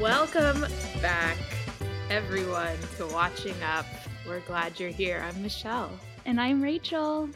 [0.00, 0.64] Welcome
[1.02, 1.36] back,
[2.08, 3.84] everyone, to Watching Up.
[4.28, 5.24] We're glad you're here.
[5.26, 5.90] I'm Michelle.
[6.24, 7.28] And I'm Rachel.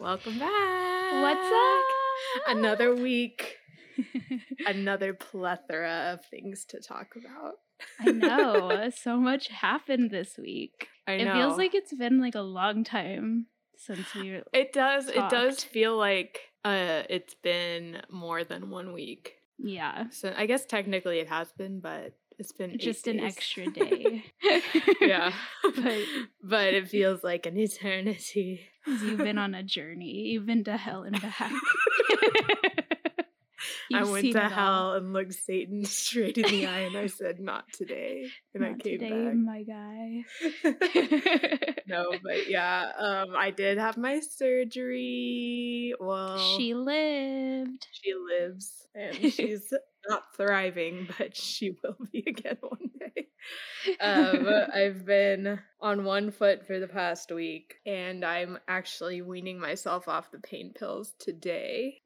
[0.00, 1.12] Welcome back.
[1.12, 2.56] What's up?
[2.56, 3.58] Another week,
[4.66, 7.56] another plethora of things to talk about.
[7.98, 8.90] I know.
[8.96, 10.88] So much happened this week.
[11.06, 11.32] I know.
[11.32, 15.08] It feels like it's been like a long time since we it does.
[15.08, 19.34] It does feel like uh, it's been more than one week.
[19.62, 20.04] Yeah.
[20.10, 23.36] So I guess technically it has been, but it's been Just an days.
[23.36, 24.24] extra day.
[25.00, 25.32] yeah,
[25.62, 26.04] But-
[26.42, 28.62] but it feels like an eternity.
[28.86, 30.28] You've been on a journey.
[30.30, 31.52] You've been to hell and back.
[33.92, 34.48] I went to it all.
[34.48, 38.70] hell and looked Satan straight in the eye, and I said, "Not today," and I
[38.70, 40.24] Not came today, my guy.
[41.86, 45.94] no, but yeah, um, I did have my surgery.
[45.98, 47.86] Well, She lived.
[47.92, 49.72] she lives, and she's
[50.08, 53.28] not thriving, but she will be again one day.
[54.00, 60.08] Um, I've been on one foot for the past week, and I'm actually weaning myself
[60.08, 62.00] off the pain pills today.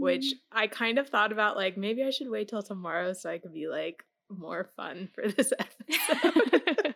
[0.00, 0.38] which Mm.
[0.52, 3.52] I kind of thought about like maybe I should wait till tomorrow so I could
[3.52, 6.94] be like more fun for this episode.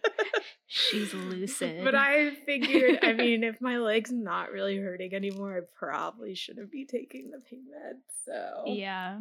[0.66, 1.84] She's lucid.
[1.84, 6.70] But I figured, I mean, if my leg's not really hurting anymore, I probably shouldn't
[6.70, 8.00] be taking the pain meds.
[8.24, 9.18] So yeah.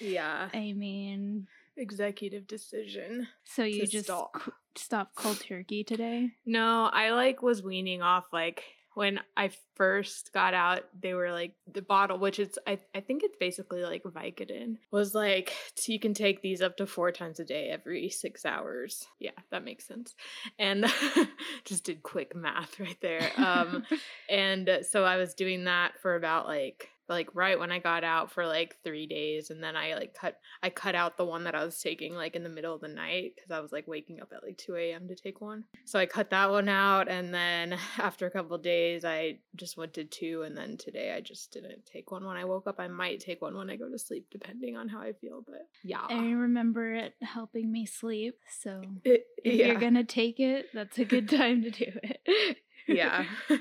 [0.00, 3.28] Yeah, I mean, executive decision.
[3.44, 4.42] so you just stop.
[4.44, 6.30] c- stopped cold turkey today?
[6.44, 8.62] No, I like was weaning off like
[8.94, 13.22] when I first got out, they were like the bottle, which is I, I think
[13.22, 17.40] it's basically like Vicodin, was like so you can take these up to four times
[17.40, 19.06] a day every six hours.
[19.18, 20.14] Yeah, that makes sense.
[20.58, 20.84] And
[21.64, 23.30] just did quick math right there.
[23.36, 23.84] Um
[24.28, 28.30] and so I was doing that for about like like right when I got out
[28.30, 31.54] for like three days, and then I like cut I cut out the one that
[31.54, 34.20] I was taking like in the middle of the night because I was like waking
[34.20, 35.08] up at like two a.m.
[35.08, 35.64] to take one.
[35.84, 39.76] So I cut that one out, and then after a couple of days, I just
[39.76, 42.76] went to two, and then today I just didn't take one when I woke up.
[42.78, 45.42] I might take one when I go to sleep, depending on how I feel.
[45.46, 48.38] But yeah, I remember it helping me sleep.
[48.62, 49.66] So It- if yeah.
[49.66, 52.58] you're gonna take it, that's a good time to do it.
[52.88, 53.24] Yeah,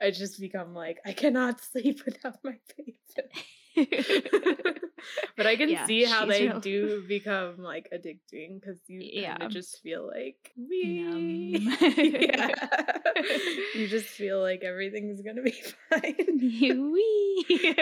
[0.00, 3.30] I just become like I cannot sleep without my favorite.
[5.36, 9.48] but I can Yeah, see how they real- do become like addicting because you Yeah.
[9.48, 11.14] just feel like yeah.
[13.74, 15.54] you just feel like everything's gonna be
[15.90, 16.92] fine.
[16.92, 17.76] Wee.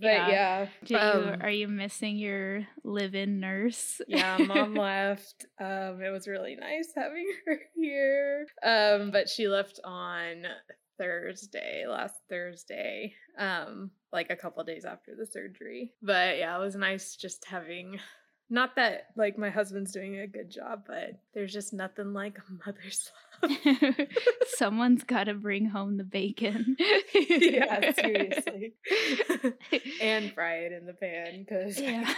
[0.00, 4.00] But yeah, Do you, um, are you missing your live-in nurse?
[4.08, 5.46] yeah, mom left.
[5.60, 8.46] Um, it was really nice having her here.
[8.62, 10.44] Um, but she left on
[10.98, 13.14] Thursday, last Thursday.
[13.38, 15.92] Um, like a couple days after the surgery.
[16.02, 17.98] But yeah, it was nice just having
[18.50, 22.66] not that like my husband's doing a good job, but there's just nothing like a
[22.66, 23.10] mother's
[23.42, 24.06] love.
[24.56, 26.76] Someone's got to bring home the bacon.
[27.14, 28.74] yeah, seriously.
[30.00, 32.12] and fry it in the pan because Yeah.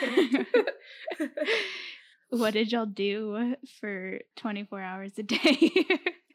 [2.31, 5.73] what did y'all do for 24 hours a day?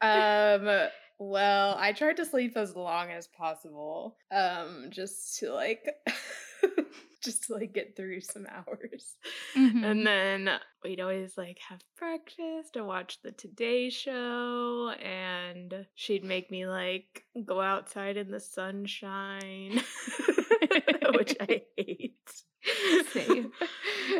[0.02, 4.16] Um, well, I tried to sleep as long as possible.
[4.30, 5.88] Um, just to like
[7.24, 9.14] just to like get through some hours.
[9.56, 9.84] Mhm.
[9.84, 10.50] And then
[10.84, 17.24] we'd always like have breakfast and watch the Today Show and she'd make me like
[17.44, 19.80] go outside in the sunshine,
[21.14, 22.14] which I hate.
[23.12, 23.52] Same.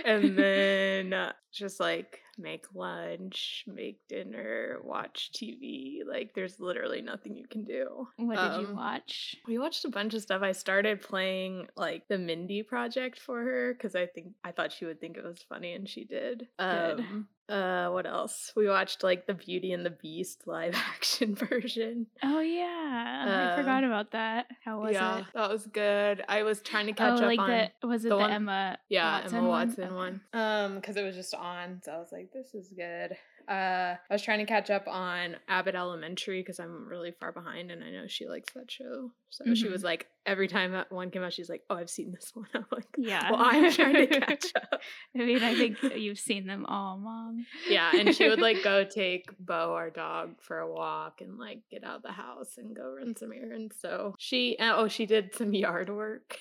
[0.04, 6.00] and then uh, just like make lunch, make dinner, watch TV.
[6.06, 8.08] Like there's literally nothing you can do.
[8.16, 9.36] what did you Um, watch?
[9.46, 10.42] We watched a bunch of stuff.
[10.42, 14.84] I started playing like the Mindy project for her because I think I thought she
[14.84, 16.48] would think it was funny and she did.
[16.58, 17.00] Good.
[17.00, 18.52] Um, uh, what else?
[18.56, 22.06] We watched like the Beauty and the Beast live action version.
[22.22, 24.46] Oh yeah, I forgot uh, about that.
[24.64, 25.24] How was yeah, it?
[25.34, 26.24] that was good.
[26.28, 28.30] I was trying to catch oh, up like on the was it the the, one-
[28.30, 28.78] Emma?
[28.88, 29.48] yeah, Watson Emma?
[29.48, 29.94] Watson Okay.
[29.94, 30.20] one.
[30.32, 33.16] Um, because it was just on, so I was like, this is good.
[33.48, 37.70] Uh, I was trying to catch up on Abbott Elementary because I'm really far behind,
[37.70, 39.12] and I know she likes that show.
[39.30, 39.72] So she Mhm.
[39.72, 42.46] was like, every time that one came out, she's like, oh, I've seen this one.
[42.54, 43.30] I'm like, Yeah.
[43.30, 44.80] well, I'm trying to catch up.
[45.14, 47.46] I mean, I think you've seen them all, mom.
[47.68, 51.60] Yeah, and she would like go take Bo, our dog, for a walk and like
[51.70, 53.76] get out of the house and go run some errands.
[53.80, 56.38] So she, oh, she did some yard work.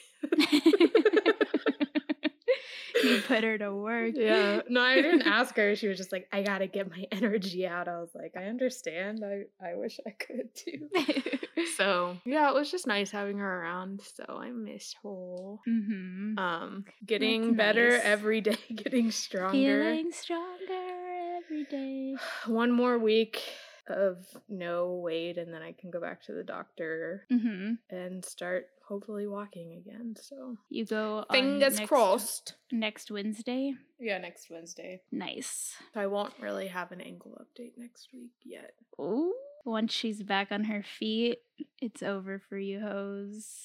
[3.06, 4.14] You put her to work.
[4.16, 4.62] Yeah.
[4.70, 5.76] No, I didn't ask her.
[5.76, 7.88] She was just like, I gotta get my energy out.
[7.88, 9.24] I was like, I understand.
[9.24, 10.90] I, I wish I could too.
[11.78, 14.02] So yeah, it was just nice having her around.
[14.02, 15.10] So I miss her.
[15.10, 16.38] mm-hmm.
[16.38, 18.02] Um, getting better nice.
[18.04, 19.52] every day, getting stronger.
[19.52, 22.16] Feeling stronger every day.
[22.46, 23.42] One more week
[23.90, 27.74] of no weight, and then I can go back to the doctor Mm-hmm.
[27.96, 30.16] and start hopefully walking again.
[30.22, 32.54] So You go on fingers next, crossed.
[32.72, 33.74] next Wednesday.
[34.00, 35.02] Yeah, next Wednesday.
[35.12, 35.74] Nice.
[35.96, 38.74] I won't really have an ankle update next week yet.
[39.00, 39.34] Ooh.
[39.68, 41.40] Once she's back on her feet,
[41.82, 43.64] it's over for you hoes.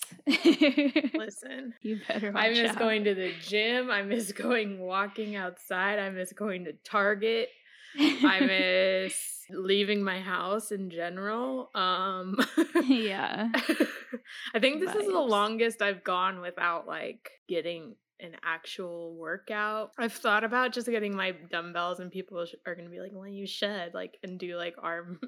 [1.14, 1.74] Listen.
[1.82, 2.78] you better watch I miss out.
[2.78, 3.90] going to the gym.
[3.90, 5.98] I miss going walking outside.
[5.98, 7.50] I miss going to Target.
[7.98, 8.40] I
[9.04, 11.70] miss leaving my house in general.
[11.74, 12.36] Um
[12.84, 13.48] yeah.
[14.54, 19.92] I think this is the longest I've gone without like getting an actual workout.
[19.98, 23.26] I've thought about just getting my dumbbells and people are going to be like, "Well,
[23.26, 25.18] you should like and do like arm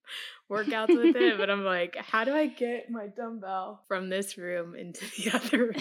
[0.50, 4.74] workouts with it." But I'm like, "How do I get my dumbbell from this room
[4.74, 5.72] into the other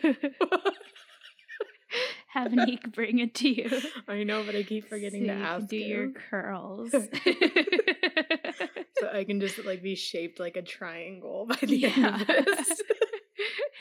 [0.00, 0.16] room?"
[2.34, 3.70] Have Nick bring it to you.
[4.08, 6.90] I know, but I keep forgetting so to you can ask do your curls.
[6.92, 6.98] so
[9.12, 12.20] I can just like be shaped like a triangle by the end Yeah.
[12.20, 12.82] of this.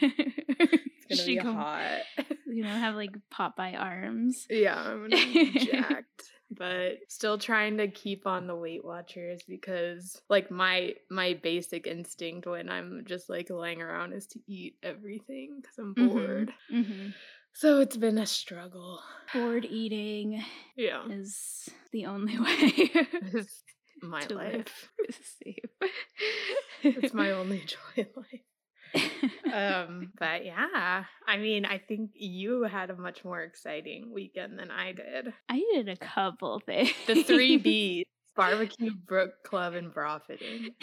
[0.01, 2.01] It's gonna She be hot.
[2.47, 4.45] You know, have like Popeye arms.
[4.50, 6.07] Yeah, I'm gonna be jacked.
[6.55, 12.45] But still trying to keep on the Weight Watchers because like my my basic instinct
[12.45, 16.09] when I'm just like laying around is to eat everything because I'm Mhm.
[16.13, 16.53] bored.
[16.69, 17.07] hmm
[17.55, 19.00] So it's been a struggle.
[19.33, 20.44] Bored eating
[20.75, 21.03] Yeah.
[21.09, 22.71] is the only way
[23.33, 23.63] It's
[24.01, 24.89] my life.
[25.44, 25.91] safe.
[26.83, 28.41] It's my only joy in life.
[29.51, 34.69] um but yeah i mean i think you had a much more exciting weekend than
[34.69, 36.91] i did I did a couple things.
[37.07, 38.05] the three b's
[38.35, 40.75] barbecue brook club and bra fitting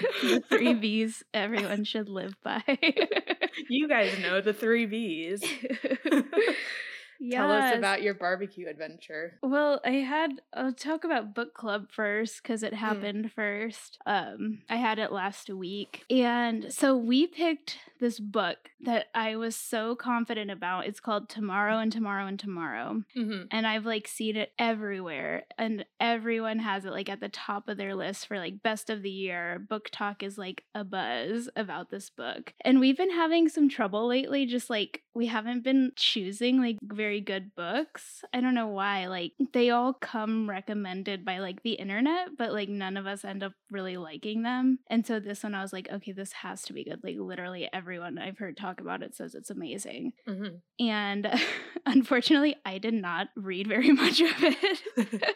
[0.22, 2.62] the three B's everyone should live by.
[3.68, 5.42] you guys know the three b's
[7.32, 12.42] tell us about your barbecue adventure Well, I had I'll talk about book club first
[12.42, 12.66] because Mm.
[12.68, 13.98] it happened first.
[14.06, 19.56] Um, I had it last week, and so we picked this book that I was
[19.56, 20.86] so confident about.
[20.86, 23.42] It's called Tomorrow and Tomorrow and Tomorrow, mm-hmm.
[23.50, 27.76] and I've like seen it everywhere, and everyone has it like at the top of
[27.76, 29.64] their list for like best of the year.
[29.70, 34.46] BookTok is like a buzz about this book, and we've been having some trouble lately.
[34.46, 38.24] Just like we haven't been choosing like very good books.
[38.32, 39.06] I don't know why.
[39.06, 43.42] Like they all come recommended by like the internet, but like none of us end
[43.42, 44.78] up really liking them.
[44.88, 47.00] And so this one, I was like, okay, this has to be good.
[47.02, 50.12] Like literally everyone I've heard talk about it says it's amazing.
[50.28, 50.86] Mm-hmm.
[50.86, 51.40] And
[51.86, 54.82] unfortunately, I did not read very much of it.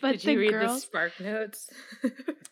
[0.00, 1.70] but did the you read girls, the spark notes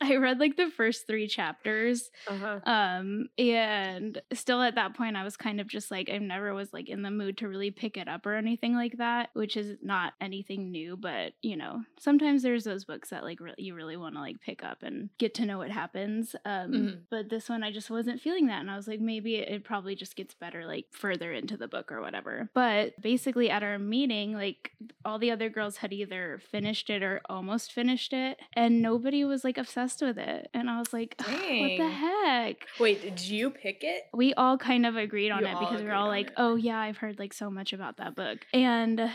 [0.01, 2.11] I read like the first three chapters.
[2.27, 2.61] uh-huh.
[2.71, 6.73] Um, and still at that point, I was kind of just like, I never was
[6.73, 9.77] like in the mood to really pick it up or anything like that, which is
[9.83, 13.97] not anything new, but you know, sometimes there's those books that like re- you really
[13.97, 16.37] want to like pick up and get to know what happens.
[16.45, 16.99] Um, Mhm.
[17.11, 18.61] but this one, I just wasn't feeling that.
[18.61, 21.69] And I was like, maybe it, it probably just gets better like further into the
[21.69, 22.49] book or whatever.
[22.55, 24.73] But basically, at our meeting, like
[25.05, 29.45] all the other girls had either finished it or almost finished it, and nobody was
[29.45, 30.49] like obsessed with it.
[30.55, 32.67] And I was like, what the heck?
[32.79, 35.89] wait did you pick it We all kind of agreed on You it because we
[35.89, 36.35] were all like, it.
[36.37, 38.36] oh yeah, I've heard like so much about that book.
[38.53, 39.11] And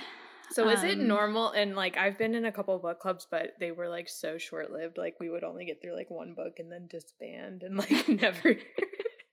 [0.51, 1.51] So is it Um, normal?
[1.51, 4.97] And like I've been in a couple book clubs but they were like so short-lived
[4.97, 8.55] like we would only get through like one book and then disband and like never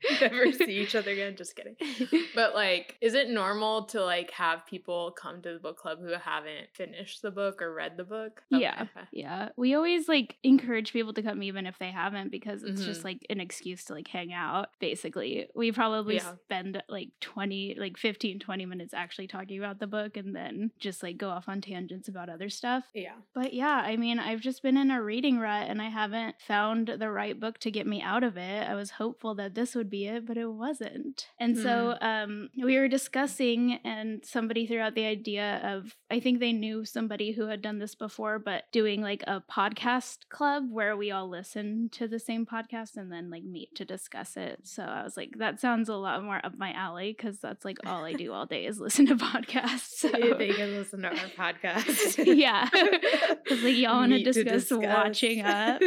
[0.20, 1.76] never see each other again just kidding.
[2.34, 6.12] But like is it normal to like have people come to the book club who
[6.12, 8.42] haven't finished the book or read the book?
[8.50, 8.82] Yeah.
[8.82, 9.06] Okay.
[9.12, 9.48] Yeah.
[9.56, 12.84] We always like encourage people to come even if they haven't because it's Mhm.
[12.86, 15.48] just like an excuse to like hang out basically.
[15.54, 16.34] We probably Yeah.
[16.44, 21.02] spend like 20 like 15 20 minutes actually talking about the book and then just
[21.02, 22.84] like go off on tangents about other stuff.
[22.94, 23.14] Yeah.
[23.34, 26.88] But yeah, I mean, I've just been in a reading rut and I haven't found
[26.88, 28.68] the right book to get me out of it.
[28.68, 31.26] I was hopeful that this would be it, but it wasn't.
[31.40, 36.40] And so um, we were discussing, and somebody threw out the idea of I think
[36.40, 40.96] they knew somebody who had done this before, but doing like a podcast club where
[40.96, 44.60] we all listen to the same podcast and then like meet to discuss it.
[44.64, 47.78] So I was like, that sounds a lot more up my alley because that's like
[47.86, 49.96] all I do all day is listen to podcasts.
[49.98, 51.14] So they can listen to our
[51.54, 52.24] podcast.
[52.36, 52.68] yeah.
[52.72, 55.80] It's like y'all want to discuss watching up.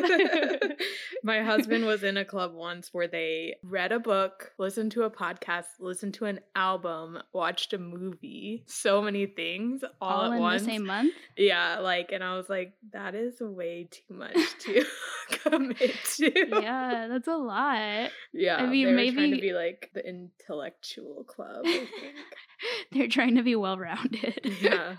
[1.23, 5.03] My husband was in a club once where they read read a book, listened to
[5.03, 10.35] a podcast, listened to an album, watched a movie, so many things all, All at
[10.37, 10.61] in once.
[10.61, 11.13] the same month?
[11.37, 14.85] Yeah, like, and I was like, that is way too much to
[15.43, 16.31] commit to.
[16.61, 18.11] yeah, that's a lot.
[18.33, 21.63] Yeah, I mean, were trying maybe- to be like the intellectual club.
[21.65, 21.71] I
[22.01, 22.15] think.
[22.91, 24.39] They're trying to be well rounded.
[24.61, 24.95] Yeah.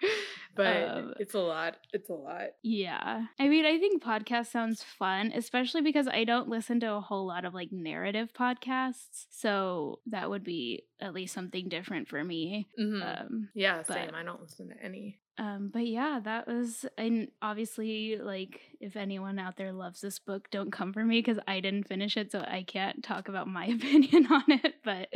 [0.54, 1.76] But Um, it's a lot.
[1.92, 2.46] It's a lot.
[2.62, 3.26] Yeah.
[3.38, 7.26] I mean, I think podcast sounds fun, especially because I don't listen to a whole
[7.26, 9.26] lot of like narrative podcasts.
[9.28, 12.68] So that would be at least something different for me.
[12.80, 13.20] Mhm.
[13.20, 14.14] Um, yeah, but- same.
[14.14, 15.20] I don't listen to any.
[15.36, 20.50] um, but yeah, that was, and obviously, like, if anyone out there loves this book,
[20.50, 23.66] don't come for me because I didn't finish it, so I can't talk about my
[23.76, 24.76] opinion on it.
[24.82, 25.08] But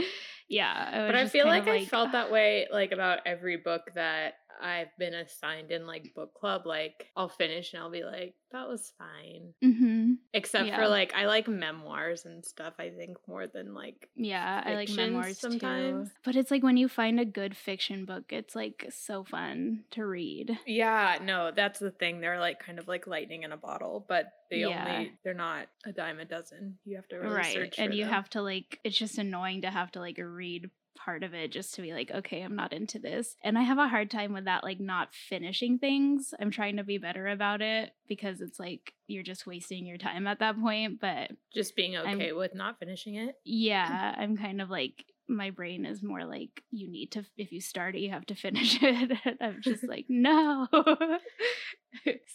[0.51, 3.57] yeah, I was But I feel kind like, I felt that way like about every
[3.57, 6.67] book that I've been assigned in like book club.
[6.67, 9.55] Like I'll finish and I'll be like, that was fine.
[9.63, 10.77] hmm Except Yeah.
[10.77, 14.89] for like I like memoirs and stuff, I think, more than like Yeah, I like
[14.91, 16.09] memoirs sometimes.
[16.09, 16.15] too.
[16.25, 20.05] But it's like when you find a good fiction book, it's like so fun to
[20.05, 20.59] read.
[20.67, 22.21] Yeah, no, that's the thing.
[22.21, 25.01] They're like kind of like lightning in a bottle, but they Yeah.
[25.01, 26.79] only they're not a dime a dozen.
[26.85, 27.75] You have to really right.
[27.79, 28.13] And you them.
[28.13, 30.71] have to like it's just annoying to have to like read
[31.05, 33.37] part of it just to be like, okay, I'm not into this.
[33.43, 36.35] And I have a hard time with that, like not finishing things.
[36.41, 40.27] I'm trying to be better about it because it's like you're just wasting your time
[40.27, 41.01] at that point.
[41.01, 43.37] But just being I'm- okay with not finishing it.
[43.45, 47.61] yeah, I'm kind of like my brain is more like you need to if you
[47.61, 49.13] start it you have to finish it.
[49.41, 50.67] I'm just like no.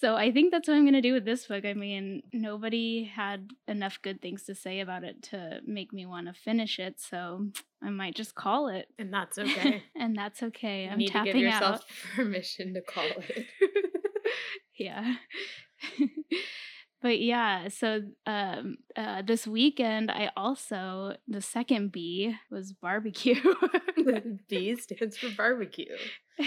[0.02, 1.64] So i think that's what i'm going to do with this book.
[1.66, 6.28] I mean nobody had enough good things to say about it to make me want
[6.28, 7.48] to finish it so
[7.84, 8.88] i might just call it.
[9.00, 9.84] And that's okay.
[9.96, 10.84] and that's okay.
[10.86, 11.84] You i'm need to tapping give yourself out.
[12.16, 13.46] permission to call it.
[14.78, 15.16] yeah.
[17.02, 23.36] But yeah so um uh this weekend i also the second b was barbecue
[24.50, 25.96] B stands for barbecue.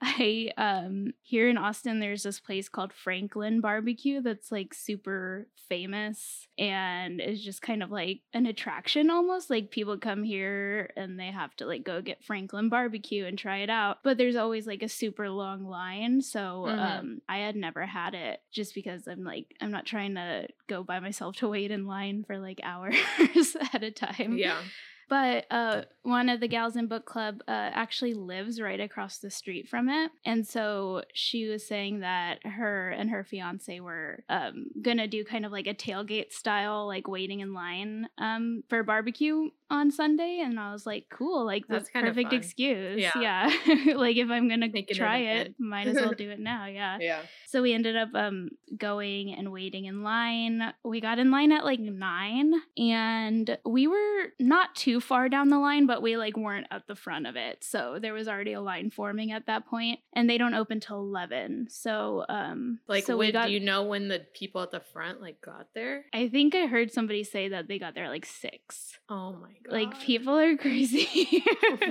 [0.00, 6.46] I um here in Austin there's this place called Franklin Barbecue that's like super famous
[6.58, 11.26] and is just kind of like an attraction almost like people come here and they
[11.32, 14.82] have to like go get Franklin Barbecue and try it out but there's always like
[14.82, 16.78] a super long line so Mhm.
[16.98, 20.84] um I had never had it just because I'm like I'm not trying to go
[20.84, 22.96] by myself to wait in line for like hours
[23.72, 24.36] at a time.
[24.36, 24.58] Yeah.
[25.08, 29.30] but uh, one of the gals in book club uh, actually lives right across the
[29.30, 34.68] street from it, and so she was saying that her and her fiance were um,
[34.80, 39.50] gonna do kind of like a tailgate style, like waiting in line um, for barbecue
[39.72, 43.46] on Sunday, and I was like, cool, like That's that's perfect excuse, Yeah.
[43.96, 45.56] like if I'm gonna try it, event.
[45.58, 46.98] might as well do it now, yeah.
[47.00, 47.22] Yeah.
[47.46, 50.72] So we ended up um going and waiting in line.
[50.84, 55.58] We got in line at like 9 and we were not too far down the
[55.58, 57.64] line but we like weren't at the front of it.
[57.64, 61.00] So there was already a line forming at that point and they don't open till
[61.00, 61.68] 11.
[61.70, 64.80] So um Like, so we when, got do you know when the people at the
[64.80, 66.04] front like got there?
[66.12, 68.98] I think I heard somebody say that they got there at like 6.
[69.08, 69.72] Oh my god!
[69.72, 71.42] Like people are crazy.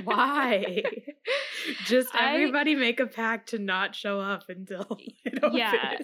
[0.04, 0.84] Why?
[1.86, 4.98] Just I- everybody make a pact to not show up until
[5.54, 5.98] Yeah.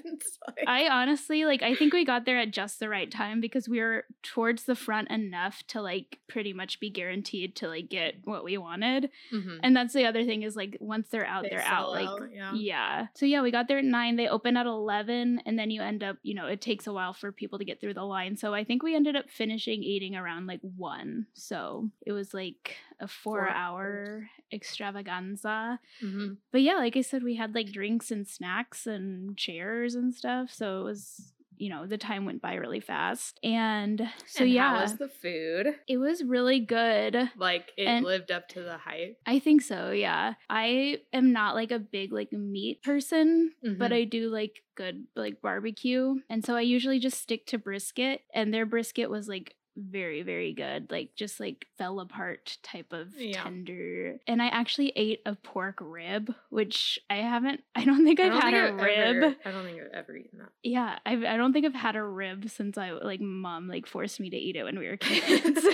[0.47, 3.67] Like- I honestly like I think we got there at just the right time because
[3.67, 8.15] we were towards the front enough to like pretty much be guaranteed to like get
[8.24, 9.09] what we wanted.
[9.33, 9.59] Mhm.
[9.63, 11.91] And that's the other thing is like once they're out, They they're sell out.
[11.91, 12.51] Like out, yeah.
[12.53, 13.07] yeah.
[13.15, 14.15] So yeah, we got there at nine.
[14.15, 17.13] They open at eleven, and then you end up, you know, it takes a while
[17.13, 18.36] for people to get through the line.
[18.38, 21.27] So I think we ended up finishing eating around like one.
[21.33, 21.56] So
[22.05, 25.79] it was like a four, Four hour extravaganza.
[26.01, 26.37] Mhm.
[26.51, 30.51] But yeah, like I said, we had like drinks and snacks and chairs and stuff.
[30.53, 33.39] So it was, you know, the time went by really fast.
[33.43, 35.75] And so And yeah, how was the food?
[35.87, 37.29] it was really good.
[37.35, 39.19] Like it And- lived up to the hype.
[39.25, 40.35] I think so, yeah.
[40.49, 43.95] I am not like a big like meat person, but Mhm.
[43.95, 46.15] I do like good like barbecue.
[46.29, 50.53] And so I usually just stick to brisket and their brisket was like very very
[50.53, 53.43] good like just like fell apart type of Yeah.
[53.43, 58.31] tender and i actually ate a pork rib which i haven't i don't think i've
[58.31, 60.50] don't had think a I've rib ever- I don't think I've ever eaten that.
[60.63, 64.19] yeah I've, i don't think i've had a rib since i like mom like forced
[64.19, 65.62] me to eat it when we were kids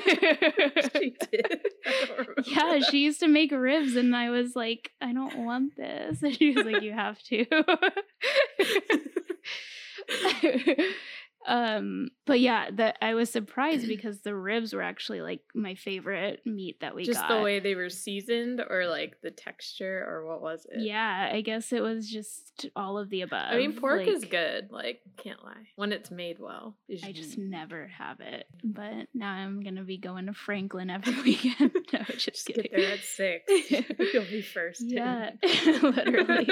[0.97, 1.61] she did.
[1.85, 2.85] I don't remember yeah, that.
[2.89, 6.21] she used to make ribs, and I was like, I don't want this.
[6.23, 7.45] And she was like, You have to.
[11.45, 16.41] Um, but yeah, that I was surprised because the ribs were actually like my favorite
[16.45, 17.29] meat that we Just got.
[17.29, 20.81] the way they were seasoned or like the texture or what was it?
[20.81, 23.47] Yeah, I guess it was just all of the above.
[23.51, 24.69] I mean, pork is good.
[24.71, 25.67] Like, can't lie.
[25.75, 26.75] When it's made well.
[27.03, 28.45] I just never have it.
[28.63, 31.71] But now I'm gonna be going to Franklin every weekend.
[31.93, 32.63] no, just, just kidding.
[32.63, 33.43] get there at six.
[34.13, 34.81] You'll be first.
[34.81, 35.31] Yeah,
[35.81, 36.47] literally.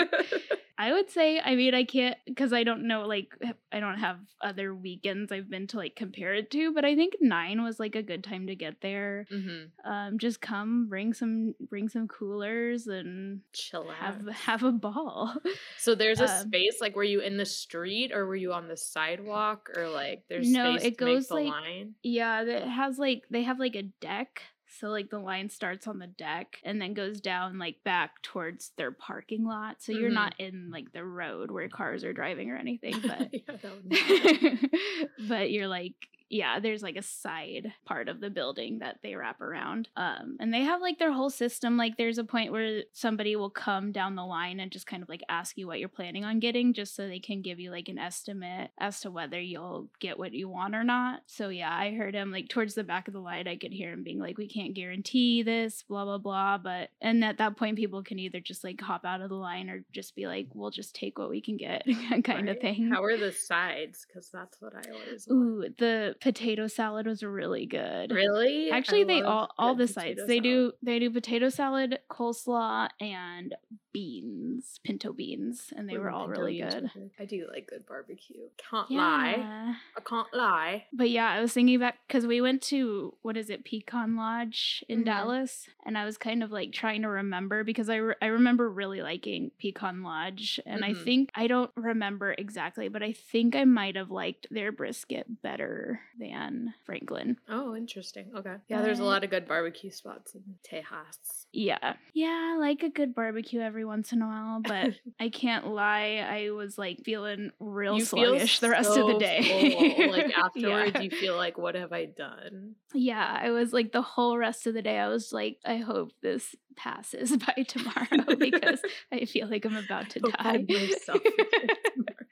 [0.77, 3.27] I would say, I mean, I can't because I don't know, like,
[3.71, 7.15] I don't have other weekends I've been to like compare it to, but I think
[7.21, 9.25] nine was like a good time to get there.
[9.31, 9.89] mm-hmm.
[9.91, 13.95] Um, just come, bring some, bring some coolers, and Chill out.
[13.95, 15.33] have have a ball.
[15.77, 16.77] so there's a um, space.
[16.81, 20.49] Like, were you in the street or were you on the sidewalk or like there's
[20.51, 21.95] No, space it goes, like, line?
[22.03, 24.41] yeah, it has like they have like a deck.
[24.81, 28.71] So like the line starts on the deck and then goes down like back towards
[28.77, 29.75] their parking lot.
[29.83, 30.15] So you're Mhm.
[30.15, 33.87] not in like the road where cars are driving or anything, but yeah, that would
[33.87, 35.07] be fun.
[35.29, 35.93] but you're like
[36.31, 40.53] yeah there's like a side part of the building that they wrap around um and
[40.53, 44.15] they have like their whole system like there's a point where somebody will come down
[44.15, 46.95] the line and just kind of like ask you what you're planning on getting just
[46.95, 50.47] so they can give you like an estimate as to whether you'll get what you
[50.47, 53.47] want or not so yeah i heard him like towards the back of the line
[53.47, 57.23] i could hear him being like we can't guarantee this blah blah blah but and
[57.23, 60.15] at that point people can either just like hop out of the line or just
[60.15, 61.85] be like we'll just take what we can get
[62.23, 64.05] kind of thing How are the sides?
[64.05, 65.41] Because that's what I always want.
[65.41, 68.11] Ooh, the potato salad was really good.
[68.11, 68.71] Really?
[68.71, 70.21] Actually, I they all all the sides.
[70.27, 73.55] They do they do potato salad, coleslaw, and
[73.93, 76.91] beans, pinto beans, and they Ooh, were all really good.
[77.19, 78.47] I do like good barbecue.
[78.69, 79.75] Can't lie.
[79.97, 80.85] I can't lie.
[80.93, 84.83] But yeah, I was thinking back because we went to what is it, Pecan Lodge
[84.87, 85.05] in Mhm.
[85.05, 88.69] Dallas, and I was kind of like trying to remember because I re- I remember
[88.69, 91.03] really liking Pecan Lodge, and I Mhm.
[91.03, 96.01] think I don't remember exactly, but I think I might have liked their brisket better
[96.19, 97.37] than Franklin.
[97.49, 98.31] Oh, interesting.
[98.35, 98.55] Okay.
[98.67, 101.45] Yeah, there's a lot of good barbecue spots in Tejas.
[101.53, 101.93] Yeah.
[102.13, 106.25] Yeah, I like a good barbecue every once in a while, but I can't lie,
[106.27, 109.95] I was like feeling real You sluggish the rest of the day.
[109.97, 110.11] full.
[110.11, 111.01] Like afterwards, yeah.
[111.01, 112.75] you feel like, what have I done?
[112.93, 116.11] yeah, I was like the whole rest of the day, I was like, I hope
[116.21, 120.65] this passes by tomorrow because I feel like I'm about to Hope die.
[120.67, 121.19] myself.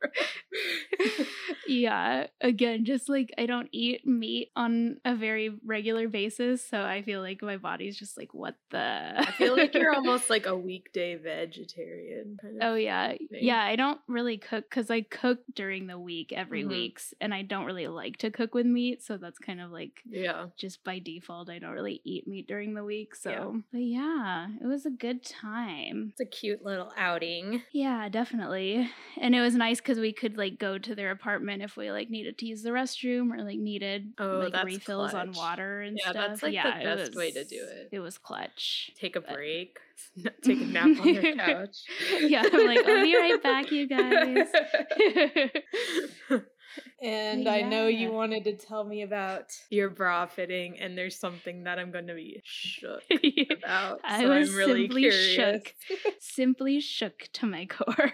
[1.67, 7.01] yeah, again, just like I don't eat meat on a very regular basis, so I
[7.01, 8.79] feel like my body's just like, what the?
[9.17, 12.37] I feel like you're almost like a weekday vegetarian.
[12.41, 12.69] Kind of.
[12.71, 13.27] Oh yeah, thing.
[13.31, 13.61] yeah.
[13.63, 16.69] I don't really cook because I cook during the week every Mhm.
[16.69, 20.01] weeks, and I don't really like to cook with meat, so that's kind of like
[20.09, 20.47] Yeah.
[20.57, 21.49] just by default.
[21.49, 23.29] I don't really eat meat during the week, so.
[23.29, 23.61] Yeah.
[23.71, 26.09] But yeah, it was a good time.
[26.11, 27.61] It's a cute little outing.
[27.71, 28.89] Yeah, definitely.
[29.19, 32.11] And it was nice because we could like go to their apartment if we like
[32.11, 36.13] needed to use the restroom or like needed Oh, like refills on water and stuff.
[36.15, 36.29] Yeah, stuff.
[36.29, 37.89] that's, like, the yeah, it best way to do it.
[37.91, 38.91] It was clutch.
[38.99, 39.79] Take a But- break.
[40.43, 41.77] Take a nap on your couch.
[42.21, 44.47] yeah, I'm like, I'll be right back, you guys.
[47.01, 51.63] And I know you wanted to tell me about your bra fitting, and there's something
[51.63, 53.03] that I'm going to be shook
[53.51, 53.99] about.
[54.03, 55.35] I so was I'm really simply curious.
[55.35, 55.73] shook.
[56.19, 58.11] Simply shook to my core.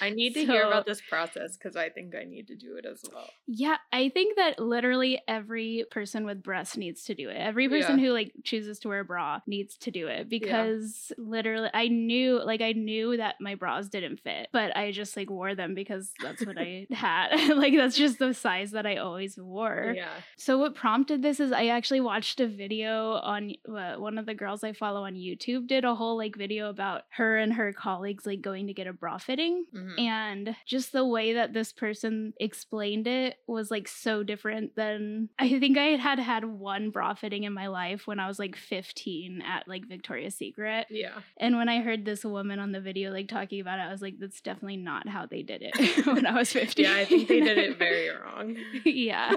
[0.00, 2.86] I need to hear about this process because I think I need to do it
[2.86, 3.28] as well.
[3.46, 7.36] Yeah, I think that literally every person with breasts needs to do it.
[7.36, 8.06] Every person Yeah.
[8.06, 12.42] who like chooses to wear a bra needs to do it because literally I knew
[12.44, 16.12] like I knew that my bras didn't fit, but I just like wore them because
[16.22, 17.28] that's what I had.
[17.56, 19.92] like that's just the size that I always wore.
[19.96, 20.08] Yeah.
[20.36, 24.34] So what prompted this is I actually watched a video on uh, one of the
[24.34, 28.26] girls I follow on YouTube did a whole like video about her and her colleagues
[28.26, 30.00] like going to get a bra fitting Mhm.
[30.00, 35.58] and just the way that this person explained it was like so different than I
[35.58, 39.42] think I had had one bra fitting in my life when I was like 15
[39.42, 40.86] at like Victoria's Secret.
[40.90, 41.20] Yeah.
[41.38, 44.02] And when I heard this woman on the video like talking about it, I was
[44.02, 46.84] like, that's definitely not how they did it when I was 15.
[46.84, 48.56] Yeah, I think they did it very wrong.
[48.84, 49.34] yeah.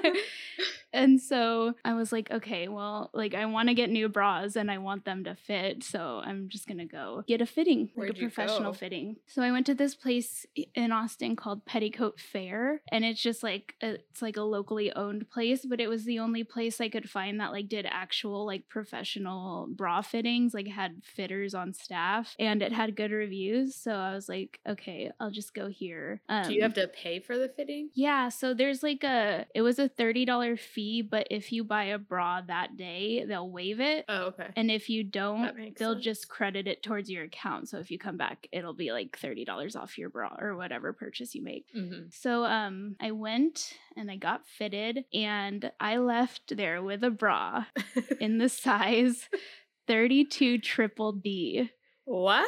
[0.94, 4.70] And so I was like, okay, well, like I want to get new bras and
[4.70, 5.84] I want them to fit.
[5.84, 8.78] So I'm just going to go get a fitting, like Where'd a professional go?
[8.78, 9.16] fitting.
[9.26, 12.82] So I went to this place in Austin called Petticoat Fair.
[12.92, 16.20] And it's just like, a, it's like a locally owned place, but it was the
[16.20, 21.02] only place I could find that like did actual like professional bra fittings, like had
[21.04, 23.76] fitters on staff and it had good reviews.
[23.76, 26.22] So I was like, okay, I'll just go here.
[26.30, 27.90] Um, do you have to pay for the fitting?
[27.96, 31.84] Yeah, so there's like a it was a $30 fee fee, but if you buy
[31.86, 34.06] a bra that day, they'll waive it.
[34.10, 34.48] Oh, okay.
[34.56, 36.04] And if you don't, they'll sense.
[36.04, 37.70] just credit it towards your account.
[37.70, 41.36] So if you come back, it'll be like $30 off your bra or whatever purchase
[41.36, 41.68] you make.
[41.74, 47.12] hmm So um I went and I got fitted and I left there with a
[47.12, 47.66] bra
[48.20, 49.30] in the size
[49.88, 51.70] 32 triple D.
[52.06, 52.48] what?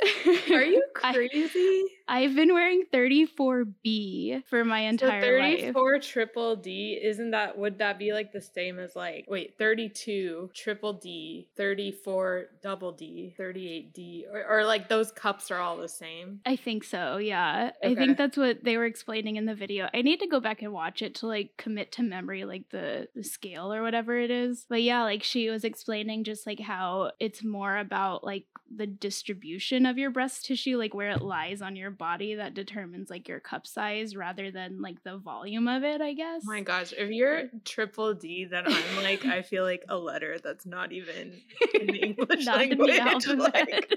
[0.50, 1.84] Are you crazy?
[2.08, 5.60] I've been wearing 34B for my entire so life.
[5.60, 10.50] 34 triple D, isn't that, would that be like the same as like, wait, 32
[10.54, 15.88] triple D, 34 double D, 38 D, or, or like those cups are all the
[15.88, 16.40] same?
[16.46, 17.72] I think so, yeah.
[17.82, 19.88] I think that's what they were explaining in the video.
[19.92, 23.08] I need to go back and watch it to like commit to memory like the
[23.14, 24.64] the scale or whatever it is.
[24.68, 29.65] But yeah, like she was explaining just like how it's more about like the distribution
[29.72, 33.40] of your breast tissue, like where it lies on your body that determines like your
[33.40, 36.42] cup size rather than like the volume of it, I guess.
[36.44, 40.36] Oh my gosh, if you're triple D, then I'm like, I feel like a letter
[40.42, 41.32] that's not even
[41.74, 42.96] in the English language.
[42.96, 43.36] the.
[43.56, 43.92] Like,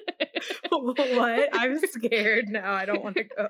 [0.71, 1.49] what?
[1.53, 2.73] I'm scared now.
[2.73, 3.47] I don't want to go.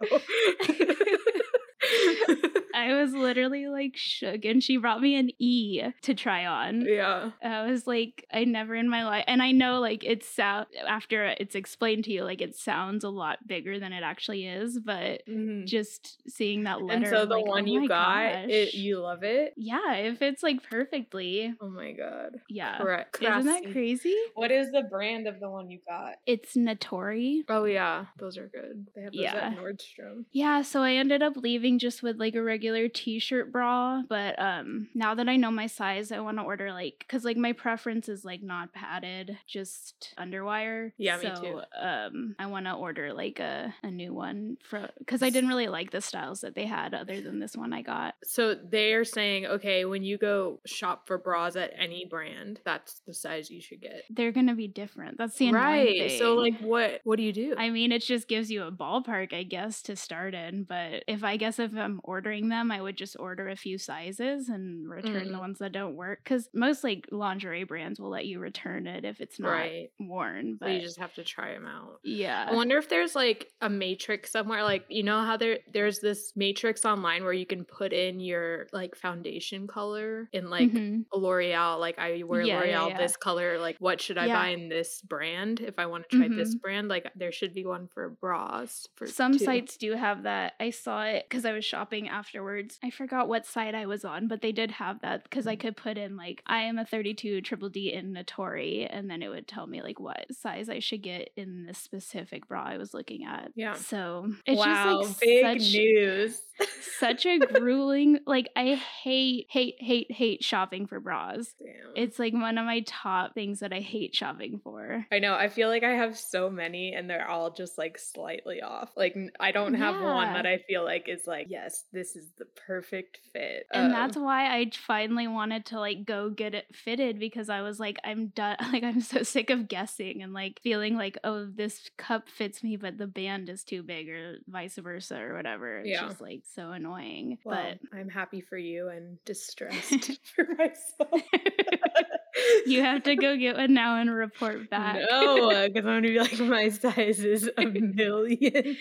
[2.80, 6.82] I was literally like shook, and she brought me an E to try on.
[6.82, 7.32] yeah.
[7.44, 11.26] I was like, I never in my life, and I know like it's sound after
[11.26, 15.22] it's explained to you, like it sounds a lot bigger than it actually is, but
[15.28, 15.66] Mhm.
[15.66, 19.24] just seeing that letter, And so the like, one oh you got, it you love
[19.24, 19.54] it.
[19.58, 21.54] yeah, it fits like perfectly.
[21.62, 22.38] Oh my god.
[22.50, 23.22] Yeah, Correct.
[23.22, 24.16] isn't that crazy?
[24.36, 26.16] What is the brand of the one you got?
[26.26, 27.42] It's Natori.
[27.50, 28.88] Oh yeah, those are good.
[28.96, 29.36] They have those Yeah.
[29.48, 30.26] at Nordstrom.
[30.32, 34.90] Yeah, so I ended up leaving just with like a regular t-shirt bra, but um
[34.94, 38.10] now that I know my size, I want to order like cuz like my preference
[38.10, 40.92] is like not padded, just underwire.
[40.98, 41.62] Yeah, me so, too.
[41.80, 45.68] um I want to order like a a new one for cuz I didn't really
[45.68, 48.16] like the styles that they had other than this one I got.
[48.24, 53.00] So they are saying, okay, when you go shop for bras at any brand, that's
[53.02, 54.04] the size you should get.
[54.10, 55.18] They're going to be different.
[55.18, 56.12] That's the Right.
[56.20, 57.56] So like what what do you do?
[57.58, 60.64] I mean, it just gives you a ballpark, I guess, to start in.
[60.64, 64.50] But if I guess if I'm ordering them, I would just order a few sizes
[64.50, 65.40] and return the Mm.
[65.40, 66.20] ones that don't work.
[66.24, 69.90] Because most like lingerie brands will let you return it if it's not right.
[70.00, 70.54] worn.
[70.54, 72.00] So But you just have to try them out.
[72.04, 76.00] yeah, I wonder if there's like a matrix somewhere, like you know how there there's
[76.00, 81.06] this matrix online where you can put in your like foundation color in like Mhm.
[81.14, 82.98] a L'Oreal, like I wear Yeah, yeah, L'Oreal yeah.
[82.98, 84.36] this color, like what should I Yeah.
[84.42, 86.62] buy in this brand if I want to try this Mhm.
[86.62, 86.88] brand?
[86.90, 89.46] Like there should be one for bras for Some too.
[89.46, 90.54] sites do have that.
[90.60, 92.80] I saw it because I was shopping afterwards.
[92.84, 95.60] I forgot what site I was on, but they did have that because I mm.
[95.60, 99.30] could put in like I am a 32 triple D in Natori, and then it
[99.30, 102.94] would tell me like what size I should get in this specific bra I was
[102.94, 103.52] looking at.
[103.56, 103.74] Yeah.
[103.74, 106.42] So it's wow, just like big such news.
[107.00, 111.54] such a grueling like I hate hate hate hate shopping for bras.
[111.60, 111.94] Damn.
[111.96, 115.06] It's like one of my top things that I hate shopping for.
[115.12, 115.36] I know.
[115.36, 118.92] I feel like I have so many and they're all just like slightly off.
[118.96, 122.46] Like I don't have one that I feel like is like, yes, this is the
[122.68, 123.66] perfect fit.
[123.74, 127.62] And Um, that's why I finally wanted to like go get it fitted because I
[127.62, 128.58] was like, I'm done.
[128.72, 132.78] Like, I'm so sick of guessing and like feeling like, oh, this cup fits me,
[132.78, 135.80] but the band is too big or vice versa or whatever.
[135.80, 136.08] It's Yeah.
[136.08, 137.38] just like so annoying.
[137.44, 141.22] well, I'm happy for you and distressed for myself.
[141.32, 142.06] But
[142.66, 145.00] you have to go get one now and report back.
[145.10, 148.78] No, because I'm gonna be like, my size is a million.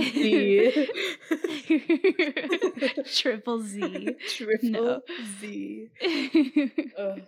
[0.00, 0.88] Z.
[3.14, 4.16] Triple Z.
[4.28, 5.00] Triple No.
[5.40, 5.88] Z.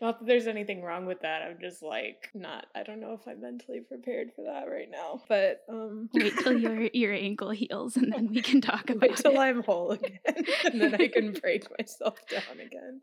[0.00, 1.42] Not that there's anything wrong with that.
[1.42, 2.66] I'm just like not.
[2.74, 5.22] I don't know if I'm mentally prepared for that right now.
[5.28, 9.16] But um, Wait till your your ankle heals and then we can talk about wait
[9.16, 9.38] till it.
[9.38, 10.18] I'm whole again,
[10.64, 13.00] and then I can break myself down again.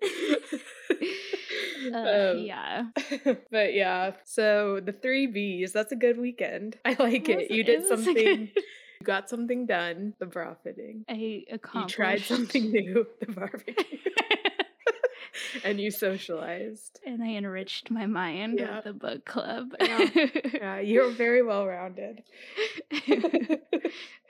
[1.94, 2.86] Uh, Um, yeah.
[3.52, 5.72] but yeah, so the three B's.
[5.74, 6.78] That's a good weekend.
[6.86, 7.52] I like It it.
[7.52, 8.14] You did it something.
[8.14, 10.14] good- You got something done.
[10.20, 11.06] The bra fitting.
[11.10, 11.98] I accomplished.
[11.98, 13.08] You tried something new.
[13.20, 13.74] The barbecue.
[15.64, 17.00] and you socialized.
[17.06, 18.76] and I enriched my mind Yeah.
[18.76, 19.74] with the book club.
[19.80, 20.10] Yeah.
[20.54, 22.22] Yeah, you're very well rounded.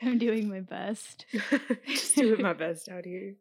[0.01, 1.25] I'm doing my best.
[1.87, 3.35] Just doing my best out here.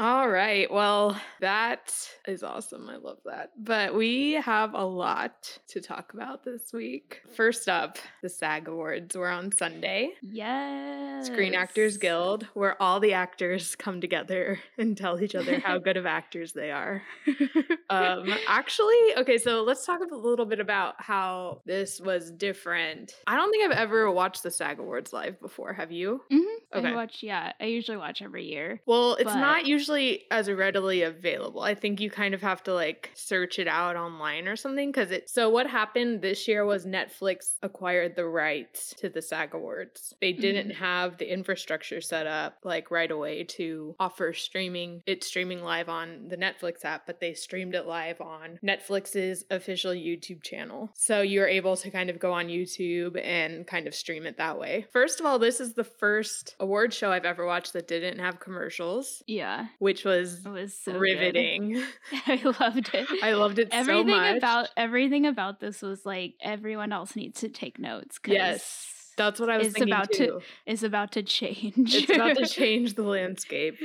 [0.00, 0.70] All right.
[0.72, 1.92] Well, that
[2.28, 2.88] is awesome.
[2.88, 3.50] I love that.
[3.58, 7.22] But we have a lot to talk about this week.
[7.34, 10.10] First up, the SAG Awards were on Sunday.
[10.22, 11.26] Yes.
[11.26, 15.96] Screen Actors Guild, where all the actors come together and tell each other how good
[15.96, 17.02] of actors they are.
[17.90, 23.14] um, actually, okay, so let's talk a little bit about how this was different.
[23.26, 25.72] I don't think I've ever watched the SAG Awards live before.
[25.72, 26.20] Have you?
[26.30, 26.44] Mhm.
[26.76, 26.88] Okay.
[26.88, 28.80] I watch, yeah, I usually watch every year.
[28.86, 29.87] Well, it's But- not usually
[30.30, 31.62] as readily available.
[31.62, 35.10] I think you kind of have to like search it out online or something because
[35.10, 35.28] it.
[35.28, 40.14] So what happened this year was Netflix acquired the rights to the SAG Awards.
[40.20, 40.84] They didn't mm-hmm.
[40.84, 45.02] have the infrastructure set up like right away to offer streaming.
[45.06, 49.92] It's streaming live on the Netflix app, but they streamed it live on Netflix's official
[49.92, 50.90] YouTube channel.
[50.94, 54.58] So you're able to kind of go on YouTube and kind of stream it that
[54.58, 54.86] way.
[54.92, 58.40] First of all, this is the first award show I've ever watched that didn't have
[58.40, 61.00] commercials, Yeah, which was it was so good.
[61.00, 61.82] riveting.
[62.26, 63.06] I loved it.
[63.22, 64.36] I loved it so everything much.
[64.36, 68.18] about everything about this was like everyone else needs to take notes.
[68.26, 68.97] Yes.
[69.18, 70.40] That's what I was thinking about to- too.
[70.64, 71.94] It's about to change.
[71.94, 73.76] It's about to change the landscape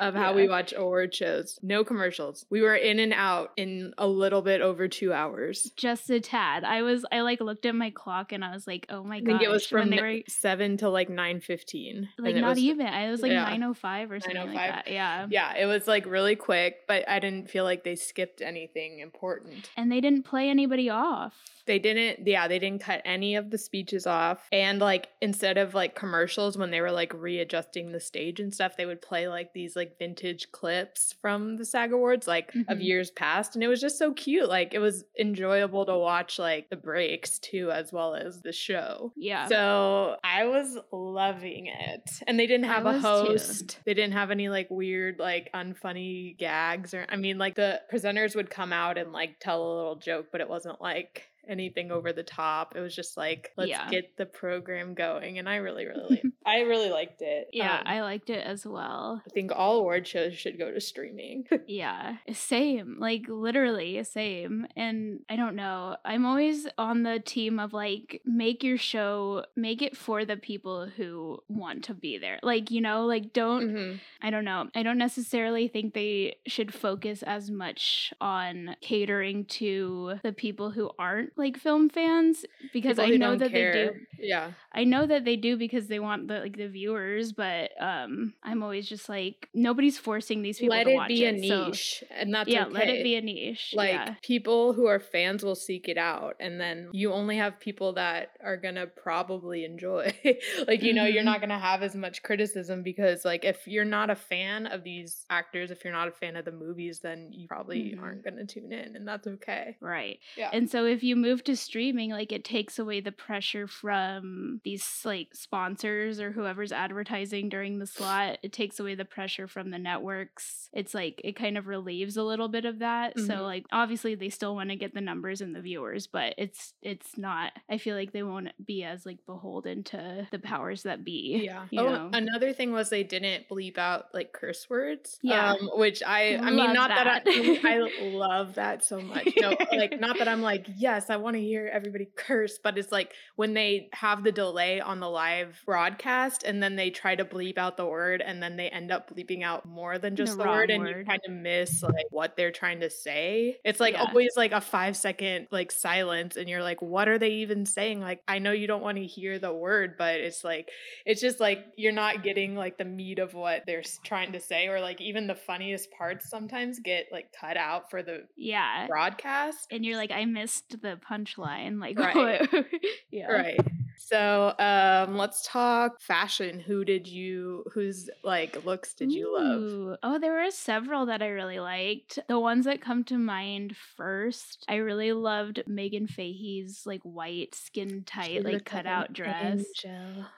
[0.00, 1.58] of how we watch award shows.
[1.62, 2.46] No commercials.
[2.50, 5.70] We were in and out in a little bit over two hours.
[5.76, 6.64] Just a tad.
[6.64, 7.04] I was.
[7.12, 9.28] I like looked at my clock and I was like, "Oh my god.
[9.28, 12.08] I god!" think it was from they were seven to like nine fifteen.
[12.18, 12.86] like not even.
[12.86, 13.44] I was like yeah.
[13.44, 14.90] nine oh five or something like oh that.
[14.90, 15.26] Yeah.
[15.30, 19.70] Yeah, it was like really quick, but I didn't feel like they skipped anything important.
[19.76, 21.34] And they didn't play anybody off.
[21.66, 24.48] They didn't, yeah, they didn't cut any of the speeches off.
[24.50, 28.76] And like, instead of like commercials, when they were like readjusting the stage and stuff,
[28.76, 32.84] they would play like these like vintage clips from the SAG Awards, like of Mhm.
[32.84, 33.54] years past.
[33.54, 34.48] And it was just so cute.
[34.48, 39.12] Like, it was enjoyable to watch like the breaks too, as well as the show.
[39.16, 39.46] Yeah.
[39.48, 42.10] So I was loving it.
[42.26, 43.08] And they didn't have a was too.
[43.08, 43.78] host.
[43.84, 48.36] They didn't have any like weird, like unfunny gags or I mean like the presenters
[48.36, 52.12] would come out and like tell a little joke, but it wasn't like anything over
[52.12, 52.74] the top.
[52.76, 53.88] It was just like, let's Yeah.
[53.90, 55.38] get the program going.
[55.38, 57.48] And I really, really I really liked it.
[57.52, 59.22] yeah, Um, I liked it as well.
[59.26, 61.46] I think all award shows should go to streaming.
[61.66, 62.96] Yeah, same.
[62.98, 64.66] Like literally same.
[64.76, 65.96] And I don't know.
[66.04, 70.86] I'm always on the team of like make your show, make it for the people
[70.86, 72.38] who want to be there.
[72.42, 74.00] Like, you know, like don't Mhm.
[74.22, 74.68] I don't know.
[74.74, 80.90] I don't necessarily think they should focus as much on catering to the people who
[80.98, 83.90] aren't like film fans because People I know that they do.
[84.20, 84.52] Yeah.
[84.72, 88.62] I know that they do because they want the like the viewers, but um I'm
[88.62, 91.48] always just like nobody's forcing these people Let to it watch be a it.
[91.48, 92.04] so- niche.
[92.10, 92.72] and that's yeah, okay.
[92.74, 93.72] let it be a niche.
[93.74, 94.14] like yeah.
[94.22, 98.30] people who are fans will seek it out and then you only have people that
[98.44, 100.12] are gonna probably enjoy
[100.68, 101.32] like you know you're Mhm.
[101.32, 105.24] not gonna have as much criticism because like if you're not a fan of these
[105.30, 108.02] actors if you're not a fan of the movies then you probably Mhm.
[108.02, 110.18] aren't gonna tune in and that's okay Right.
[110.36, 114.60] yeah And so if you move to streaming, like it takes away the pressure from
[114.64, 118.38] these like sponsors or whoever's advertising during the slot.
[118.42, 120.68] It takes away the pressure from the networks.
[120.72, 123.16] It's like it kind of relieves a little bit of that.
[123.16, 123.26] Mhm.
[123.26, 126.72] So like obviously they still want to get the numbers and the viewers, but it's
[126.82, 131.04] it's not I feel like they won't be as like beholden to the powers that
[131.04, 131.42] be.
[131.44, 132.10] yeah oh know?
[132.12, 135.52] another thing was they didn't bleep out like curse words Yeah.
[135.52, 137.26] um, which i i mean not that, that.
[137.26, 141.34] I, I love that so much no like not that i'm like yes i want
[141.36, 145.60] to hear everybody curse but it's like when they have the delay on the live
[145.66, 149.10] broadcast and then they try to bleep out the word and then they end up
[149.14, 151.06] bleeping out more than just The the, word wrong and you word.
[151.06, 154.04] kind of miss like what they're trying to say it's like Yeah.
[154.04, 158.00] always like a five second like silence and you're like what are they even saying
[158.00, 160.68] like i know you don't want to hear the word but it's like
[161.06, 164.68] it's just like you're not getting like the meat of what they're trying to say
[164.68, 168.86] or like even the funniest parts sometimes get like cut out for the Yeah.
[168.86, 171.80] broadcast And you're like, I missed the punchline.
[171.80, 172.48] Like, Right.
[173.10, 173.30] yeah.
[173.30, 173.60] right
[174.02, 179.96] so um let's talk fashion who did you whose like looks did you love Ooh.
[180.02, 182.18] Oh, there were several that I really liked.
[182.28, 188.04] The ones that come to mind first, I really loved Meghan Fahy's like white, skin
[188.06, 189.62] tight, like cutout dress.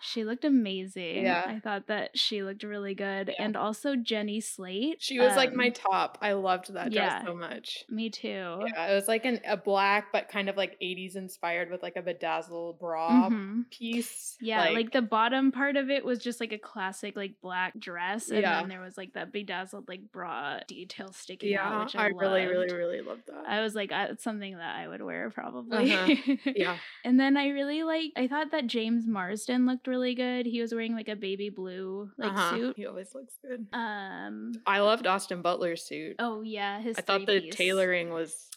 [0.00, 1.24] She looked amazing.
[1.24, 1.44] Yeah.
[1.46, 3.28] I thought that she looked really good.
[3.28, 3.44] Yeah.
[3.44, 4.96] And also Jenny Slate.
[5.00, 7.24] she was like my um, top i loved that dress yeah.
[7.24, 8.28] so much Me too.
[8.74, 11.96] yeah, it was like an, a black but kind of like 80s inspired with like
[11.96, 13.51] a bedazzled bra Mhm.
[13.70, 14.36] Piece.
[14.40, 18.28] Yeah, like, the bottom part of it was just like a classic like black dress,
[18.28, 18.60] and Yeah.
[18.60, 22.06] then there was like that bedazzled like bra detail sticking yeah, out, which I, I,
[22.08, 22.72] really, really, loved.
[22.72, 23.44] really love that.
[23.46, 25.92] I was like, it's something that I would wear probably.
[25.92, 26.36] Uh-huh.
[26.54, 28.12] yeah, And then I really like.
[28.16, 30.46] I thought that James Marsden looked really good.
[30.46, 32.50] He was wearing like a baby blue like uh-huh.
[32.56, 32.76] suit.
[32.76, 33.66] He always looks good.
[33.72, 34.52] Um.
[34.66, 36.16] I loved Austin Butler's suit.
[36.18, 36.96] Oh yeah, his.
[36.98, 37.54] I thought the three-piece.
[37.54, 38.48] tailoring was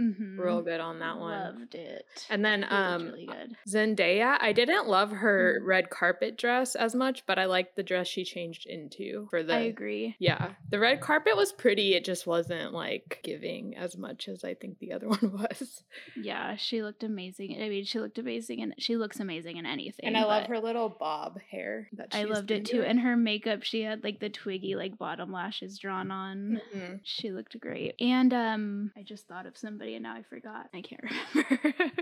[0.00, 0.38] Mhm.
[0.38, 1.56] real good on that one.
[1.58, 2.26] Loved it.
[2.30, 3.56] And then It um really good.
[3.68, 5.66] Zendaya, I didn't love her Mhm.
[5.66, 9.54] red carpet dress as much, but I liked the dress she changed into for the
[9.54, 10.16] I agree.
[10.18, 10.54] Yeah.
[10.70, 11.94] The red carpet was pretty.
[11.94, 15.84] It just wasn't like giving as much as I think the other one was.
[16.16, 17.60] Yeah, she looked amazing.
[17.62, 20.06] I mean, she looked amazing, and she looks amazing in anything.
[20.06, 22.82] And I love her little bob hair that I loved it too.
[22.82, 26.60] And her makeup, she had like the twiggy like bottom lashes drawn on.
[26.74, 27.00] Mhm.
[27.02, 27.94] She looked great.
[28.00, 30.68] And um I just thought of somebody and now I forgot.
[30.74, 31.74] I can't remember.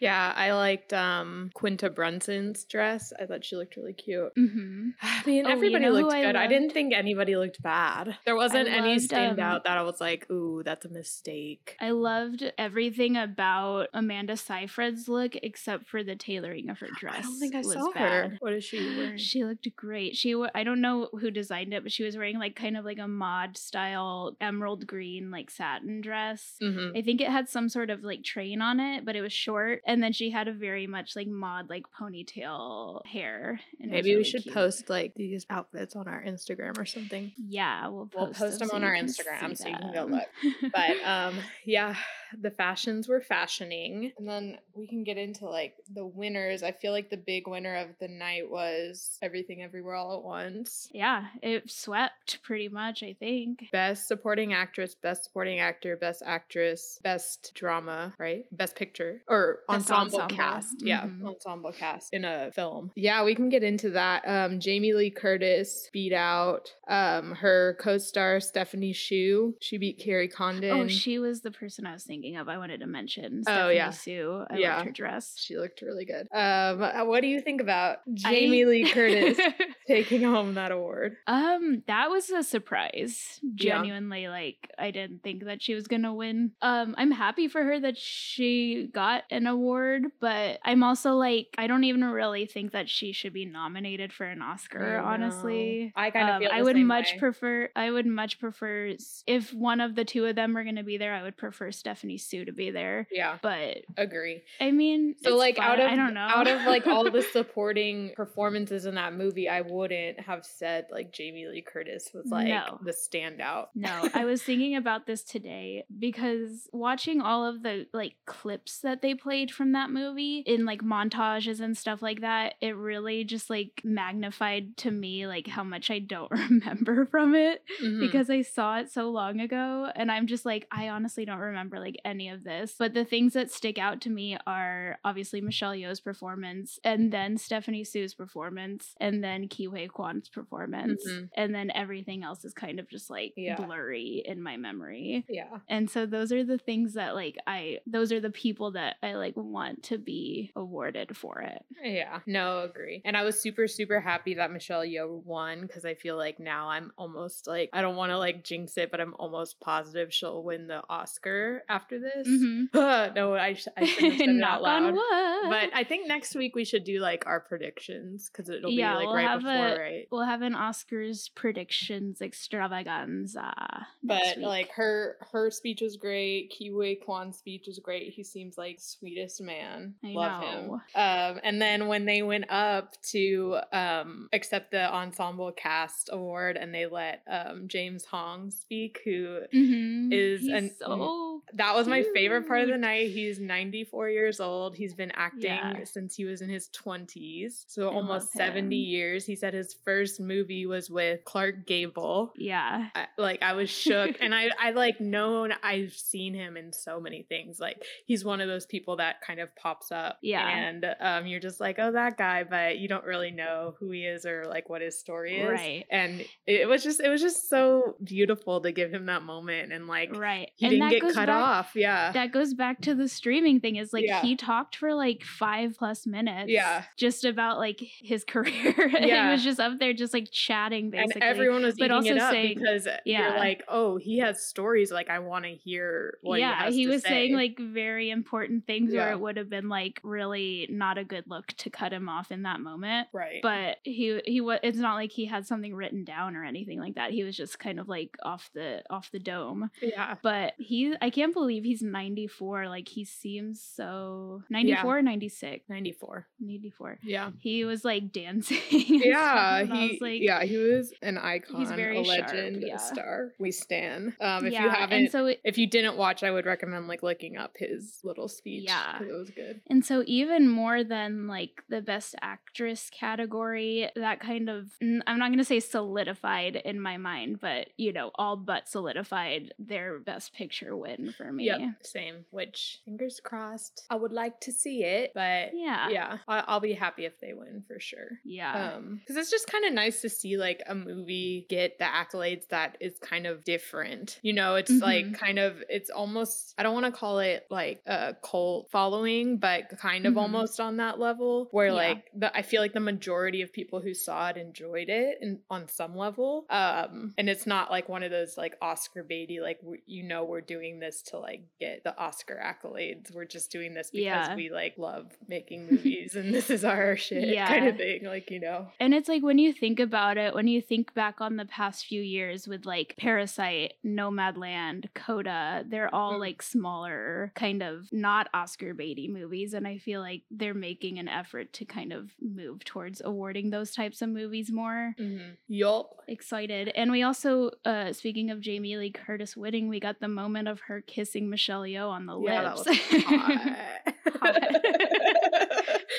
[0.00, 3.12] Yeah, I liked um Quinta Brunson's dress.
[3.18, 4.32] I thought she looked really cute.
[4.36, 6.36] hmm I mean, Oh, you everybody know looked I good.
[6.36, 8.16] I didn't think anybody looked bad.
[8.26, 11.76] There wasn't any loved, um, standout that I was like, ooh, that's a mistake.
[11.80, 17.16] I loved everything about Amanda Seyfried's look except for the tailoring of her dress.
[17.18, 18.02] I don't think I saw bad.
[18.32, 18.36] her.
[18.40, 19.16] What is she wearing?
[19.16, 20.16] She looked great.
[20.16, 22.84] She wa- I don't know who designed it, but she was wearing like kind of
[22.84, 26.56] like a mod style emerald green like satin dress.
[26.62, 26.98] Mhm.
[26.98, 29.82] I think it had some sort of like train on it, but it was short.
[29.86, 33.60] And then she had a very much like mod like ponytail hair.
[33.80, 34.54] and it was Maybe we should cute.
[34.54, 37.32] post like these outfits on our Instagram or something.
[37.36, 40.72] Yeah, we'll post, We'll post them so on our Instagram so you can go look.
[40.72, 41.34] But um
[41.64, 41.94] yeah,
[42.40, 44.12] the fashions were fashioning.
[44.18, 46.62] And then we can get into like the winners.
[46.62, 50.88] I feel like the big winner of the night was Everything Everywhere All at Once.
[50.92, 53.02] yeah, it swept pretty much.
[53.02, 53.66] I think.
[53.72, 57.13] Best supporting actress, best supporting actor, best actress, best
[57.54, 58.44] drama, right?
[58.52, 60.36] Best picture or ensemble, ensemble.
[60.36, 60.76] cast.
[60.82, 61.26] Yeah, Mhm.
[61.26, 62.90] ensemble cast in a film.
[62.96, 64.22] Yeah, we can get into that.
[64.26, 69.54] Um, Jamie Lee Curtis beat out um her co-star Stephanie Hsu.
[69.60, 70.70] She beat Kerry Condon.
[70.70, 72.48] Oh, she was the person I was thinking of.
[72.48, 73.38] I wanted to mention.
[73.46, 73.90] Oh, Stephanie yeah.
[73.90, 74.44] Hsu.
[74.50, 74.74] I Yeah.
[74.76, 75.36] loved her dress.
[75.38, 76.26] She looked really good.
[76.32, 79.38] Um, uh, what do you think about Jamie I- Lee Curtis
[79.86, 81.16] taking home that award?
[81.26, 83.40] Um, that was a surprise.
[83.42, 83.74] Yeah.
[83.76, 86.52] Genuinely, like I didn't think that she was gonna win.
[86.62, 91.66] Um, I'm happy for her that she got an award, but I'm also like I
[91.66, 94.98] don't even really think that she should be nominated for an Oscar.
[94.98, 95.92] I Honestly.
[95.96, 97.18] I kind of Um, I would much way.
[97.18, 97.68] prefer.
[97.76, 98.94] I would much prefer
[99.26, 101.14] if one of the two of them were gonna be there.
[101.14, 103.06] I would prefer Stephanie Hsu to be there.
[103.10, 104.42] Yeah, But agree.
[104.60, 106.20] I mean, So like out of I don't know.
[106.20, 111.12] out of like all the supporting performances in that movie, I wouldn't have said like
[111.12, 112.78] Jamie Lee Curtis was like No.
[112.82, 113.68] the standout.
[113.74, 119.00] No, I was thinking about this today because watching all of the like clips that
[119.02, 123.48] they played from that movie in like montages and stuff like that, it really just
[123.48, 128.00] like magnified to me like how much I don't remember from it Mhm.
[128.00, 131.80] because I saw it so long ago and I'm just like I honestly don't remember
[131.80, 132.74] like any of this.
[132.78, 137.38] But the things that stick out to me are obviously Michelle Yeoh's performance and then
[137.38, 141.30] Stephanie Hsu's performance and then Ke Huy Quan's performance Mhm.
[141.36, 143.56] and then everything else is kind of just like Yeah.
[143.56, 145.24] blurry in my memory.
[145.28, 148.96] yeah, And so those are the things that like I those are the people that
[149.02, 151.64] I like want to be awarded for it.
[151.82, 153.00] yeah, no, agree.
[153.04, 156.68] And I was super super happy that Michelle Yeoh won because I feel like now
[156.68, 160.42] I'm almost like I don't want to like jinx it, but I'm almost positive she'll
[160.42, 162.26] win the Oscar after this.
[162.28, 162.68] Mhm.
[163.14, 164.94] no, I sh- I shouldn't have Knock on loud.
[164.94, 165.50] wood.
[165.50, 168.96] But I think next week we should do like our predictions because it'll Yeah, be
[168.98, 170.08] like we'll right before, a- right?
[170.10, 173.86] We'll have an Oscars predictions extravaganza.
[174.02, 174.46] But week.
[174.46, 176.50] like her her speech was great.
[176.64, 178.12] Ke Huy Quan's speech was great.
[178.12, 179.94] He seems like sweetest man.
[180.04, 180.48] I Love know.
[180.48, 180.70] him.
[180.94, 186.74] Um, and then when they went up to um accept the ensemble cast award, and
[186.74, 190.12] they let um James Hong speak, who Mhm.
[190.12, 193.10] is He's an- so that was my favorite part of the night.
[193.10, 194.74] He's 94 years old.
[194.76, 195.84] He's been acting Yeah.
[195.84, 197.64] since he was in his 20s.
[197.68, 199.26] So I almost 70 years.
[199.26, 202.32] He said his first movie was with Clark Gable.
[202.36, 202.88] yeah.
[202.94, 207.00] I, like I was shook and I I like known I've seen him in so
[207.00, 207.58] many things.
[207.60, 210.18] Like he's one of those people that kind of pops up.
[210.22, 210.46] Yeah.
[210.48, 214.04] And um you're just like, oh that guy, but you don't really know who he
[214.04, 215.48] is or like what his story is.
[215.50, 215.84] Right.
[215.90, 219.86] And it was just it was just so beautiful to give him that moment and
[219.86, 220.50] like Right.
[220.56, 221.72] he and didn't get cut back off.
[221.74, 222.12] Yeah.
[222.12, 224.22] that goes back to the streaming thing is like Yeah.
[224.22, 226.84] he talked for like five plus minutes Yeah.
[226.96, 229.32] just about like his career he Yeah.
[229.32, 232.30] was just up there just like chatting basically and everyone was but also it up
[232.32, 233.28] saying- because yeah.
[233.30, 234.90] you're like, oh, he has stories.
[234.92, 238.10] Like, I want to hear what yeah he has he to was saying like very
[238.10, 241.92] important things where it would have been like really not a good look to cut
[241.92, 243.40] him off in that moment right.
[243.42, 246.94] but he he was it's not like he had something written down or anything like
[246.94, 250.14] that he was just kind of like off the off the dome yeah.
[250.22, 256.26] but he i can't believe he's 94 like he seems so 94 or 96 94.
[256.40, 257.30] 94 Yeah.
[257.40, 261.18] he was like dancing Yeah, stuff, and I he was like yeah he was an
[261.18, 262.76] icon, very a sharp, legend, yeah.
[262.76, 263.32] a star.
[263.38, 264.14] We stan.
[264.20, 266.88] Um, if yeah, you haven't, and so it, if you didn't watch, I would recommend
[266.88, 268.64] like looking up his little speech.
[268.64, 269.00] Yeah.
[269.02, 269.60] it was good.
[269.70, 275.28] And so, even more than like the best actress category, that kind of, I'm not
[275.28, 280.34] going to say solidified in my mind, but you know, all but solidified their best
[280.34, 281.44] picture win for me.
[281.46, 282.24] Yep, same.
[282.30, 283.84] Which fingers crossed.
[283.90, 285.88] I would like to see it, but Yeah.
[285.88, 288.18] yeah, I- I'll be happy if they win for sure.
[288.24, 288.74] Yeah.
[288.74, 292.48] um because it's just kind of nice to see like a movie get the accolades
[292.48, 295.14] that is kind of different you know it's like Mhm.
[295.14, 296.23] kind of it's almost
[296.58, 300.18] i don't want to call it like a cult following but kind of Mhm.
[300.18, 301.72] almost on that level where Yeah.
[301.72, 305.40] like the i feel like the majority of people who saw it enjoyed it and
[305.50, 309.60] on some level um and it's not like one of those like oscar baity like
[309.60, 313.74] w- you know we're doing this to like get the oscar accolades we're just doing
[313.74, 314.34] this because Yeah.
[314.36, 318.40] we like love making movies and this is our shit kind of thing like you
[318.40, 321.44] know And it's like when you think about it, when you think back on the
[321.44, 326.20] past few years with like Parasite, Nomadland, Coda, they're all Mm.
[326.20, 329.54] like smaller, kind of not Oscar baity movies.
[329.54, 333.72] And I feel like they're making an effort to kind of move towards awarding those
[333.72, 334.94] types of movies more.
[334.98, 335.30] Mm-hmm.
[335.48, 335.90] Yup.
[336.06, 336.68] Excited.
[336.68, 340.60] And we also, uh, speaking of Jamie Lee Curtis winning, we got the moment of
[340.68, 342.78] her kissing Michelle Yeoh on the Yeah, lips.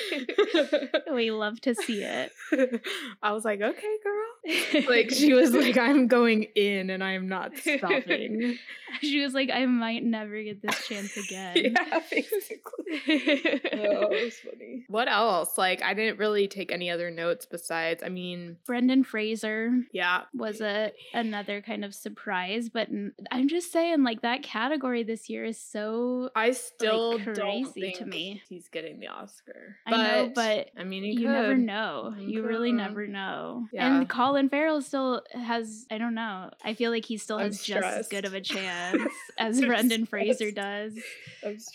[1.12, 2.32] we love to see it.
[3.22, 4.84] I was like, okay, girl.
[4.88, 8.58] Like she was like, I'm going in and I'm not stopping.
[9.00, 11.56] she was like, I might never get this chance again.
[11.56, 13.62] yeah, basically.
[13.72, 14.84] oh, it was funny.
[14.88, 15.58] What else?
[15.58, 18.02] Like, I didn't really take any other notes besides.
[18.02, 22.88] I mean, Brendan Fraser yeah, was a another kind of surprise, but
[23.30, 26.30] I'm just saying, like that category this year is so.
[26.34, 28.42] I still don't crazy think to me.
[28.48, 29.76] he's getting the Oscar.
[29.86, 32.12] I know, but I mean, he You never know.
[32.16, 33.68] He You really never know.
[33.72, 33.98] Yeah.
[33.98, 35.86] And Colin Farrell still has.
[35.90, 36.50] I don't know.
[36.64, 39.02] I feel like he still has just as good of a chance
[39.38, 40.94] as Brendan Fraser does.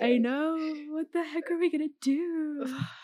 [0.01, 0.57] I know.
[0.89, 2.77] What the heck are we gonna do?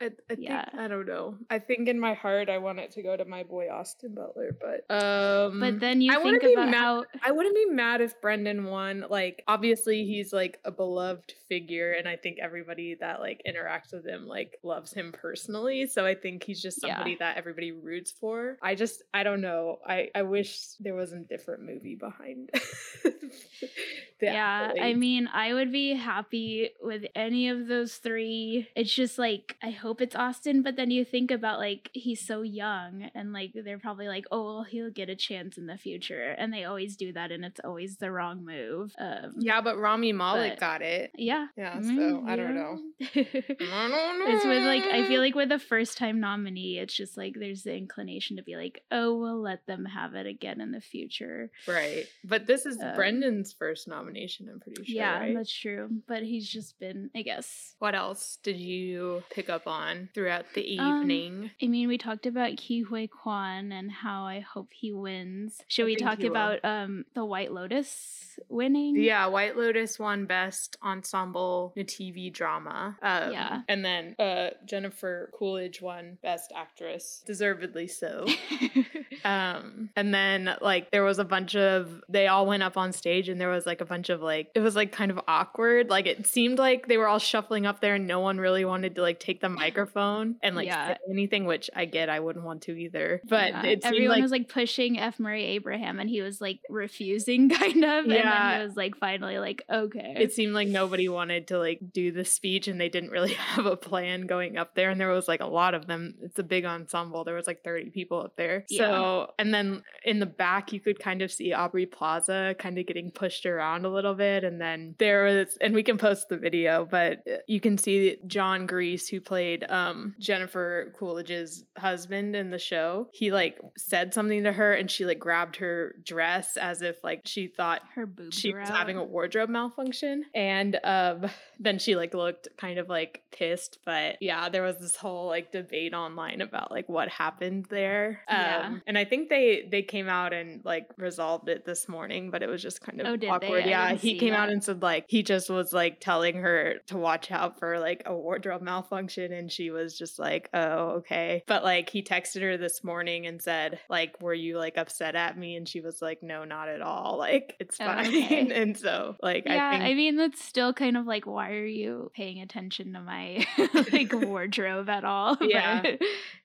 [0.00, 0.64] I, I think Yeah.
[0.76, 1.36] I don't know.
[1.50, 4.56] I think in my heart I want it to go to my boy Austin Butler,
[4.60, 7.66] but um But then you I wouldn't think be about mad- how I wouldn't be
[7.66, 9.04] mad if Brendan won.
[9.10, 14.06] Like obviously he's like a beloved figure and I think everybody that like interacts with
[14.06, 15.86] him like loves him personally.
[15.86, 16.94] So I think he's just Yeah.
[16.94, 18.56] somebody that everybody roots for.
[18.62, 19.80] I just I don't know.
[19.86, 22.50] I I wish there was a different movie behind.
[24.20, 28.68] yeah, I mean, I would be happy with any of those three.
[28.76, 32.42] It's just like I hope it's Austin, but then you think about like he's so
[32.42, 36.34] young and like they're probably like, oh, well, he'll get a chance in the future,
[36.36, 38.94] and they always do that, and it's always the wrong move.
[38.98, 41.12] Um, Yeah, but Rami Malek but- got it.
[41.16, 42.78] yeah, Yeah, so Mm, I don't know.
[43.14, 44.24] I don't know.
[44.28, 47.62] it's with like I feel like with a first time nominee, it's just like there's
[47.62, 51.50] the inclination to be like, oh, we'll let them have it again in the future.
[51.66, 52.04] Right.
[52.24, 54.94] But this is Um, Brendan's first nomination, I'm pretty sure.
[54.94, 55.34] yeah, right?
[55.34, 55.88] that's true.
[56.06, 59.79] But he's just been, I guess, What else did you pick up on
[60.14, 61.50] throughout the Um, evening?
[61.62, 65.60] I mean, we talked about Ke Huy Quan and how I hope he wins.
[65.68, 68.96] Should I we talk about um the White Lotus winning?
[68.96, 72.96] yeah, White Lotus won Best Ensemble TV Drama.
[73.02, 73.62] Um, Yeah.
[73.68, 78.26] And then uh, Jennifer Coolidge won Best Actress, deservedly so.
[79.24, 83.28] um and then like there was a bunch of they all went up on stage
[83.28, 86.06] and there was like a bunch of like it was like kind of awkward like
[86.06, 89.02] it seemed like they were all shuffling up there and no one really wanted to
[89.02, 90.96] like take the microphone and like Yeah.
[91.08, 94.48] anything which i get i wouldn't want to either but Yeah, everyone like was like
[94.48, 95.18] pushing F.
[95.18, 98.04] Murray Abraham, and he was like refusing, kind of.
[98.04, 98.58] And then Yeah.
[98.60, 100.14] he was like finally like, okay.
[100.18, 103.66] it seemed like nobody wanted to like do the speech and they didn't really have
[103.66, 106.42] a plan going up there and there was like a lot of them it's a
[106.42, 108.86] big ensemble there was like 30 people up there Yeah.
[108.86, 108.92] so
[109.38, 113.10] and then in the back you could kind of see aubrey plaza kind of getting
[113.10, 114.44] pushed around a little bit.
[114.44, 118.66] And then there was, and we can post the video, but you can see Jon
[118.66, 123.08] Gries, who played um, Jennifer Coolidge's husband in the show.
[123.12, 127.22] He like said something to her and she like grabbed her dress as if like
[127.26, 128.76] she thought Her boobs she was out.
[128.76, 131.26] having a wardrobe malfunction and um
[131.58, 135.52] then she like looked kind of like pissed but yeah there was this whole like
[135.52, 138.76] debate online about like what happened there um Yeah.
[138.86, 142.48] and i think they they came out and like resolved it this morning but it
[142.48, 143.28] was just kind of Oh, they?
[143.28, 146.74] awkward I yeah he came out and said like he just was like telling her
[146.88, 151.42] to watch out for like a wardrobe malfunction and she was just like oh okay
[151.46, 155.36] but like he texted her this morning and said like were you like upset at
[155.38, 158.50] me and she was like no not at all like it's Oh, fine okay.
[158.54, 162.10] and so like yeah, i I, mean that's still kind of like why are you
[162.14, 163.46] paying attention to my
[163.92, 165.36] like wardrobe at all?
[165.40, 165.82] Yeah.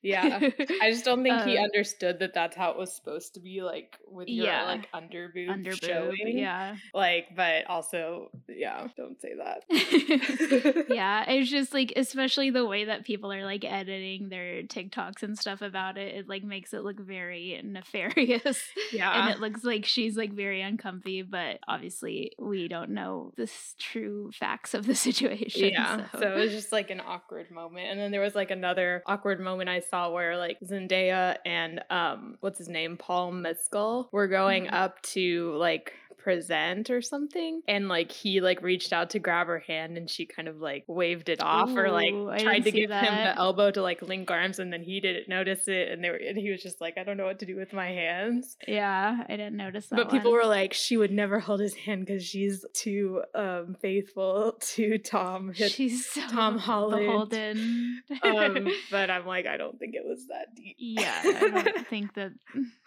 [0.01, 0.39] Yeah
[0.81, 3.39] i just don't think he um, understood that that that's how it was supposed to
[3.39, 4.63] be like with your Yeah.
[4.65, 6.75] like under boob under showing yeah.
[6.93, 9.63] like but also yeah don't say that
[10.89, 15.37] yeah, it's just like especially the way that people are like editing their TikToks and
[15.37, 18.61] stuff about it, it like makes it look very nefarious.
[18.91, 23.49] yeah And it looks like she's like very uncomfy, but obviously we don't know the
[23.79, 25.69] true facts of the situation.
[25.69, 26.05] Yeah.
[26.11, 26.19] So.
[26.19, 27.87] it was just like an awkward moment.
[27.89, 32.34] And then there was like another awkward moment I saw where like Zendaya and um
[32.39, 32.97] what's his name?
[32.97, 34.73] Paul Mescal were going Mhm.
[34.73, 35.93] up to like
[36.25, 40.25] present or something and like he like reached out to grab her hand and she
[40.25, 43.81] kind of like waved it off or like tried to give him the elbow to
[43.81, 46.63] like link arms and then he didn't notice it and they were and he was
[46.63, 49.87] just like I don't know what to do with my hands yeah, I didn't notice
[49.87, 49.95] that.
[49.95, 54.53] but people were like, she would never hold his hand because she's too um, faithful
[54.59, 55.53] to Tom.
[55.53, 57.33] She's so Tom Holland.
[58.23, 60.75] um, but I'm like, I don't think it was that deep.
[60.79, 62.31] yeah, I don't think that.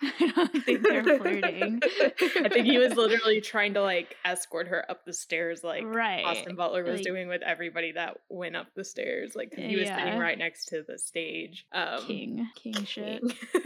[0.03, 1.81] I don't think they're flirting.
[1.83, 6.25] I think he was literally trying to like escort her up the stairs, like right.
[6.25, 9.35] Austin Butler was like- doing with everybody that went up the stairs.
[9.37, 10.05] Like he was Yeah.
[10.05, 11.67] sitting right next to the stage.
[11.73, 13.23] Um, King, king shit.
[13.23, 13.63] king.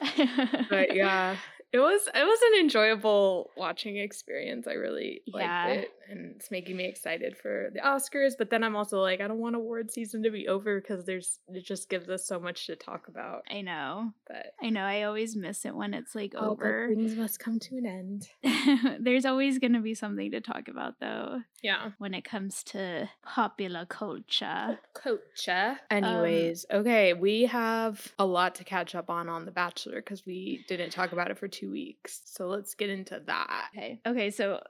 [0.70, 1.36] but yeah
[1.72, 6.76] it was it was an enjoyable watching experience i really liked it and it's making
[6.76, 10.22] me excited for the oscars but then i'm also like i don't want award season
[10.22, 13.60] to be over because there's it just gives us so much to talk about I
[13.62, 14.12] know.
[14.26, 14.82] but I know.
[14.82, 16.88] I always miss it when it's like good over.
[16.88, 18.28] things must come to an end
[19.00, 23.08] There's always going to be something to talk about, though, yeah when it comes to
[23.24, 24.78] popular culture.
[24.94, 25.78] culture.
[25.90, 30.24] Um, Anyways, okay, we have a lot to catch up on on The Bachelor because
[30.24, 32.20] we didn't talk about it for two weeks.
[32.24, 33.68] So let's get into that.
[33.76, 34.00] Okay.
[34.06, 34.30] Okay.
[34.30, 34.60] So,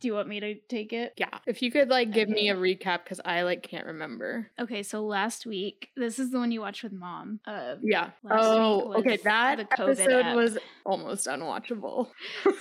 [0.00, 1.14] do you want me to take it?
[1.16, 4.50] Yeah, if you could like give me a recap because I like can't remember.
[4.60, 4.82] Okay.
[4.82, 7.40] So last week, this is the one you watched with mom.
[7.46, 8.10] Uh, Yeah.
[8.22, 9.16] Last oh, week okay.
[9.24, 10.36] That the COVID episode app.
[10.36, 12.08] was almost unwatchable.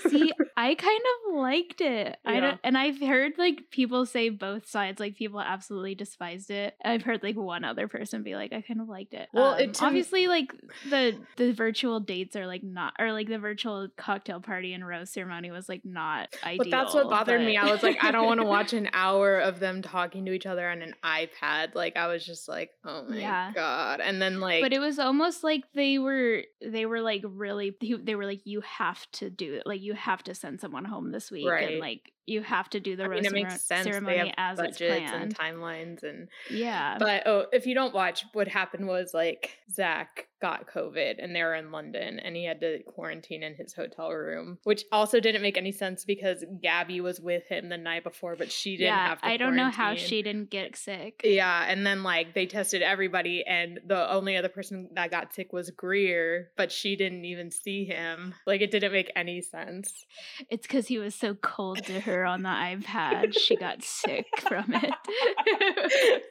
[0.09, 2.17] See, I kind of liked it.
[2.26, 2.39] I Yeah.
[2.41, 4.99] don't, and I've heard like people say both sides.
[4.99, 6.76] Like people absolutely despised it.
[6.84, 9.28] I've heard like one other person be like, I kind of liked it.
[9.34, 10.53] Well, Um, it obviously like
[10.89, 13.64] the the virtual dates are like not, or like the virtual
[13.97, 16.57] cocktail party and rose ceremony was like not ideal.
[16.66, 17.57] But that's what bothered me.
[17.57, 20.45] I was like, I don't want to watch an hour of them talking to each
[20.45, 21.76] other on an iPad.
[21.76, 23.51] Like, I was just like, oh my Yeah.
[23.53, 23.99] god.
[24.01, 28.16] And then like, but it was almost like they were they were like really they
[28.16, 31.30] were like you have to do it like you have to send someone home this
[31.32, 31.70] week Right.
[31.72, 33.86] and like you have to do the I rose mean, it cere- makes sense.
[33.86, 35.23] They ceremony as it's budgets planned.
[35.23, 40.28] and timelines and yeah, But oh, if you don't watch, what happened was like Zach
[40.41, 44.11] got COVID and they were in London and he had to quarantine in his hotel
[44.11, 48.36] room, which also didn't make any sense because Gabby was with him the night before,
[48.36, 49.07] but she didn't yeah.
[49.09, 51.21] have to I don't know how she didn't get sick.
[51.23, 55.53] Yeah, and then like they tested everybody, and the only other person that got sick
[55.53, 58.34] was Greer, but she didn't even see him.
[58.45, 60.05] Like it didn't make any sense.
[60.49, 63.38] It's because he was so cold to her on the iPad.
[63.38, 64.93] She got sick from it.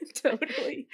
[0.15, 0.87] totally,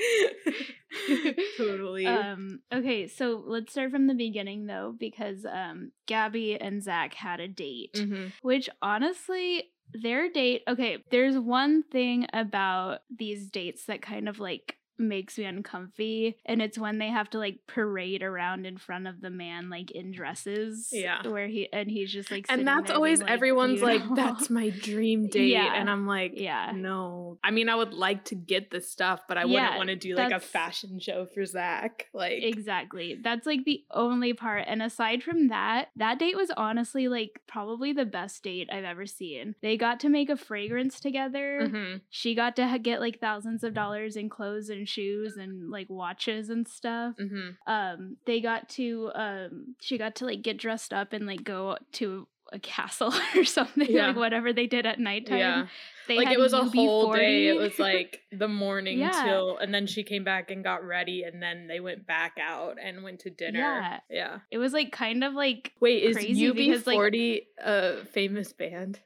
[1.56, 2.06] totally.
[2.06, 7.40] Um, okay, so let's start from the beginning though, because um, Gabby and Zach had
[7.40, 7.94] a date.
[7.94, 8.32] Mhm.
[8.42, 14.76] Which honestly, their date, okay, there's one thing about these dates that kind of like
[15.00, 19.20] makes me uncomfy and it's when they have to like parade around in front of
[19.20, 21.26] the man like in dresses Yeah.
[21.26, 24.50] where he and he's just like and that's always like, everyone's "You like know." that's
[24.50, 25.72] my dream date Yeah.
[25.74, 29.38] and i'm like yeah no i mean i would like to get this stuff but
[29.38, 33.18] i Yeah, wouldn't want to do like a fashion show for zach like Exactly.
[33.22, 34.64] That's like the only part.
[34.66, 39.06] And aside from that, that date was honestly like probably the best date I've ever
[39.06, 39.54] seen.
[39.62, 41.60] They got to make a fragrance together.
[41.70, 42.00] mhm.
[42.10, 46.50] She got to get like thousands of dollars in clothes and shoes and like watches
[46.50, 47.14] and stuff.
[47.20, 47.56] Mhm.
[47.66, 51.76] Um, they got to um, she got to like get dressed up and like go
[51.92, 54.08] to a castle or something, Yeah.
[54.08, 55.38] like whatever they did at nighttime.
[55.38, 55.66] yeah.
[56.08, 57.46] They like it was a whole day.
[57.46, 59.22] It was like the morning Yeah.
[59.24, 62.76] till, and then she came back and got ready, and then they went back out
[62.82, 63.60] and went to dinner.
[63.60, 64.00] Yeah.
[64.10, 64.38] yeah.
[64.50, 68.98] it was like kind of like Wait, is Crazy because, like- UB40 a famous band?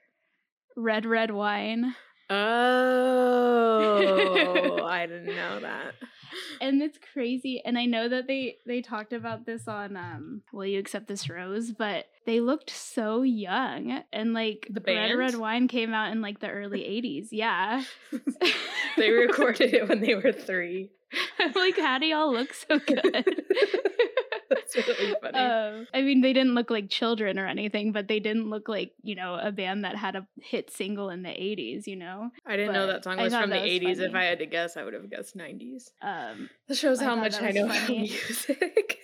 [0.76, 1.94] red red wine.
[2.30, 3.96] Oh,
[4.86, 5.94] I didn't know that.
[6.60, 10.66] and it's crazy and i know that they they talked about this on um will
[10.66, 15.68] you accept this rose but they looked so young and like The red red wine
[15.68, 17.84] came out in like the early 80s yeah
[18.96, 20.90] they recorded it when they were three.
[21.38, 23.44] i'm like how do y'all look so good
[24.54, 25.38] That's really funny.
[25.38, 28.92] um, I mean, they didn't look like children or anything, but they didn't look like
[29.02, 31.86] you know a band that had a hit single in the '80s.
[31.86, 33.98] You know, I didn't know that song was from the was 80s.
[34.00, 34.14] If.
[34.14, 35.90] I had to guess, I would have guessed 90s.
[36.02, 38.98] um, This shows I how much I know about music.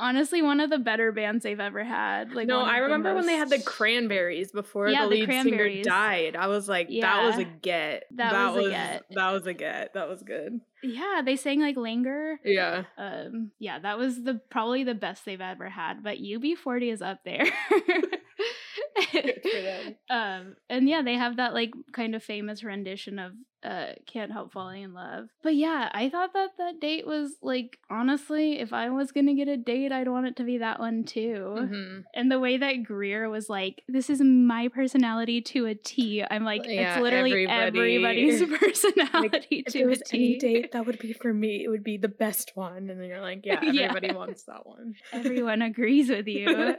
[0.00, 2.32] Honestly, one of the better bands they've ever had.
[2.32, 5.42] Like, no, I the remember when they had the cranberries before Yeah, the the lead
[5.42, 6.36] singer died.
[6.36, 8.04] I was like, that was a get.
[8.16, 9.02] That was a get.
[9.10, 9.94] That was a get.
[9.94, 10.60] That was good.
[10.82, 12.84] Yeah, they sang like "Linger." Yeah.
[12.98, 16.02] Um, yeah, that was the probably the best they've ever had.
[16.02, 17.44] But UB40 is up there.
[19.12, 19.94] Good for them.
[20.10, 23.32] um, and yeah, they have that like kind of famous rendition of
[23.64, 27.78] uh "Can't Help Falling in Love." But yeah, I thought that that date was like
[27.90, 31.04] honestly, if I was gonna get a date, I'd want it to be that one
[31.04, 31.56] too.
[31.58, 32.04] Mhm.
[32.14, 36.44] And the way that Greer was like, "This is my personality to a T." I'm
[36.44, 40.98] like, Yeah, it's literally everybody- everybody's personality If to a was any date that would
[40.98, 42.90] be for me, it would be the best one.
[42.90, 43.88] And then you're like, yeah, Yeah.
[43.88, 44.94] everybody wants that one.
[45.12, 46.74] everyone agrees with you,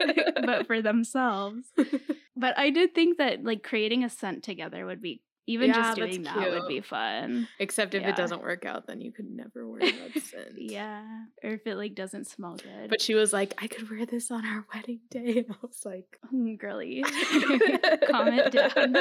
[0.45, 1.71] but for themselves.
[2.35, 5.97] But I did think that like creating a scent together would be even Yeah, just
[5.99, 7.47] that's doing that would be fun.
[7.59, 8.09] Except if Yeah.
[8.09, 10.53] it doesn't work out, then you could never wear that scent.
[10.57, 11.03] Yeah,
[11.43, 12.89] or if it like doesn't smell good.
[12.89, 15.37] But she was like, I could wear this on our wedding day.
[15.39, 17.03] And I was like, Mm, girly,
[18.09, 18.93] comment down.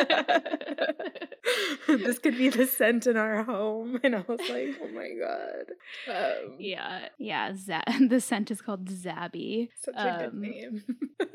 [1.88, 4.00] this could be the scent in our home.
[4.02, 5.72] And I was like, oh my God.
[6.14, 7.54] Um, yeah, yeah.
[7.54, 9.68] Z- the scent is called Zabby.
[9.80, 10.82] Such a good Um, name.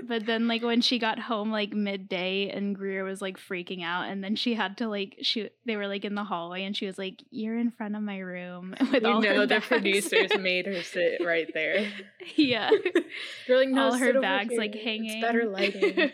[0.04, 4.10] But then, like when she got home, like midday, and Greer was like freaking out,
[4.10, 6.86] and then she had to like she they were like in the hallway, and she
[6.86, 9.68] was like, "You're in front of my room." With you all her know, the bags.
[9.68, 11.88] producers made her sit right there.
[12.36, 12.70] yeah,
[13.48, 15.12] They're like, no, all her bags like hanging.
[15.18, 16.10] It's better lighting.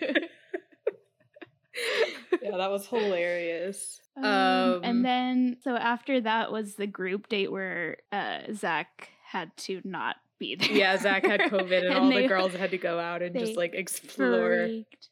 [2.41, 3.99] yeah, that was hilarious.
[4.17, 9.81] Um, and then so after that was the group date where uh Zach had to
[9.83, 10.71] not be there.
[10.71, 13.38] yeah, Zach had COVID, and, And all they- the girls had to go out and
[13.38, 14.67] just like explore.
[14.67, 15.09] Freaked.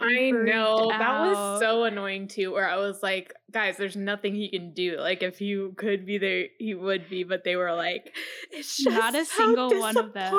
[0.00, 2.52] I know freaked that was so annoying too.
[2.52, 4.98] Where I was like, guys, there's nothing he can do.
[4.98, 7.24] Like, if he could be there, he would be.
[7.24, 8.14] But they were like,
[8.50, 10.34] it's just Not a single one of them.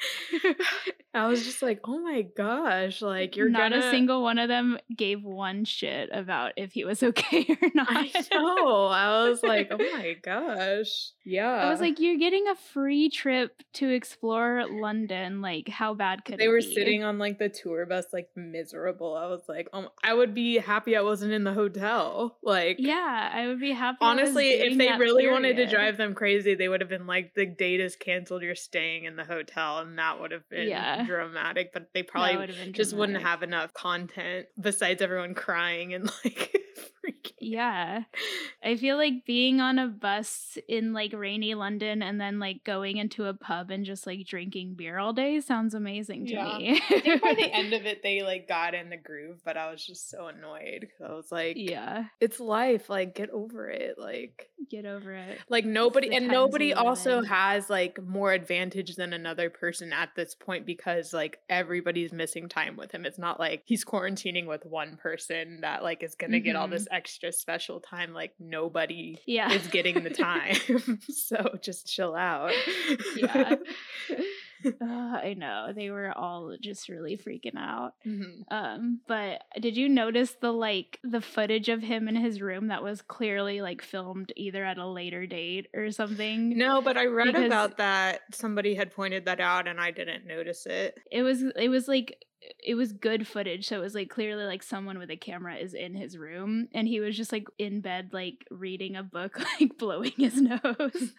[1.14, 3.86] I was just like, oh my gosh, like you're not gonna.
[3.86, 7.88] a single one of them gave one shit about if he was okay or not.
[7.90, 8.86] I know.
[8.86, 11.48] I was like, oh my gosh, yeah.
[11.48, 15.40] I was like, you're getting a free trip to explore London.
[15.40, 16.74] Like, how bad could they were be?
[16.74, 19.16] sitting on like the tour bus, like miserable.
[19.16, 22.36] I was like, um, I would be happy I wasn't in the hotel.
[22.42, 23.98] Like, Yeah, I would be happy.
[24.00, 27.46] Honestly, if they really wanted to drive them crazy, they would have been like, the
[27.46, 31.04] date is canceled, you're staying in the hotel, and that would have been Yeah.
[31.06, 31.72] dramatic.
[31.72, 36.56] But they probably just wouldn't have enough content besides everyone crying and like
[37.04, 37.32] freaking.
[37.40, 38.02] Yeah.
[38.64, 42.96] I feel like being on a bus in like rainy London and then like going
[42.96, 46.58] into a pub and just like drinking beer all day sounds amazing to Yeah.
[46.58, 46.80] me.
[46.90, 49.70] I think by the end of it, they like got in the groove, but I
[49.70, 52.88] was just so annoyed because I was like, yeah, it's life.
[52.90, 53.96] Like, get over it.
[53.98, 55.38] Like, get over it.
[55.48, 60.66] like nobody and nobody also has like more advantage than another person at this point
[60.66, 65.60] because like everybody's missing time with him it's not like he's quarantining with one person
[65.62, 66.72] that like is gonna get all Mhm.
[66.72, 69.52] this extra special time like nobody Yeah.
[69.52, 70.56] is getting the time
[71.08, 72.52] so just chill out
[73.16, 73.56] Yeah.
[74.64, 75.72] Ugh, I know.
[75.72, 77.92] They were all just really freaking out.
[78.04, 78.42] Mhm.
[78.50, 82.82] Um, but did you notice the like the footage of him in his room that
[82.82, 86.58] was clearly like filmed either at a later date or something?
[86.58, 90.26] no but i read Because- about that somebody had pointed that out and i didn't
[90.26, 92.24] notice it It was it was like
[92.64, 95.74] it was good footage, so it was like clearly like someone with a camera is
[95.74, 99.76] in his room and he was just like in bed like reading a book, like
[99.78, 100.60] blowing his nose.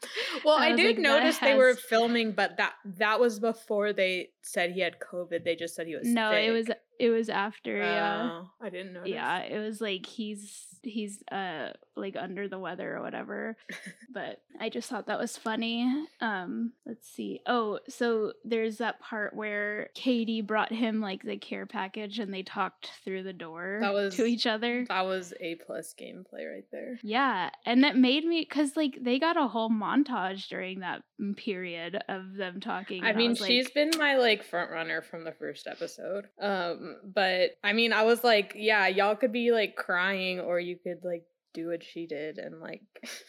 [0.46, 4.30] Well, I I, did like, notice they were filming, but that that was before they
[4.42, 5.44] said he had COVID.
[5.44, 6.70] They just said he was no, it was
[7.00, 8.30] It was after, yeah.
[8.44, 9.10] Oh, I didn't notice.
[9.10, 13.58] Yeah, it was like he's he's uh like under the weather or whatever.
[14.14, 16.06] but I just thought that was funny.
[16.22, 17.42] Um, let's see.
[17.46, 22.44] Oh, so there's that part where Katie brought him like the care package and they
[22.44, 24.86] talked through the door That was- to each other.
[24.90, 27.00] That was a plus gameplay right there.
[27.04, 31.04] Yeah, and that made me because like they got a whole montage during that
[31.38, 33.04] period of them talking.
[33.04, 36.26] I mean, was like, she's been my like front runner from the first episode.
[36.42, 40.78] Um, but I mean, I was like, yeah, y'all could be like crying, or you
[40.78, 41.24] could like
[41.54, 42.82] do what she did, and like,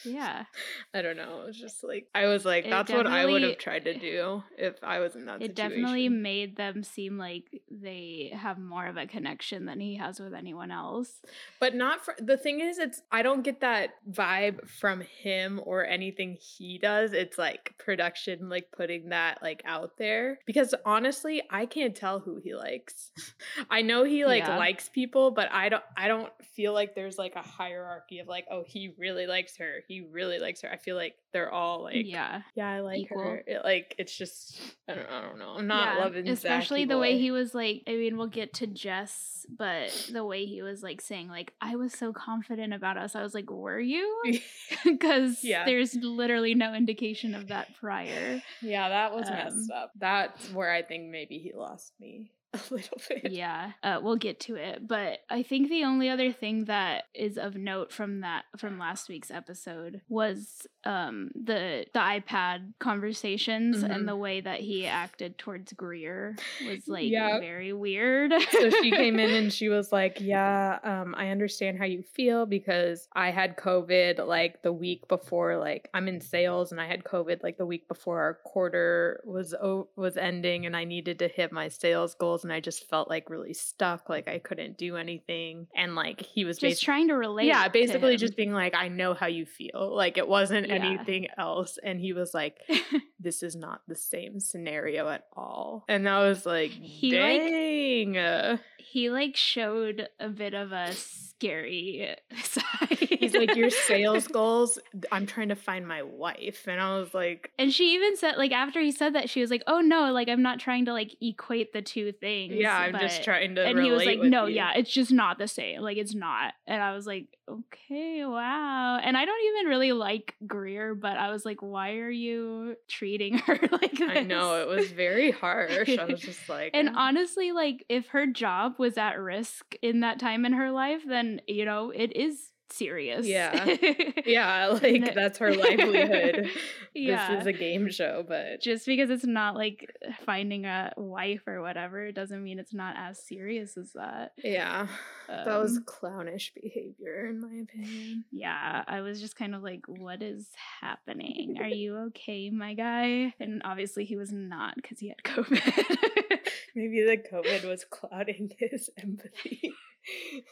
[0.05, 0.45] yeah,
[0.95, 1.43] I don't know.
[1.43, 3.95] It was just like I was like, It that's what I would have tried to
[3.95, 5.71] eh, do if I was in that it situation.
[5.83, 10.35] definitely made them seem like they have more of a connection than he has with
[10.35, 11.21] anyone else.
[11.61, 15.87] But not for the thing is, it's I don't get that vibe from him or
[15.87, 17.13] anything he does.
[17.13, 20.39] It's like production, like putting that like out there.
[20.47, 23.11] Because honestly, I can't tell who he likes.
[23.71, 24.59] I know he like Yeah.
[24.59, 25.83] likes people, but I don't.
[25.97, 29.85] I don't feel like there's like a hierarchy of like, oh, he really likes her.
[29.89, 30.71] He really likes her.
[30.71, 33.23] I feel like they're all like, yeah, yeah, I like equal.
[33.23, 33.45] her.
[33.47, 35.55] It, like it's just, I don't, I don't know.
[35.57, 37.83] I'm not Yeah, loving, especially the way he was like.
[37.87, 41.77] I mean, we'll get to Jess, but the way he was like saying like, "I
[41.77, 44.21] was so confident about us." I was like, "Were you?"
[44.85, 45.65] Because Yeah.
[45.65, 48.41] there's literally no indication of that prior.
[48.63, 49.93] Yeah, that was Um, messed up.
[49.99, 53.31] That's where I think maybe he lost me a little bit.
[53.31, 57.39] yeah uh, we'll get to it but i think the only other thing that is
[57.39, 63.95] of note from that from last week's episode was um the the ipad conversations Mhm.
[63.95, 67.39] and the way that he acted towards greer was like Yeah.
[67.41, 71.85] very weird so she came in and she was like, "Yeah, um, I understand how
[71.85, 75.57] you feel because I had COVID like the week before.
[75.59, 79.55] Like I'm in sales and I had COVID like the week before our quarter was
[79.55, 83.09] o- was ending, and I needed to hit my sales goals, and I just felt
[83.09, 84.09] like really stuck.
[84.09, 87.69] Like I couldn't do anything, and like he was just basi- trying to relate yeah,
[87.69, 89.95] basically just being like, I know how you feel.
[89.95, 90.85] Like it wasn't Yeah.
[90.87, 91.79] anything else.
[91.83, 92.59] And he was like,
[93.21, 95.85] this is not the same scenario at all.
[95.89, 98.17] And I was like, He, like- dang.
[98.19, 100.93] uh, he like showed a bit of a
[101.41, 102.15] scary
[102.45, 104.79] side He's like, your sales goals,
[105.11, 106.67] I'm trying to find my wife.
[106.67, 109.51] And I was like, And she even said, like, after he said that, she was
[109.51, 112.99] like, "Oh no, like I'm not trying to like equate the two things." yeah, I'm
[112.99, 113.65] just trying to.
[113.65, 115.81] And he was like, "No, you." yeah, it's just not the same.
[115.81, 120.35] Like, it's not." And I was like, "Okay, wow." And I don't even really like
[120.47, 124.69] Greer, but I was like, "Why are you treating her like this?" I know it
[124.69, 125.97] was very harsh.
[125.99, 130.01] I was just like, And "Oh." honestly, like, if her job was at risk in
[130.01, 133.27] that time in her life, then you know it is serious.
[133.27, 133.77] Yeah.
[134.27, 136.49] yeah, like that's her livelihood.
[136.93, 137.31] Yeah.
[137.31, 139.95] This is a game show, but just because it's not like
[140.27, 144.89] finding a wife or whatever doesn't mean it's not as serious as that yeah,
[145.29, 148.25] that was um, clownish behavior, in my opinion.
[148.33, 150.49] yeah i was just kind of like what is
[150.81, 156.30] happening are you okay my guy and obviously he was not because he had covid
[156.75, 159.75] Maybe the COVID was clouding his empathy.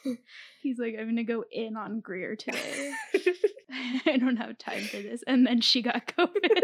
[0.63, 2.93] he's like i'm gonna go in on greer today
[4.07, 6.61] i don't have time for this and then she got covid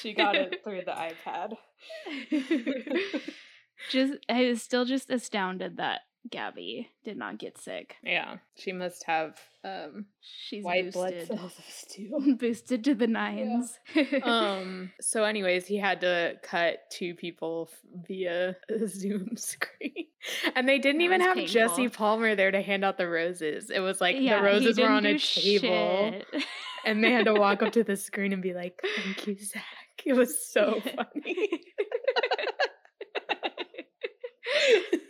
[0.00, 1.56] she got it through the iPad.
[3.90, 6.00] just i was still just astounded that
[6.30, 11.38] gabby did not get sick yeah, she must have um, she's white blood boosted.
[11.38, 12.36] cells of steel.
[12.38, 13.78] boosted to the nines.
[14.22, 14.90] um.
[15.00, 17.70] So, anyways, he had to cut two people
[18.06, 20.08] via a Zoom screen,
[20.54, 21.88] and they didn't That even have Jesse.
[21.88, 23.70] Palmer there to hand out the roses.
[23.70, 26.20] It was like Yeah, the roses were on a table,
[26.84, 29.62] and they had to walk up to the screen and be like, "Thank you, Zach."
[30.04, 31.48] It was so funny.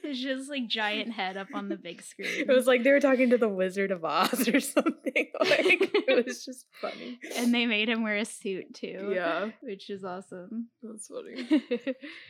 [0.02, 2.28] It's just like giant head up on the big screen.
[2.40, 4.92] It was like they were talking to the Wizard of Oz or something.
[5.44, 7.18] Like it was just funny.
[7.36, 9.12] and they made him wear a suit too.
[9.14, 10.68] Yeah, Which is awesome.
[10.82, 11.64] that's funny.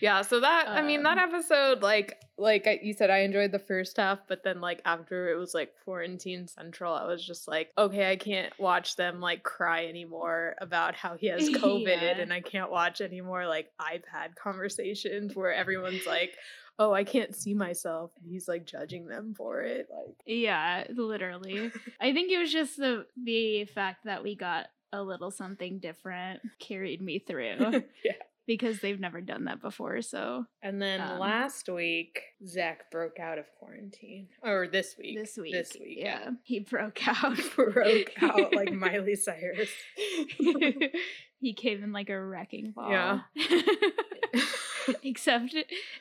[0.00, 3.58] Yeah, so that I mean that Um, episode, like like you said, I enjoyed the
[3.60, 7.70] first half, but then like after it was like quarantine central, I was just like,
[7.78, 12.18] okay, I can't watch them like cry anymore about how he has COVID, Yeah.
[12.18, 16.34] and I can't watch any more like iPad conversations where everyone's like,
[16.78, 20.16] oh, I can't see myself, and he's like judging them for it, like.
[20.26, 21.70] yeah, literally.
[22.00, 26.40] I think it was just the the fact that we got a little something different
[26.60, 27.56] carried me through
[28.04, 28.12] yeah.
[28.46, 30.00] because they've never done that before.
[30.02, 34.28] So And then Um, last week, Zach broke out of quarantine.
[34.42, 35.18] Or this week.
[35.18, 37.36] this week, This week, yeah, he broke out.
[37.56, 39.70] broke out like Miley Cyrus.
[41.40, 42.90] he came in like a wrecking ball.
[42.90, 43.20] Yeah.
[45.02, 45.54] Except,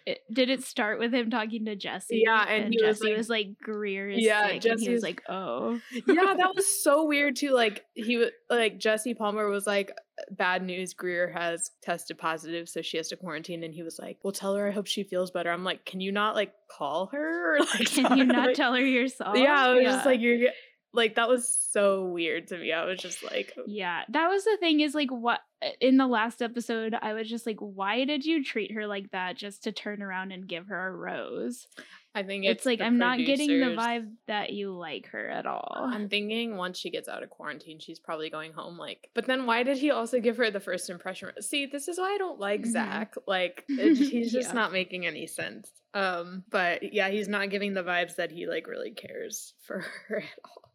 [0.05, 2.23] it, did it start with him talking to Jesse?
[2.25, 4.89] Yeah, and, and he Jesse was was like, like, Greer is Yeah, sick, and he
[4.89, 7.51] was like, oh, yeah, that was so weird too.
[7.51, 9.91] Like he was like Jesse Palmer was like,
[10.31, 10.93] bad news.
[10.93, 13.63] Greer has tested positive, so she has to quarantine.
[13.63, 15.99] And he was like, "Well, tell her I hope she feels better." I'm like, "Can
[15.99, 17.55] you not like call her?
[17.55, 19.37] Or, like, Can you not like- tell her yourself?
[19.37, 20.49] Yeah, I was just like, "You're
[20.93, 24.57] like that was so weird to me." I was just like, Yeah, that was the
[24.59, 25.39] thing is like what
[25.79, 29.35] in the last episode I was just like why did you treat her like that
[29.37, 31.67] just to turn around and give her a rose?
[32.15, 35.47] I think It's, it's, like I'm not getting the vibe that you like her at
[35.47, 35.73] all.
[35.91, 38.77] I'm thinking once she gets out of quarantine, she's probably going home.
[38.77, 41.31] Like, but then why did he also give her the first impression?
[41.41, 42.71] See, this is why I don't like Mhm.
[42.71, 43.15] Zach.
[43.25, 44.53] Like, it- he's just Yeah.
[44.53, 45.71] not making any sense.
[45.95, 50.17] Um, but yeah, he's not giving the vibes that he like really cares for her
[50.19, 50.71] at all.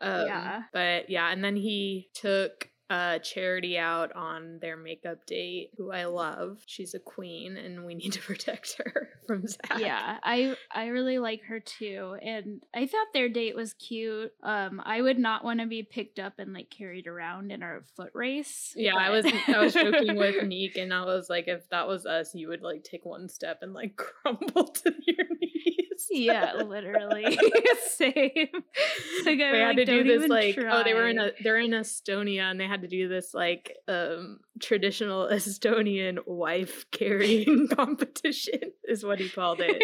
[0.00, 0.62] Um, Yeah.
[0.72, 6.04] But yeah, and then he took uh charity out on their makeup date who i
[6.04, 10.86] love she's a queen and we need to protect her from zach yeah, I I
[10.86, 14.32] really like her too, and I thought their date was cute.
[14.42, 17.82] Um, I would not want to be picked up and like carried around in our
[17.96, 18.74] foot race.
[18.76, 22.06] Yeah, I was I was joking with Neek, and I was like, if that was
[22.06, 25.26] us, you would like take one step and like crumble to your
[26.10, 27.38] yeah, literally.
[27.88, 28.14] Same.
[29.26, 31.58] Like, I they had like, to do this like oh they were in a they're
[31.58, 38.72] in Estonia and they had to do this like um traditional Estonian wife carrying competition
[38.84, 39.82] is what he called it.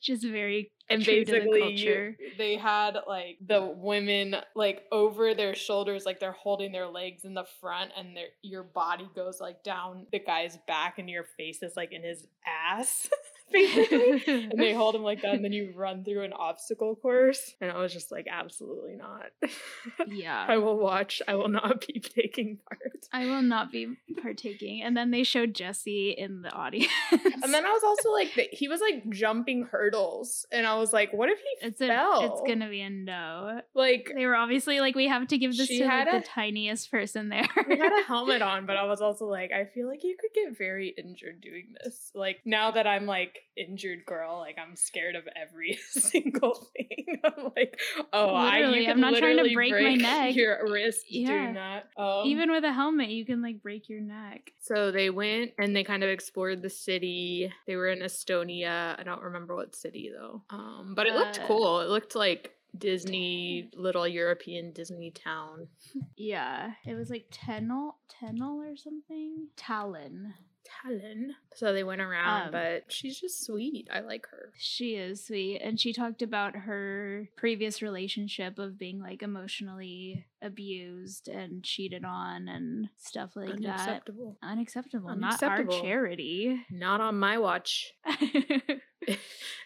[0.00, 6.04] just very and the basically you- they had like the women like over their shoulders
[6.04, 10.06] like they're holding their legs in the front and their your body goes like down
[10.12, 13.08] the guy's back and your face is like in his ass
[13.52, 17.54] basically and they hold him like that and then you run through an obstacle course
[17.60, 19.26] and i was just like absolutely not
[20.08, 20.44] yeah.
[20.48, 22.80] i will watch i will not be taking part
[23.12, 24.82] I will not be partaking.
[24.82, 26.90] And then they showed Jesse in the audience.
[27.12, 31.12] and then i was also like he was like jumping hurdles and i was like
[31.12, 31.86] what if he it's a,
[32.20, 33.60] it's gonna be a no.
[33.74, 36.90] like They were obviously like, we have to give this to like, had the tiniest
[36.90, 37.46] person there.
[37.68, 40.30] he had a helmet on, but I was also like, I feel like you could
[40.34, 42.10] get very injured doing this.
[42.14, 47.20] Like now that I'm like injured girl, like I'm scared of every single thing.
[47.24, 47.78] I'm like,
[48.12, 50.34] oh, I, Literally, you I'm not trying to literally break my neck.
[50.36, 51.28] Your wrist Yeah.
[51.28, 51.88] doing that.
[51.96, 54.50] Um, Even with a helmet, you can like break your neck.
[54.60, 57.52] so they went and they kind of explored the city.
[57.66, 58.98] They were in Estonia.
[58.98, 60.42] I don't remember what city though.
[60.50, 61.80] Um, but it looked Uh, cool.
[61.80, 65.68] It looked like Disney, little European Disney town.
[66.16, 69.48] Yeah, it was like Tennel, Tennel or something.
[69.56, 70.32] Tallinn.
[70.66, 71.28] Tallinn.
[71.54, 73.88] So they went around, Um, but she's just sweet.
[73.92, 74.52] I like her.
[74.58, 81.28] She is sweet, and she talked about her previous relationship of being like emotionally abused
[81.28, 83.56] and cheated on and stuff like that.
[83.56, 84.36] Unacceptable.
[84.42, 85.16] Unacceptable.
[85.16, 86.60] Not our charity.
[86.70, 87.92] Not on my watch.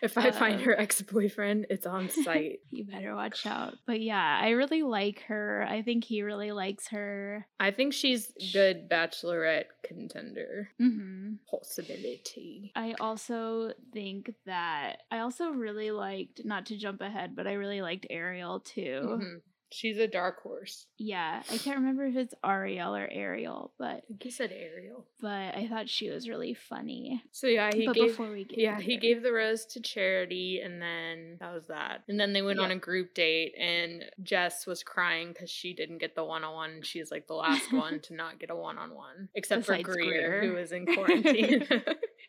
[0.03, 2.61] if I find Uh, her ex boyfriend, it's on site.
[2.71, 3.75] you better watch out.
[3.87, 5.65] But yeah, I really like her.
[5.69, 7.47] I think he really likes her.
[7.59, 10.71] I think she's good bachelorette contender.
[10.79, 12.73] hmm Possibility.
[12.77, 17.83] I also think that I also really liked, not to jump ahead, but I really
[17.83, 19.01] liked Ariel too.
[19.05, 19.41] Mhm.
[19.73, 20.87] She's a dark horse.
[20.99, 25.07] Yeah, I can't remember if it's Ariel or Ariel, but I think he said Ariel.
[25.21, 27.23] but I thought she was really funny.
[27.31, 28.09] So yeah, he but gave.
[28.09, 32.03] before we get Yeah, he gave the rose to Charity, and then that was that.
[32.09, 35.99] And then they went on a group date, and Jess was crying because she didn't
[35.99, 36.83] get the one on one.
[36.83, 39.93] She's like the last one to not get a one on one, except Besides for
[39.95, 40.43] Greer, Greer.
[40.51, 41.67] who was in quarantine.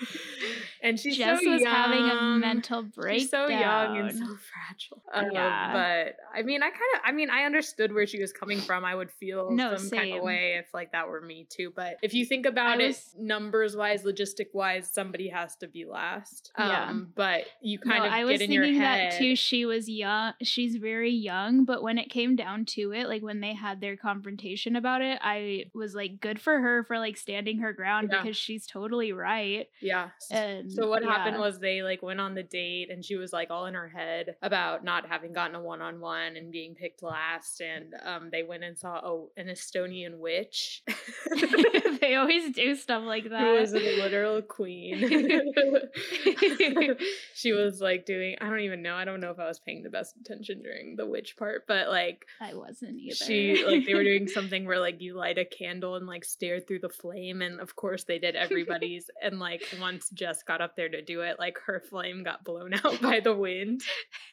[0.82, 1.72] and she's Jess so was young.
[1.74, 3.18] having a mental breakdown.
[3.20, 5.02] She's so young and so fragile.
[5.12, 5.72] Um, Yeah.
[5.72, 8.84] But I mean, I kind of, I mean, I understood where she was coming from.
[8.84, 11.72] I would feel No, some kind of way if like that were me too.
[11.74, 15.84] But if you think about I it, numbers wise, logistic wise, somebody has to be
[15.84, 16.52] last.
[16.58, 16.88] Yeah.
[16.88, 19.34] Um, but you kind no, of I was get in your thinking that too.
[19.36, 20.34] She was young.
[20.42, 23.96] She's very young, but when it came down to it, like when they had their
[23.96, 28.22] confrontation about it, I was like, good for her for like standing her ground Yeah.
[28.22, 29.66] because she's totally right.
[29.80, 29.87] Yeah.
[30.30, 33.50] And So what happened was they like went on the date and she was like
[33.50, 37.02] all in her head about not having gotten a one on one and being picked
[37.02, 40.82] last and um they went and saw a, an Estonian witch
[42.00, 43.40] they always do stuff like that.
[43.40, 44.98] who was a literal queen.
[47.34, 48.94] she was like doing I don't even know.
[48.94, 51.88] I don't know if I was paying the best attention during the witch part, but
[51.88, 53.14] like I wasn't either.
[53.14, 56.60] she like they were doing something where like you light a candle and like stare
[56.60, 60.76] through the flame and of course they did everybody's and like once Jess got up
[60.76, 63.82] there to do it, like her flame got blown out by the wind.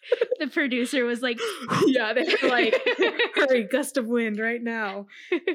[0.39, 1.39] the producer was like,
[1.85, 2.75] yeah, they were like,
[3.35, 5.07] hurry, gust of wind right now.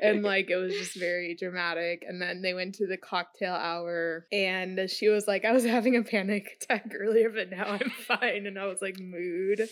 [0.03, 2.05] And like, it was just very dramatic.
[2.07, 5.97] And then they went to the cocktail hour, and she was like, I was having
[5.97, 8.47] a panic attack earlier, but now I'm fine.
[8.47, 9.69] And I was like, mood.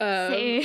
[0.00, 0.62] Um,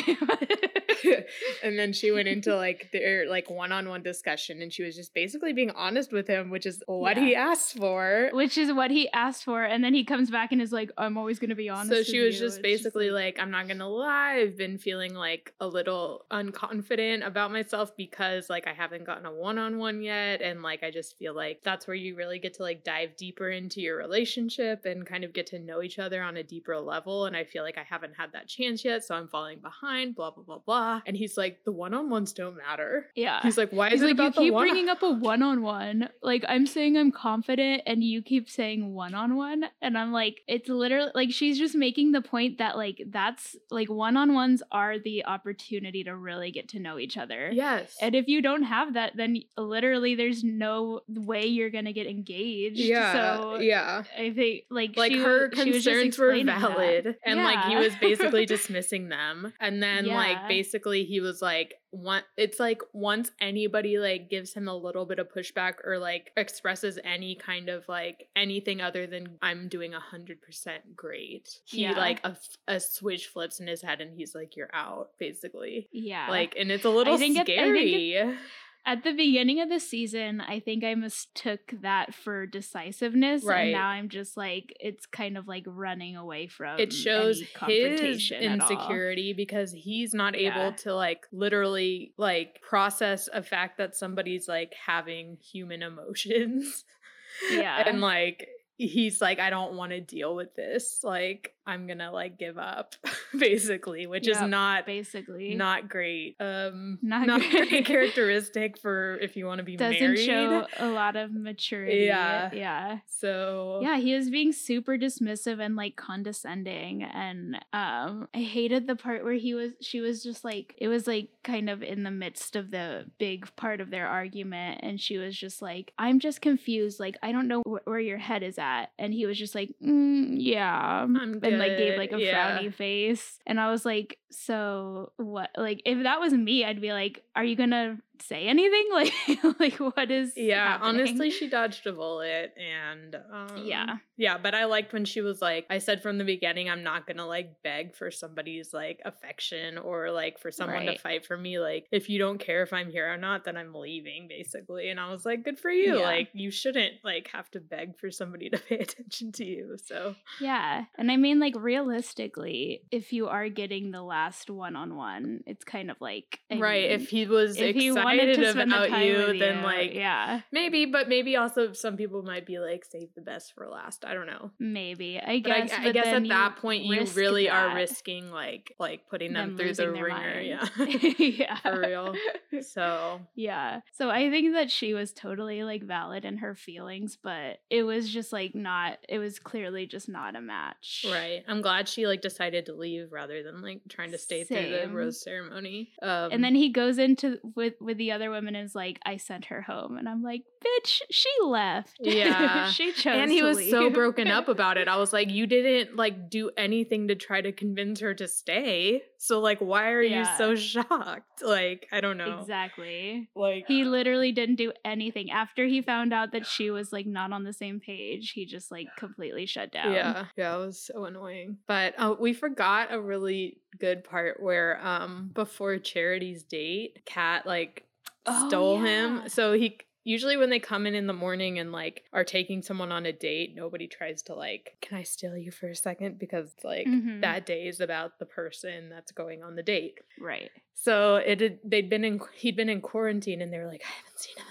[1.63, 5.53] and then she went into like their like one-on-one discussion and she was just basically
[5.53, 7.23] being honest with him which is what yeah.
[7.23, 10.61] he asked for which is what he asked for and then he comes back and
[10.61, 12.45] is like i'm always going to be honest so she was you.
[12.45, 15.67] just it's basically just like, like, i'm not to lie i've been feeling like a
[15.67, 20.91] little unconfident about myself because like i haven't gotten a one-on-one yet and like i
[20.91, 24.85] just feel like that's where you really get to like dive deeper into your relationship
[24.85, 27.63] and kind of get to know each other on a deeper level and i feel
[27.63, 31.01] like i haven't had that chance yet so i'm falling behind blah blah blah blah.
[31.05, 33.07] And he's like the one-on-ones don't matter.
[33.15, 33.41] Yeah.
[33.41, 36.09] He's like why is he's it like, about you keep one- bringing up a one-on-one.
[36.21, 41.11] Like i'm saying i'm confident and you keep saying one-on-one and i'm like it's literally
[41.15, 43.01] like she's just making the point that like
[43.31, 48.15] that's like one-on-ones are the opportunity to really get to know each other yes and
[48.15, 53.13] if you don't have that then literally there's no way you're gonna get engaged yeah
[53.13, 57.15] so yeah i think like like she, her concerns were valid that.
[57.25, 57.45] and yeah.
[57.45, 60.15] like he was basically dismissing them and then Yeah.
[60.15, 65.05] like basically he was like one it's like once anybody like gives him a little
[65.05, 69.93] bit of pushback or like expresses any kind of like anything other than i'm doing
[69.93, 71.97] a hundred percent great he Yeah.
[71.97, 72.37] like a,
[72.67, 75.89] a switch flips in his head and he's like you're out basically.
[75.91, 76.29] Yeah.
[76.29, 78.37] Like and it's a little it- I think scary
[78.83, 83.61] At the beginning of the season, I think I mistook that for decisiveness, Right.
[83.65, 86.79] and now I'm just like it's kind of like running away from.
[86.79, 90.67] it shows his insecurity because he's not Yeah.
[90.67, 96.83] able to like literally like process a fact that somebody's like having human emotions
[97.51, 102.11] Yeah, and like he's like i don't want to deal with this like i'm gonna
[102.11, 102.95] like give up
[103.37, 107.69] basically which is not basically not great um Not not, great.
[107.69, 112.05] great characteristic for if you want to be doesn't married show a lot of maturity.
[112.05, 112.49] Yeah.
[112.53, 112.99] yeah.
[113.07, 118.95] so Yeah, he was being super dismissive and like condescending and um I hated the
[118.95, 122.11] part where he was she was just like it was like kind of in the
[122.11, 126.41] midst of the big part of their argument and she was just like I'm just
[126.41, 129.55] confused like I don't know wh- where your head is at and he was just
[129.55, 132.57] like mm, yeah I'm and like gave like a yeah.
[132.57, 133.39] frowny face.
[133.45, 135.49] And I was like so what?
[135.57, 139.13] Like if that was me I'd be like are you going to say anything like
[139.59, 141.01] like what is yeah happening?
[141.01, 143.97] honestly she dodged a bullet and um Yeah.
[144.17, 147.07] yeah but i liked when she was like i said from the beginning i'm not
[147.07, 151.59] gonna like beg for somebody's like affection or like for someone to fight for me
[151.59, 154.99] like if you don't care if i'm here or not then i'm leaving basically and
[154.99, 156.05] i was like good for you Yeah.
[156.05, 160.15] like you shouldn't like have to beg for somebody to pay attention to you so
[160.39, 160.85] Yeah.
[160.97, 165.63] And I mean, like, realistically, if you are getting the last one on one, it's
[165.63, 166.39] kind of like.
[166.51, 169.63] I right mean, if he was if he excited to the about you then you,
[169.63, 173.67] like Yeah, maybe but maybe also some people might be like save the best for
[173.67, 175.19] last i don't know maybe.
[175.19, 175.73] I But I, guess.
[175.73, 179.57] I but guess at that point you really are risking like like putting them, them
[179.57, 180.47] through the ringer, mind.
[180.47, 180.67] yeah.
[181.17, 181.55] yeah.
[181.57, 182.15] For real.
[182.61, 183.79] So Yeah.
[183.93, 188.09] So I think that she was totally like valid in her feelings, but it was
[188.09, 191.05] just like not, it was clearly just not a match.
[191.09, 194.69] right, I'm glad she like decided to leave rather than like trying to stay through
[194.69, 195.91] the rose ceremony.
[196.01, 199.45] Um, And then he goes into with with the other woman is like, I sent
[199.45, 199.95] her home.
[199.95, 201.97] And I'm like, bitch, she left.
[202.01, 202.69] Yeah.
[202.71, 203.13] she chose.
[203.15, 204.87] and he was so broken up about it.
[204.87, 209.03] I was like, you didn't like do anything to try to convince her to stay.
[209.19, 211.43] So like, why are you so shocked?
[211.43, 212.39] Like, I don't know.
[212.39, 213.29] Exactly.
[213.35, 215.29] Like He literally didn't do anything.
[215.29, 218.71] After he found out that she was like not on the same page, he just
[218.71, 219.93] like completely shut down.
[219.93, 221.57] Yeah, yeah, it was so annoying.
[221.67, 227.85] But uh, we forgot a really good part where, um, before Charity's date, Kat like
[228.25, 229.21] Oh, stole yeah.
[229.21, 229.29] him.
[229.29, 232.91] So he usually when they come in in the morning and like are taking someone
[232.91, 236.17] on a date, nobody tries to like, can I steal you for a second?
[236.19, 237.21] Because like Mhm.
[237.21, 239.99] that day is about the person that's going on the date.
[240.19, 240.49] Right.
[240.73, 243.91] So it had, they'd been in he'd been in quarantine and they were like, I
[243.91, 244.50] haven't seen him in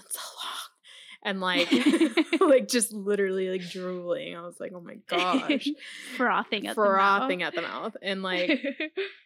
[1.23, 1.71] And like
[2.39, 4.35] like just literally like drooling.
[4.35, 5.67] I was like, oh my gosh.
[6.17, 7.19] Frothing at the mouth.
[7.19, 7.95] Frothing the at the mouth.
[8.01, 8.59] And like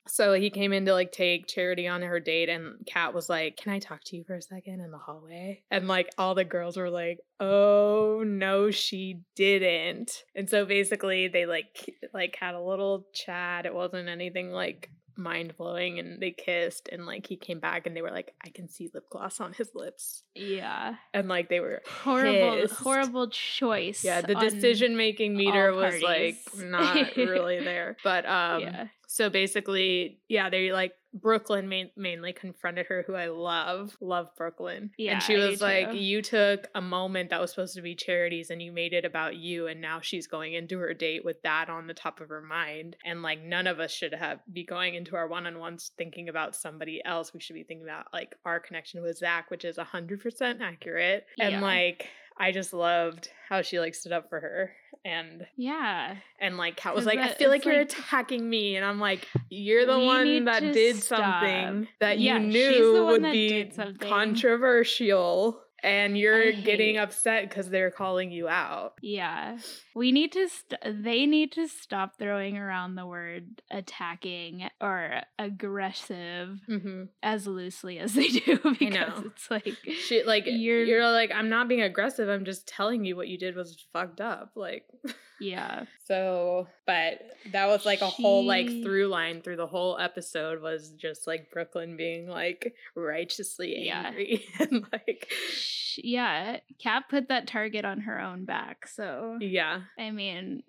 [0.08, 3.58] so he came in to like take Charity on her date and Kat was like,
[3.58, 5.64] Can I talk to you for a second in the hallway?
[5.72, 10.24] And like all the girls were like, Oh no, she didn't.
[10.36, 13.66] And so basically they like like had a little chat.
[13.66, 17.96] It wasn't anything like mind blowing and they kissed and like he came back and
[17.96, 20.24] they were like, I can see lip gloss on his lips.
[20.34, 20.96] Yeah.
[21.14, 22.76] And like they were Horrible pissed.
[22.76, 24.04] horrible choice.
[24.04, 27.98] Yeah, the decision making meter was like not really there.
[28.04, 28.88] But um yeah.
[29.08, 34.92] so basically, yeah, they like Brooklyn main- mainly confronted her, who I love, love Brooklyn.
[34.98, 35.98] Yeah, and she was like, too.
[35.98, 39.36] "You took a moment that was supposed to be Charity's, and you made it about
[39.38, 42.42] you, and now she's going into her date with that on the top of her
[42.42, 42.98] mind.
[43.06, 47.02] And like, none of us should have be going into our one-on-ones thinking about somebody
[47.06, 47.34] else.
[47.34, 51.26] We should be thinking about like our connection with Zach, which is hundred percent accurate.
[51.40, 51.62] And Yeah.
[51.62, 54.72] like, I just loved how she like stood up for her
[55.06, 56.16] and Yeah.
[56.40, 58.76] and like Kat was like, I feel like you're like- attacking me.
[58.76, 61.20] And I'm like, you're the one that did stop.
[61.44, 65.62] something that you Yeah, she's knew would be controversial.
[65.86, 68.96] And you're getting upset because they're calling you out.
[69.02, 69.60] Yeah.
[69.96, 76.60] We need to st- they need to stop throwing around the word attacking or aggressive
[76.70, 77.04] Mm-hmm.
[77.22, 79.68] as loosely as they do because it's like
[80.08, 82.30] She like you're, You're- like I'm not being aggressive.
[82.30, 84.52] I'm just telling you what you did was fucked up.
[84.56, 84.86] Like
[85.40, 85.84] yeah.
[86.06, 87.20] So, but
[87.52, 91.52] that was like a whole like through line through the whole episode was just like
[91.52, 94.04] Brooklyn being like righteously Yeah.
[94.08, 98.88] angry and like Sh- Yeah, Kat put that target on her own back.
[98.88, 99.82] So, yeah.
[100.00, 100.64] I mean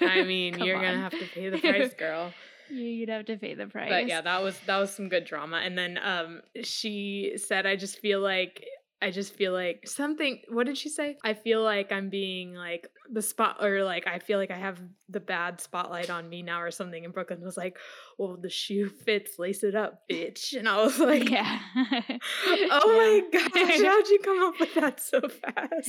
[0.00, 2.32] I mean, you're gonna have to pay the price, girl.
[2.70, 3.88] You'd have to pay the price.
[3.90, 5.58] But yeah, that was that was some good drama.
[5.58, 8.64] And then um she said I just feel like
[9.00, 11.16] I just feel like something what did she say?
[11.24, 14.78] I feel like I'm being like the spot or like I feel like I have
[15.08, 17.78] the bad spotlight on me now or something and Brooklyn was like,
[18.18, 20.56] Well the shoe fits, lace it up, bitch.
[20.58, 21.58] And I was like yeah.
[22.70, 25.88] Oh my gosh, how'd you come up with that so fast?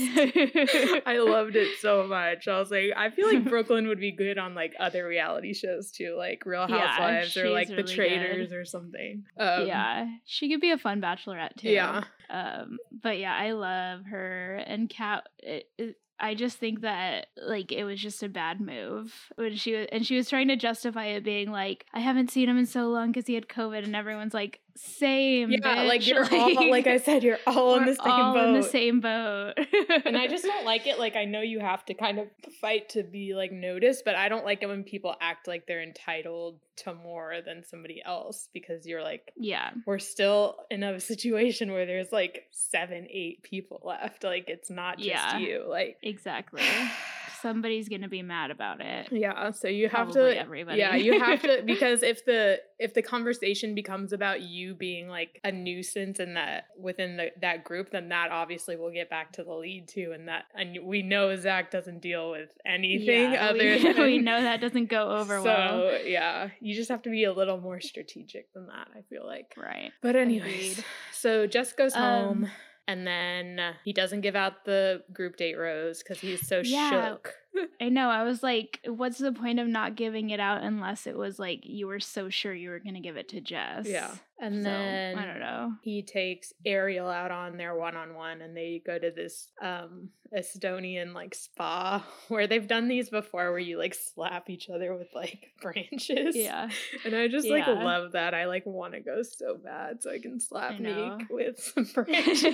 [1.06, 2.48] I loved it so much.
[2.48, 5.92] I was like, I feel like Brooklyn would be good on like other reality shows
[5.92, 8.56] too, like Real Yeah, Housewives or she's like The really Traitors good.
[8.58, 9.24] or something.
[9.38, 11.70] Um, yeah, she could be a fun bachelorette too.
[11.70, 12.04] Yeah.
[12.30, 15.28] Um, but yeah, I love her and Kat.
[15.40, 19.76] It, it, I just think that like it was just a bad move when she
[19.76, 22.66] was, and she was trying to justify it being like, I haven't seen him in
[22.66, 25.52] so long because he had COVID, and everyone's like, same.
[25.52, 28.48] Yeah, like you're all like I said, you're all in the same all boat.
[28.48, 29.54] in the same boat.
[30.06, 31.00] and I just don't like it.
[31.00, 32.28] Like I know you have to kind of
[32.62, 35.84] fight to be like noticed, but I don't like it when people act like they're
[35.84, 41.72] entitled to more than somebody else because you're like yeah, we're still in a situation
[41.72, 44.24] where there's like seven, eight people left.
[44.24, 45.38] Like it's not just Yeah.
[45.38, 45.66] you.
[45.68, 46.62] Like exactly.
[47.42, 49.08] Somebody's gonna be mad about it.
[49.12, 50.80] yeah, so you have Probably to everybody.
[50.80, 55.40] Yeah, you have to because if the if the conversation becomes about you being like
[55.44, 59.44] a nuisance in that within the, that group, then that obviously will get back to
[59.44, 63.58] the lead too, and that and we know Zach doesn't deal with anything Yeah, other
[63.76, 65.70] we, than we know that doesn't go over so well.
[65.92, 68.88] So yeah, you just have to be a little more strategic than that.
[68.98, 69.54] I feel like.
[69.58, 69.92] Right.
[70.02, 70.86] But anyways, Agreed.
[71.12, 72.52] so Jess goes Um, home.
[72.90, 76.90] And then he doesn't give out the group date rose because he's so Yeah.
[76.90, 77.36] shook.
[77.82, 78.10] I know.
[78.10, 81.62] I was like, what's the point of not giving it out unless it was like
[81.64, 83.88] you were so sure you were going to give it to Jess?
[83.88, 84.12] Yeah.
[84.42, 85.74] And So, then I don't know.
[85.82, 90.10] he takes Ariel out on their one on one and they go to this um
[90.38, 95.08] Estonian like spa where they've done these before where you like slap each other with
[95.14, 96.36] like branches.
[96.36, 96.70] Yeah.
[97.04, 97.84] And I just like Yeah.
[97.84, 98.34] love that.
[98.34, 100.80] I like want to go so bad so I can slap I.
[100.80, 102.46] Meek with some branches.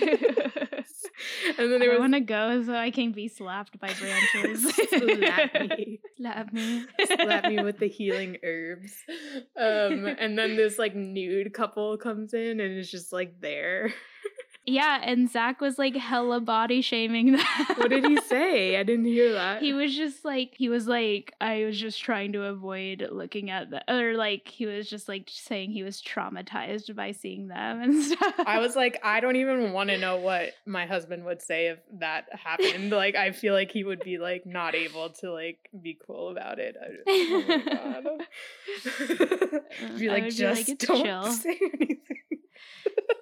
[1.58, 4.74] and then I was want to go so I can be slapped by branches.
[4.90, 6.00] slap me.
[6.18, 6.86] Slap me.
[7.06, 8.94] slap me with the healing herbs.
[9.58, 13.94] Um, and then this like nude couple comes in and is just like there.
[14.68, 17.46] Yeah, and Zach was like hella body shaming them.
[17.78, 18.78] What did he say?
[18.78, 19.62] I didn't hear that.
[19.62, 23.70] He was just like he was like I was just trying to avoid looking at
[23.70, 28.04] the or like he was just like saying he was traumatized by seeing them and
[28.04, 28.34] stuff.
[28.46, 31.80] I was like, I don't even want to know what my husband would say if
[32.00, 32.92] that happened.
[32.92, 36.60] Like, I feel like he would be like not able to like be cool about
[36.60, 36.76] it.
[36.82, 38.04] I, oh my god.
[40.00, 41.32] be like, would be just like, "It's don't chill.
[41.32, 41.98] say anything.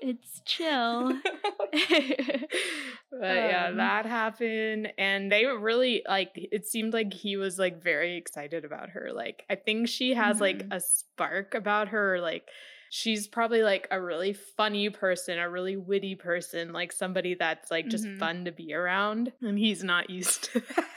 [0.03, 1.13] It's chill.
[1.71, 6.31] but yeah, Um, that happened, and they were really like.
[6.35, 9.11] It seemed like he was like very excited about her.
[9.13, 10.75] Like, I think she has like Mhm.
[10.75, 12.19] a spark about her.
[12.19, 12.47] Like,
[12.89, 17.87] she's probably like a really funny person, a really witty person, like somebody that's like
[17.87, 18.19] just Mhm.
[18.19, 20.87] fun to be around, and he's not used to that.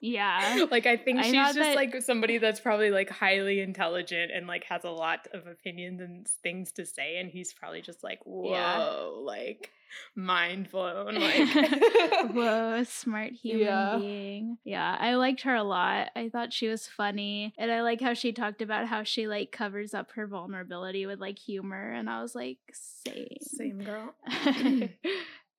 [0.00, 0.64] Yeah.
[0.70, 4.46] like I think I she's just that- like somebody that's probably like highly intelligent and
[4.46, 8.20] like has a lot of opinions and things to say, and he's probably just like,
[8.24, 8.78] whoa, Yeah.
[9.22, 9.70] like
[10.14, 11.14] mind blown.
[11.14, 11.48] Like,
[12.34, 13.96] Whoa, smart human Yeah.
[13.98, 14.58] being.
[14.64, 16.08] Yeah, I liked her a lot.
[16.16, 17.54] I thought she was funny.
[17.56, 21.20] And I like how she talked about how she like covers up her vulnerability with
[21.20, 21.92] like humor.
[21.92, 23.36] And I was like, same.
[23.42, 24.12] Same girl.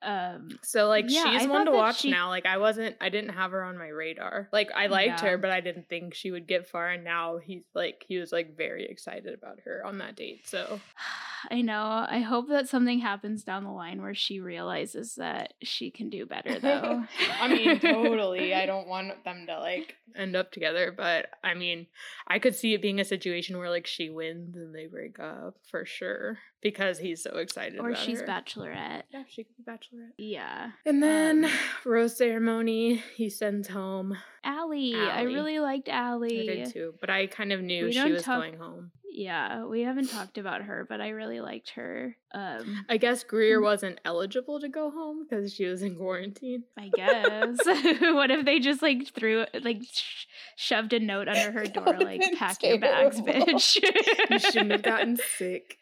[0.02, 2.30] Um So like Yeah, she's thought one to watch she- now.
[2.30, 4.48] Like I wasn't I didn't have her on my radar.
[4.52, 5.30] Like I liked Yeah.
[5.32, 8.32] her, but I didn't think she would get far and now he's like he was
[8.32, 10.48] like very excited about her on that date.
[10.48, 10.80] So
[11.52, 12.06] I know.
[12.10, 16.26] I hope that something happens down the line where she realizes that she can do
[16.26, 17.04] better though.
[17.40, 18.54] I mean totally.
[18.54, 21.88] I don't want them to like end up together, but I mean
[22.28, 25.56] I could see it being a situation where like she wins and they break up
[25.70, 26.38] for sure.
[26.60, 28.26] Because he's so excited or she's her.
[28.26, 29.04] bachelorette.
[29.14, 29.78] Yeah, she could be bachelorette.
[30.18, 30.72] Yeah.
[30.86, 31.52] And then Um,
[31.86, 34.18] rose ceremony, he sends home.
[34.44, 34.96] Allie.
[34.96, 36.46] I really liked I Allie.
[36.48, 38.92] did too, but I kind of knew We she don't was talk- going home.
[39.20, 42.16] Yeah, we haven't talked about her, but I really liked her.
[42.34, 46.66] Um I guess Greer wasn't eligible to go home because she was in quarantine.
[46.78, 47.58] I guess.
[48.02, 50.26] what if they just like threw like sh-
[50.56, 53.78] shoved a note under her door like would've been pack your bags, bitch.
[54.30, 55.78] You shouldn't have gotten sick.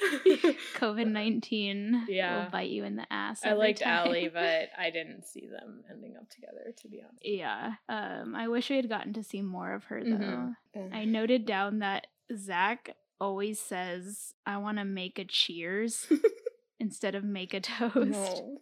[0.76, 2.44] COVID nineteen Yeah.
[2.44, 3.44] will bite you in the ass.
[3.44, 4.06] I liked time.
[4.08, 7.24] Allie, but I didn't see them ending up together, to be honest.
[7.24, 7.72] yeah.
[7.88, 10.52] Um, I wish we had gotten to see more of her though.
[10.76, 10.94] Mhm.
[10.94, 12.06] I noted down that
[12.36, 16.06] Zach always says, "I want to make a cheers."
[16.80, 17.96] Instead of make a toast.
[17.96, 18.60] No.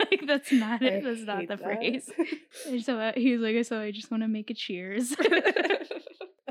[0.00, 1.04] like that's not it.
[1.04, 1.62] That's not the that.
[1.62, 2.10] phrase.
[2.66, 5.14] And so uh, he's like, so I just want to make a cheers.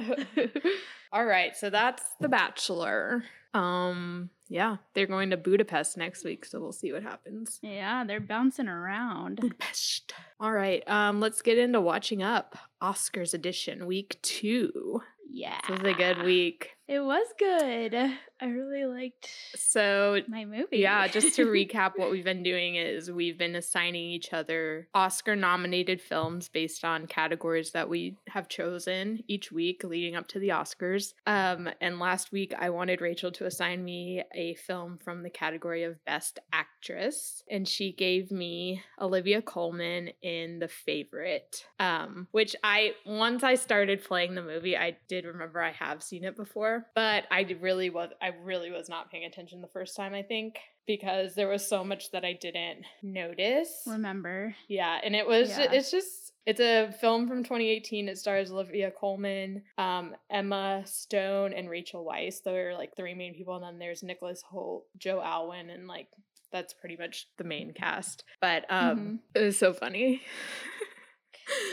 [1.14, 3.24] All right, so that's The Bachelor.
[3.54, 7.60] Um, yeah, they're going to Budapest next week, so we'll see what happens.
[7.62, 9.42] yeah, they're bouncing around.
[9.42, 10.14] Budapest.
[10.40, 15.02] All right, um, let's get into watching up Oscars edition, week two.
[15.30, 15.58] Yeah.
[15.68, 16.72] This was a good week.
[16.88, 17.96] It was good.
[18.42, 20.80] I really liked So my movie.
[20.80, 25.36] Yeah, just to recap, what we've been doing is we've been assigning each other Oscar
[25.36, 30.50] nominated films based on categories that we have chosen each week leading up to the
[30.50, 31.14] Oscars.
[31.28, 35.84] Um, and last week, I wanted Rachel to assign me a film from the category
[35.84, 42.94] of Best Actress, and she gave me Olivia Colman in The Favorite, um, which I,
[43.06, 47.26] once I started playing the movie, I did remember I have seen it before, but
[47.32, 50.56] I really was, I really was not paying attention the first time, I think,
[50.88, 53.84] because there was so much that I didn't notice.
[53.88, 54.56] Remember.
[54.68, 55.72] Yeah, and it was Yeah.
[55.72, 58.10] it's just it's a film from 2018.
[58.10, 62.42] It stars Olivia Colman, um, Emma Stone, and Rachel Weisz.
[62.44, 66.08] There are like three main people, and then there's Nicholas Hoult, Joe Alwyn, and like
[66.52, 68.24] that's pretty much the main cast.
[68.42, 70.22] But um, it was so funny.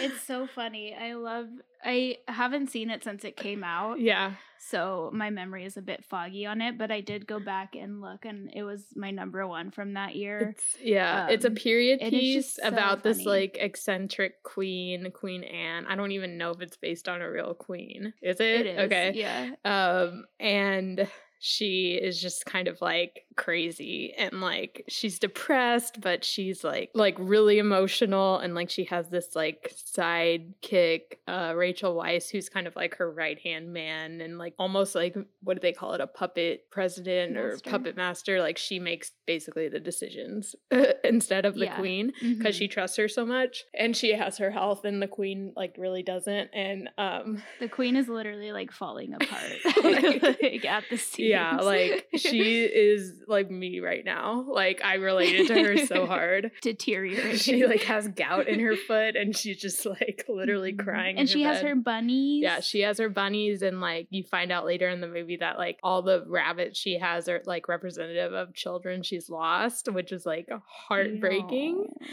[0.01, 0.95] It's so funny.
[0.95, 1.47] I love
[1.85, 4.01] I haven't seen it since it came out.
[4.01, 7.77] yeah, So my memory is a bit foggy on it, but I did go back
[7.77, 10.51] and look and it was my number one from that year.
[10.57, 15.87] it's yeah, it's a Um, period piece so about this like eccentric queen, Queen Anne.
[15.87, 18.13] I don't even know if it's based on a real queen.
[18.23, 18.61] Is it?
[18.61, 18.79] It is.
[18.87, 19.13] Okay.
[19.15, 19.51] Yeah.
[19.65, 21.09] um and
[21.41, 27.15] she is just kind of like crazy and like she's depressed but she's like like
[27.19, 32.75] really emotional and like she has this like sidekick uh Rachel Weisz who's kind of
[32.75, 36.07] like her right hand man and like almost like what do they call it a
[36.07, 40.57] puppet president or puppet master like she makes basically the decisions
[41.05, 41.77] instead of the Yeah.
[41.77, 42.59] queen because Mhm.
[42.59, 46.03] she trusts her so much and she has her health and the queen like really
[46.03, 49.53] doesn't and um the queen is literally like falling apart
[49.85, 51.28] Like- like, at the seams.
[51.29, 54.45] Yeah, like she is like me right now.
[54.49, 56.51] Like I related to her so hard.
[56.63, 57.37] deteriorating.
[57.37, 60.85] She like has gout in her foot and she's just like literally Mhm.
[60.85, 61.17] crying.
[61.17, 61.69] in and she has bed.
[61.69, 62.43] her bunnies.
[62.43, 65.59] Yeah, she has her bunnies, and like you find out later in the movie that
[65.59, 70.25] like all the rabbits she has are like representative of children she's lost, which is
[70.27, 71.87] like heartbreaking.
[72.01, 72.07] No.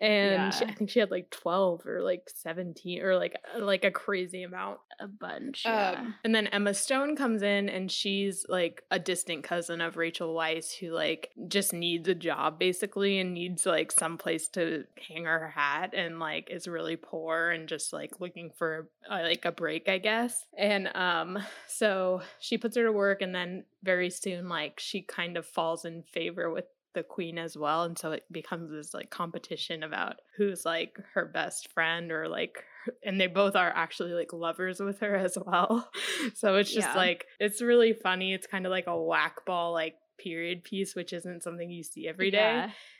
[0.00, 3.90] And she, I think she had like twelve or like seventeen or like like a
[3.90, 4.78] crazy amount.
[5.00, 5.62] A bunch.
[5.64, 5.96] Yeah.
[5.98, 10.32] Um, and then Emma Stone comes in and she's like a distant cousin of Rachel
[10.32, 15.24] Weisz who like just needs a job basically and needs like some place to hang
[15.24, 19.50] her hat and like is really poor and just like looking for uh, like a
[19.50, 20.44] break I guess.
[20.56, 25.36] And um so she puts her to work and then very soon like she kind
[25.36, 29.10] of falls in favor with the queen as well and so it becomes this like
[29.10, 32.64] competition about who's like her best friend or like
[33.04, 35.88] and they both are actually like lovers with her as well
[36.34, 36.96] so it's just Yeah.
[36.96, 41.12] like it's really funny it's kind of like a whack ball like period piece, which
[41.12, 42.38] isn't something you see every day.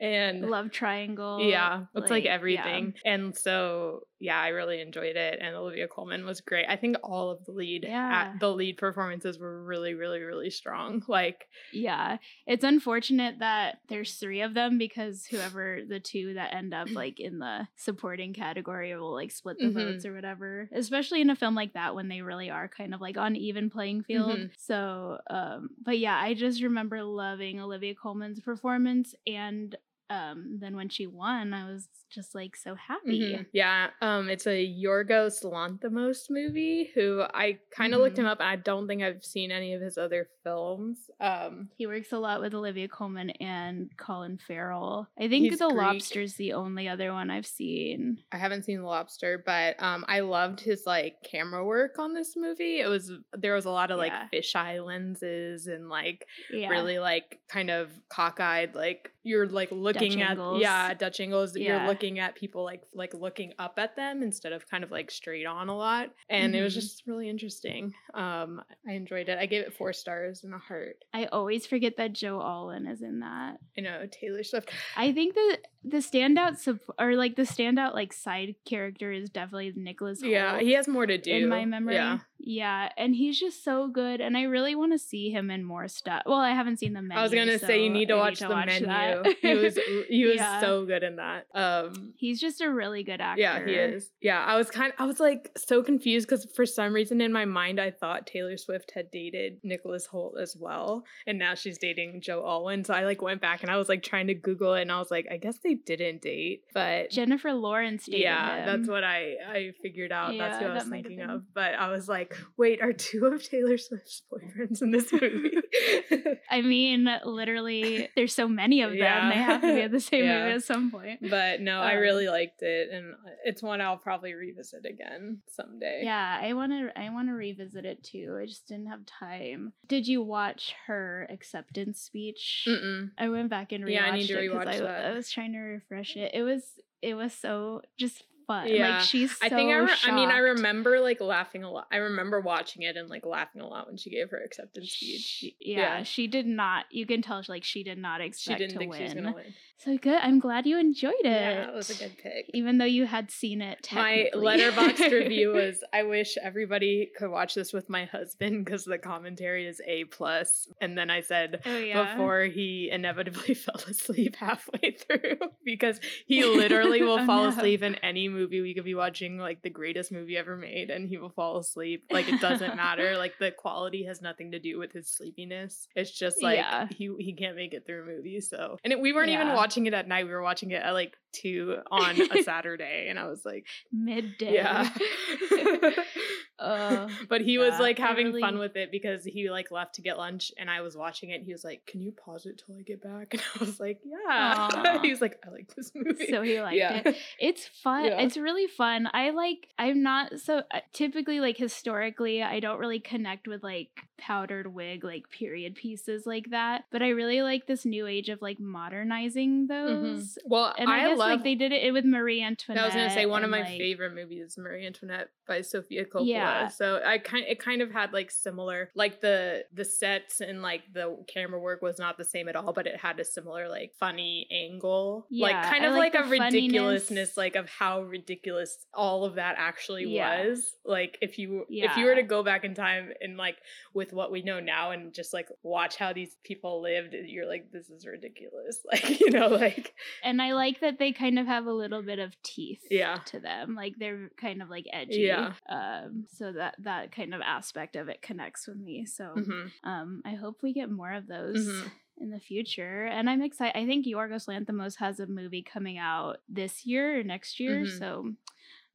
[0.00, 0.06] Yeah.
[0.06, 1.40] And Love triangle.
[1.40, 2.34] yeah, it's like, yeah.
[2.34, 2.94] everything.
[3.04, 5.38] And so yeah, I really enjoyed it.
[5.42, 6.64] And Olivia Colman was great.
[6.68, 8.32] I think all of the lead Yeah.
[8.34, 11.02] at the lead performances were really, really, really strong.
[11.08, 12.16] Like Yeah.
[12.46, 17.20] It's unfortunate that there's three of them because whoever the two that end up like
[17.20, 19.74] in the supporting category will like split the Mhm.
[19.74, 20.68] votes or whatever.
[20.72, 23.68] Especially in a film like that when they really are kind of like on even
[23.70, 24.38] playing field.
[24.38, 24.50] Mhm.
[24.58, 29.76] So um but yeah, I just remember loving Olivia Colman's performance and
[30.10, 33.32] um then when she won, I was just like so happy.
[33.34, 33.46] Mhm.
[33.52, 36.90] Yeah, um, it's a Yorgos Lanthimos movie.
[36.94, 38.20] Who I kind of looked Mhm.
[38.20, 41.10] him up, and I don't think I've seen any of his other films.
[41.20, 45.08] Um, He works a lot with Olivia Colman and Colin Farrell.
[45.18, 45.76] I think The Greek.
[45.76, 48.22] Lobster's the only other one I've seen.
[48.30, 52.36] I haven't seen The Lobster, but um, I loved his like camera work on this
[52.36, 52.78] movie.
[52.80, 54.28] It was there was a lot of like Yeah.
[54.32, 56.68] fisheye lenses and like Yeah.
[56.68, 60.60] really like kind of cockeyed, like you're like looking at angles.
[60.60, 61.56] yeah Dutch angles.
[61.56, 65.10] You're looking at people like like looking up at them instead of kind of like
[65.10, 66.80] straight on a lot, and it was Mhm.
[66.80, 67.94] just really interesting.
[68.14, 69.38] Um, I enjoyed it.
[69.38, 70.96] I gave it four stars and a heart.
[71.12, 73.58] I always forget that Joe Alwyn is in that.
[73.76, 74.70] You know Taylor Swift.
[74.96, 79.72] I think the the standout sup- or like the standout like side character is definitely
[79.76, 80.20] Nicholas.
[80.22, 81.94] Yeah, he has more to do in my memory.
[81.94, 82.18] Yeah.
[82.46, 85.88] Yeah, and he's just so good, and I really want to see him in more
[85.88, 86.24] stuff.
[86.26, 87.18] Well, I haven't seen the menu.
[87.18, 88.86] I was gonna say you need to I watch the menu.
[88.86, 89.36] that.
[89.40, 89.78] he was
[90.10, 90.60] he was Yeah.
[90.60, 91.46] so good in that.
[91.54, 93.40] Um He's just a really good actor.
[93.40, 94.10] yeah, he is.
[94.20, 97.46] Yeah, I was kind I was like so confused because for some reason in my
[97.46, 102.20] mind I thought Taylor Swift had dated Nicholas Hoult as well, and now she's dating
[102.20, 102.84] Joe Alwyn.
[102.84, 104.98] So I like went back and I was like trying to Google it, and I
[104.98, 108.06] was like, I guess they didn't date, but Jennifer Lawrence.
[108.06, 110.34] Dated yeah, that's what I I figured out.
[110.36, 111.42] that's who I was that might have thinking of.
[111.54, 115.56] But I was like, wait, are two of Taylor Swift's boyfriends in this movie?
[116.50, 118.98] I mean, literally, there's so many of them.
[118.98, 119.28] Yeah.
[119.30, 120.40] They have to be in the same Yeah.
[120.44, 121.20] movie at some point.
[121.28, 123.14] But no, I Um, really liked it, and
[123.44, 126.02] it's one I'll probably revisit again someday.
[126.04, 126.98] Yeah, I want to.
[126.98, 128.38] I want to revisit it too.
[128.40, 129.72] I just didn't have time.
[129.86, 132.64] Did you watch her acceptance speech?
[132.68, 133.10] Mm-mm.
[133.18, 135.04] I went back and rewatched Yeah, I need to it 'cause rewatch I, that.
[135.06, 136.30] I was trying to refresh it.
[136.34, 136.62] It was.
[137.02, 138.68] It was so just fun.
[138.68, 139.30] Yeah, Like she's.
[139.36, 139.76] So I think I.
[139.76, 141.86] Re- I mean, I remember like laughing a lot.
[141.92, 145.20] I remember watching it and like laughing a lot when she gave her acceptance speech.
[145.20, 146.86] She- yeah, she did not.
[146.90, 148.98] You can tell, like she did not expect she didn't to think win.
[149.00, 149.54] she was gonna win.
[149.76, 150.18] So good.
[150.22, 151.26] I'm glad you enjoyed it.
[151.26, 152.48] Yeah, it was a good pick.
[152.54, 153.86] Even though you had seen it.
[153.92, 158.96] My Letterboxd review was I wish everybody could watch this with my husband because the
[158.98, 160.68] commentary is A plus.
[160.80, 162.14] And then I said Oh yeah.
[162.14, 167.48] before he inevitably fell asleep halfway through because he literally will Oh, fall no.
[167.50, 168.62] asleep in any movie.
[168.62, 172.04] We could be watching like the greatest movie ever made and he will fall asleep.
[172.10, 173.18] Like it doesn't matter.
[173.18, 175.88] Like the quality has nothing to do with his sleepiness.
[175.94, 176.86] It's just like Yeah.
[176.96, 178.40] he he can't make it through a movie.
[178.40, 179.54] So and it, we weren't even Yeah.
[179.64, 180.26] Watching it at night.
[180.26, 184.54] We were watching it at like two on a Saturday and I was like, midday.
[184.54, 184.90] yeah.
[186.58, 190.16] Uh, but he was like having fun with it because he like left to get
[190.18, 192.76] lunch and I was watching it and he was like, Can you pause it till
[192.76, 193.32] I get back?
[193.34, 194.98] And I was like, Yeah.
[195.02, 196.26] He was like, I like this movie.
[196.28, 197.02] so he liked yeah.
[197.04, 197.16] it.
[197.38, 198.04] It's fun.
[198.04, 198.20] Yeah.
[198.20, 199.08] It's really fun.
[199.12, 199.68] I like.
[199.78, 202.42] I'm not so uh, typically like historically.
[202.42, 206.84] I don't really connect with like powdered wig like period pieces like that.
[206.92, 209.68] But I really like this new age of like modernizing Mhm.
[209.68, 210.38] those.
[210.44, 212.82] Well, And I, I, guess love like they did it with Marie Antoinette.
[212.82, 216.04] I was gonna say one of my like- favorite movies is Marie Antoinette by Sofia
[216.04, 216.26] Coppola.
[216.26, 216.43] Yeah.
[216.68, 220.82] So I kind it kind of had like similar like the the sets and like
[220.92, 223.92] the camera work was not the same at all, but it had a similar like
[223.98, 225.26] funny angle.
[225.30, 227.36] like kind I of like like, a the ridiculousness funniness.
[227.36, 230.46] like of how ridiculous all of that actually Yeah.
[230.46, 230.74] was.
[230.84, 233.56] Like if you if you were to go back in time and like
[233.94, 237.70] with what we know now and just like watch how these people lived, you're like,
[237.72, 238.80] this is ridiculous.
[238.92, 242.18] Like, you know, like And I like that they kind of have a little bit
[242.18, 243.18] of teeth Yeah.
[243.26, 243.74] to them.
[243.74, 245.22] Like they're kind of like edgy.
[245.22, 245.52] Yeah.
[245.68, 249.06] Um so that that kind of aspect of it connects with me.
[249.06, 251.90] So mhm, um I hope we get more of those mhm.
[252.18, 253.04] in the future.
[253.04, 253.78] And I'm excited.
[253.78, 257.84] I think Yorgos Lanthimos has a movie coming out this year or next year.
[257.84, 257.98] Mhm.
[257.98, 258.32] So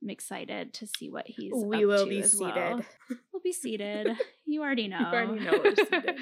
[0.02, 2.56] I'm excited to see what he's we up will to be as seated.
[2.56, 2.82] well.
[3.34, 4.07] We'll be seated.
[4.45, 4.99] You already know.
[4.99, 6.18] You already know we're seated.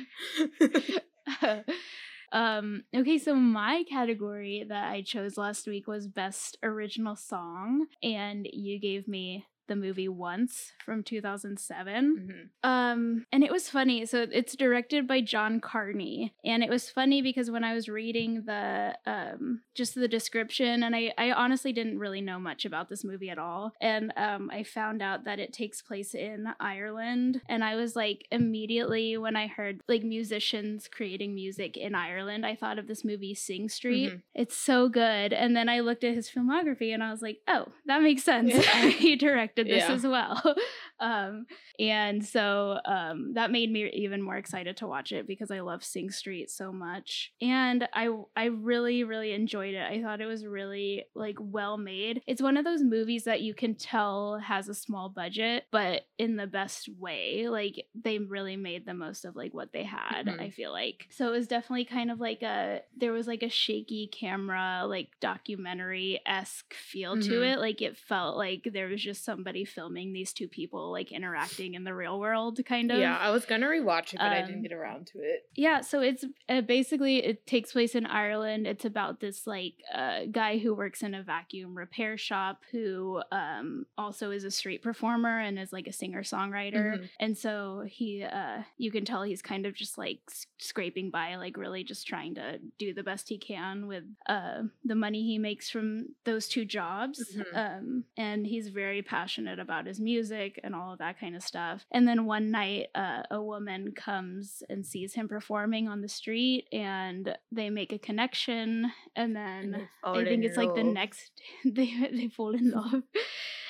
[2.34, 8.45] um okay so my category that i chose last week was best original song and
[8.52, 12.49] you gave me the movie Once from 2007.
[12.64, 12.69] Mhm.
[12.69, 14.06] Um, and it was funny.
[14.06, 18.44] So it's directed by John Carney, and it was funny because when I was reading
[18.45, 23.03] the um just the description, and I I honestly didn't really know much about this
[23.03, 27.64] movie at all, and um I found out that it takes place in Ireland, and
[27.64, 32.80] I was like immediately when I heard like musicians creating music in Ireland, I thought
[32.80, 34.11] of this movie Sing Street.
[34.14, 34.22] Mhm.
[34.35, 37.65] It's so good, and then I looked at his filmography, and I was like, oh,
[37.85, 38.53] that makes sense.
[38.53, 38.89] Yeah.
[38.89, 39.93] he directed this Yeah.
[39.93, 40.55] as well.
[40.99, 41.45] um,
[41.79, 45.83] and so um, that made me even more excited to watch it because I love
[45.83, 47.31] Sing Street so much.
[47.41, 49.83] And I I really really enjoyed it.
[49.83, 52.21] I thought it was really like well made.
[52.27, 56.35] It's one of those movies that you can tell has a small budget, but in
[56.35, 57.47] the best way.
[57.47, 60.25] Like they really made the most of like what they had.
[60.25, 60.39] Mhm.
[60.39, 63.49] I feel like so it was definitely kind of like a there was like a
[63.49, 67.53] shaky camera like documentary esque feel to Mhm.
[67.53, 67.59] it.
[67.59, 71.84] Like it felt like there was just somebody filming these two people like interacting in
[71.84, 72.99] the real world, kind of.
[72.99, 75.47] Yeah, I was gonna rewatch it, but I Um, didn't get around to it.
[75.55, 78.68] Yeah, so it's uh, basically it takes place in Ireland.
[78.68, 83.85] It's about this like uh, guy who works in a vacuum repair shop who um,
[83.97, 86.99] also is a street performer and is like a singer songwriter.
[86.99, 87.09] Mhm.
[87.19, 90.19] And so he, uh, you can tell he's kind of just like
[90.57, 94.95] scraping by, like really just trying to do the best he can with uh, the
[94.95, 97.35] money he makes from those two jobs.
[97.35, 97.55] Mhm.
[97.57, 101.85] Um, and he's very passionate about his music and all of that kind of stuff.
[101.91, 106.67] And then one night, uh, a woman comes and sees him performing on the street,
[106.71, 108.91] and they make a connection.
[109.15, 111.31] And then I think in it's like the next
[111.65, 113.03] they they fall in love.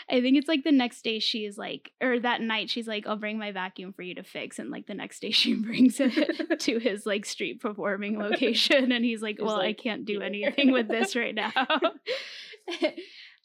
[0.09, 3.17] I think it's like the next day she's like, or that night she's like, I'll
[3.17, 6.59] bring my vacuum for you to fix, and like the next day she brings it
[6.59, 10.88] to his like street performing location, and he's like, well, I can't do anything with
[10.88, 11.51] this right now.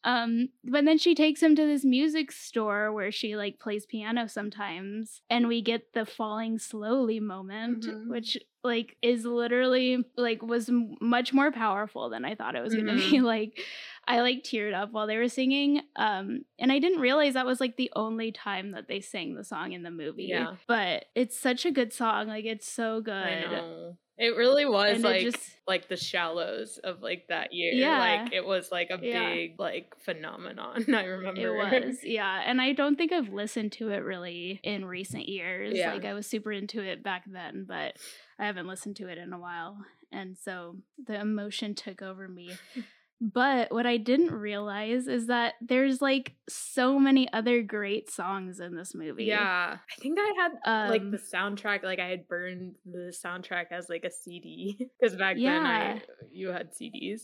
[0.04, 4.26] Um, but then she takes him to this music store where she like plays piano
[4.28, 8.08] sometimes, and we get the falling slowly moment, Mhm.
[8.08, 12.74] which like is literally like was m- much more powerful than I thought it was
[12.74, 13.20] gonna be.
[13.20, 13.60] Like,
[14.06, 17.60] I like teared up while they were singing, um, and I didn't realize that was
[17.60, 20.24] like the only time that they sang the song in the movie.
[20.24, 20.56] Yeah.
[20.66, 22.26] but it's such a good song.
[22.28, 23.94] Like, it's so good.
[24.22, 27.72] It really was And like just- like the shallows of like that year.
[27.72, 27.98] Yeah.
[27.98, 29.30] Like it was like a Yeah.
[29.32, 30.84] big like phenomenon.
[30.94, 31.40] I remember.
[31.72, 32.42] It was, yeah.
[32.44, 35.74] And I don't think I've listened to it really in recent years.
[35.76, 35.92] Yeah.
[35.92, 37.96] Like I was super into it back then, but
[38.38, 39.76] I haven't listened to it in a while.
[40.12, 40.76] And so
[41.06, 42.52] the emotion took over me.
[43.24, 48.74] But what I didn't realize is that there's like so many other great songs in
[48.74, 49.26] this movie.
[49.26, 49.76] Yeah.
[49.78, 53.88] I think I had like Um, the soundtrack like I had burned the soundtrack as
[53.88, 57.20] like a CD because back then I you had CDs.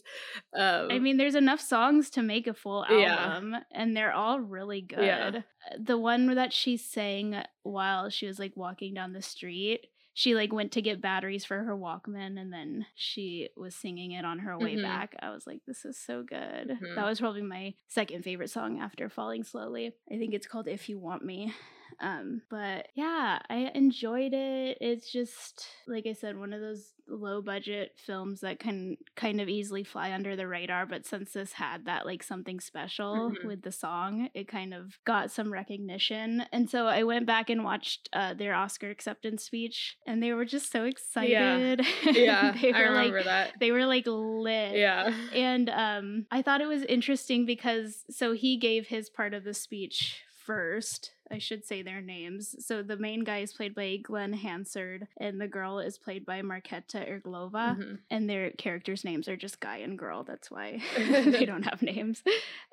[0.57, 3.17] Um I mean, there's enough songs to make a full Yeah.
[3.35, 5.05] album, and they're all really good.
[5.05, 5.31] Yeah.
[5.37, 9.89] Uh, The one that she sang while she was like walking down the street,
[10.19, 14.25] she like went to get batteries for her Walkman, and then she was singing it
[14.25, 14.83] on her way Mhm.
[14.83, 15.15] back.
[15.23, 16.71] I was like, this is so good.
[16.83, 16.97] Mhm.
[16.97, 19.93] That was probably my second favorite song after Falling Slowly.
[20.11, 21.53] I think it's called If You Want Me.
[22.01, 24.79] Um, but yeah, I enjoyed it.
[24.81, 29.49] It's just like I said, one of those low budget films that can kind of
[29.49, 30.85] easily fly under the radar.
[30.85, 33.45] But since this had that like something special Mhm.
[33.47, 36.45] with the song, it kind of got some recognition.
[36.53, 40.45] And so I went back and watched uh, their Oscar acceptance speech, and they were
[40.45, 41.81] just so excited.
[42.05, 43.55] yeah, they I remember like that.
[43.59, 44.77] they were like lit.
[44.77, 45.13] Yeah.
[45.33, 49.55] And um, I thought it was interesting because so he gave his part of the
[49.55, 51.13] speech first.
[51.31, 52.55] I should say their names.
[52.65, 56.43] So the main guy is played by Glenn Hansard, and the girl is played by
[56.43, 57.77] Marketa Irglova.
[57.77, 57.99] Mhm.
[58.11, 60.25] And their characters' names are just guy and girl.
[60.25, 62.23] That's why they don't have names.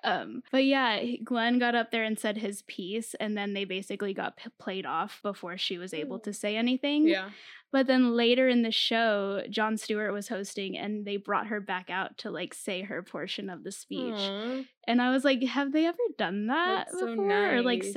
[0.03, 4.13] Um, but yeah, Glenn got up there and said his piece, and then they basically
[4.13, 7.07] got p- played off before she was able to say anything.
[7.07, 7.29] Yeah.
[7.71, 11.89] But then later in the show, Jon Stewart was hosting and they brought her back
[11.89, 14.13] out to like say her portion of the speech.
[14.15, 14.61] Aw.
[14.87, 17.91] And I was like, have they ever done that That's so before or like nice.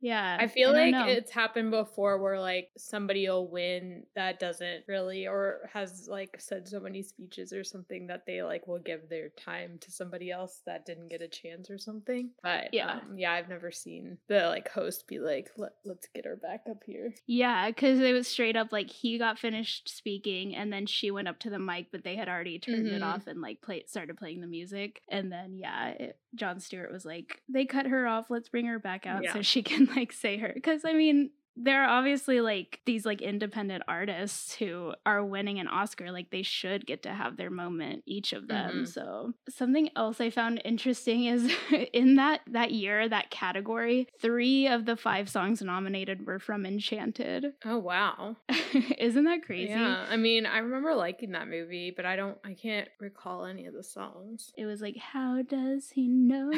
[0.00, 0.36] Yeah.
[0.40, 1.06] I feel don't like know.
[1.12, 6.68] it's happened before where like somebody will win that doesn't really or has like said
[6.68, 10.60] so many speeches or something that they like will give their time to somebody else
[10.66, 12.30] that didn't get a chance or something.
[12.42, 12.92] But Yeah.
[12.94, 16.62] um, yeah, I've never seen the like host be like, Let, let's get her back
[16.70, 17.14] up here.
[17.26, 21.28] Yeah, because it was straight up like he got finished speaking and then she went
[21.28, 23.04] up to the mic, but they had already turned it Mhm.
[23.04, 25.02] off and like played started playing the music.
[25.08, 28.26] And then yeah, it, Jon Stewart was like, they cut her off.
[28.30, 30.52] Let's bring her back out so she can like say her.
[30.54, 35.68] Because I mean, there are obviously like these like independent artists who are winning an
[35.68, 36.10] Oscar.
[36.10, 38.82] Like they should get to have their moment, each of them.
[38.84, 38.88] Mhm.
[38.88, 41.52] So something else I found interesting is
[41.92, 47.52] in that that year, that category, three of the five songs nominated were from Enchanted.
[47.64, 48.36] Oh wow.
[48.98, 49.70] Isn't that crazy?
[49.70, 50.06] Yeah.
[50.10, 53.74] I mean, I remember liking that movie, but I don't I can't recall any of
[53.74, 54.52] the songs.
[54.56, 56.50] It was like, how does he know?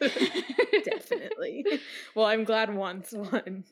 [0.84, 1.64] Definitely.
[2.14, 3.64] Well, I'm glad once won.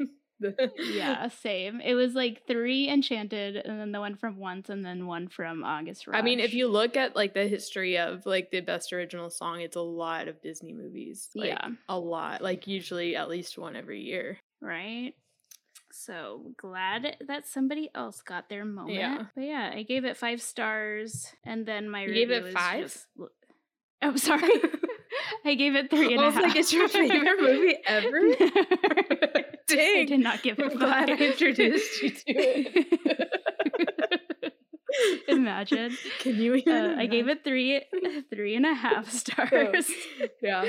[0.78, 1.80] Yeah, same.
[1.80, 5.64] It was like three Enchanted, and then the one from Once, and then one from
[5.64, 6.18] August Rush.
[6.18, 9.60] I mean, if you look at like the history of like the best original song,
[9.60, 11.28] it's a lot of Disney movies.
[11.34, 11.68] Like, Yeah.
[11.88, 12.42] A lot.
[12.42, 14.38] Like usually at least one every year.
[14.60, 15.12] right?
[15.90, 18.94] So glad that somebody else got their moment.
[18.98, 19.24] Yeah.
[19.34, 22.54] But yeah, I gave it five stars, and then my You gave review it is
[22.54, 22.82] five?
[22.82, 23.06] just-
[24.00, 24.48] Oh, sorry.
[25.44, 26.42] I gave it three and I a was half.
[26.44, 28.20] like, it's your favorite movie ever?
[29.70, 33.28] I did not give it I'm glad I introduced you to it.
[35.28, 35.96] Imagine.
[36.20, 36.62] Can you?
[36.66, 37.82] Uh, I gave it three,
[38.30, 39.90] three and a half stars.
[40.42, 40.64] Yeah.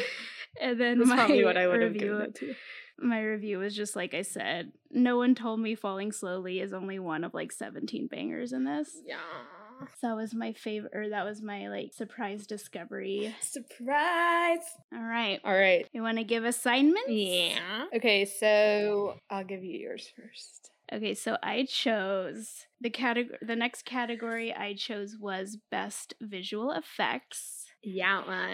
[0.62, 2.54] And then That's my probably what I would have given it to.
[3.00, 4.72] my review was just like I said.
[4.92, 8.98] No one told me "Falling Slowly" is only one of like seventeen bangers in this.
[9.06, 9.18] Yeah.
[10.00, 13.34] So that was my favorite, or that was my like surprise discovery.
[13.42, 14.60] Surprise.
[14.94, 15.88] All right, All right.
[15.94, 17.10] you want to give assignments?
[17.10, 17.86] Yeah.
[17.96, 20.72] Okay, so I'll give you yours first.
[20.92, 23.38] Okay, so I chose the category.
[23.42, 27.66] The next category I chose was best visual effects.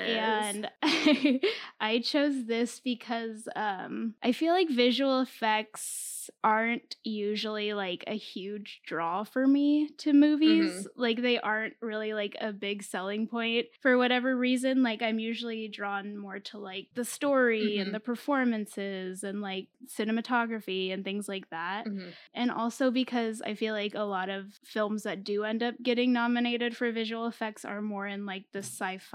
[0.03, 0.69] Yeah, and
[1.79, 8.81] I chose this because um I feel like visual effects aren't usually like a huge
[8.85, 10.87] draw for me to movies.
[10.95, 14.83] Like they aren't really like a big selling point for whatever reason.
[14.83, 17.81] Like I'm usually drawn more to like the story Mhm.
[17.81, 21.85] and the performances and like cinematography and things like that.
[21.85, 22.15] Mhm.
[22.33, 26.11] And also because I feel like a lot of films that do end up getting
[26.13, 29.14] nominated for visual effects are more in like the sci-fi,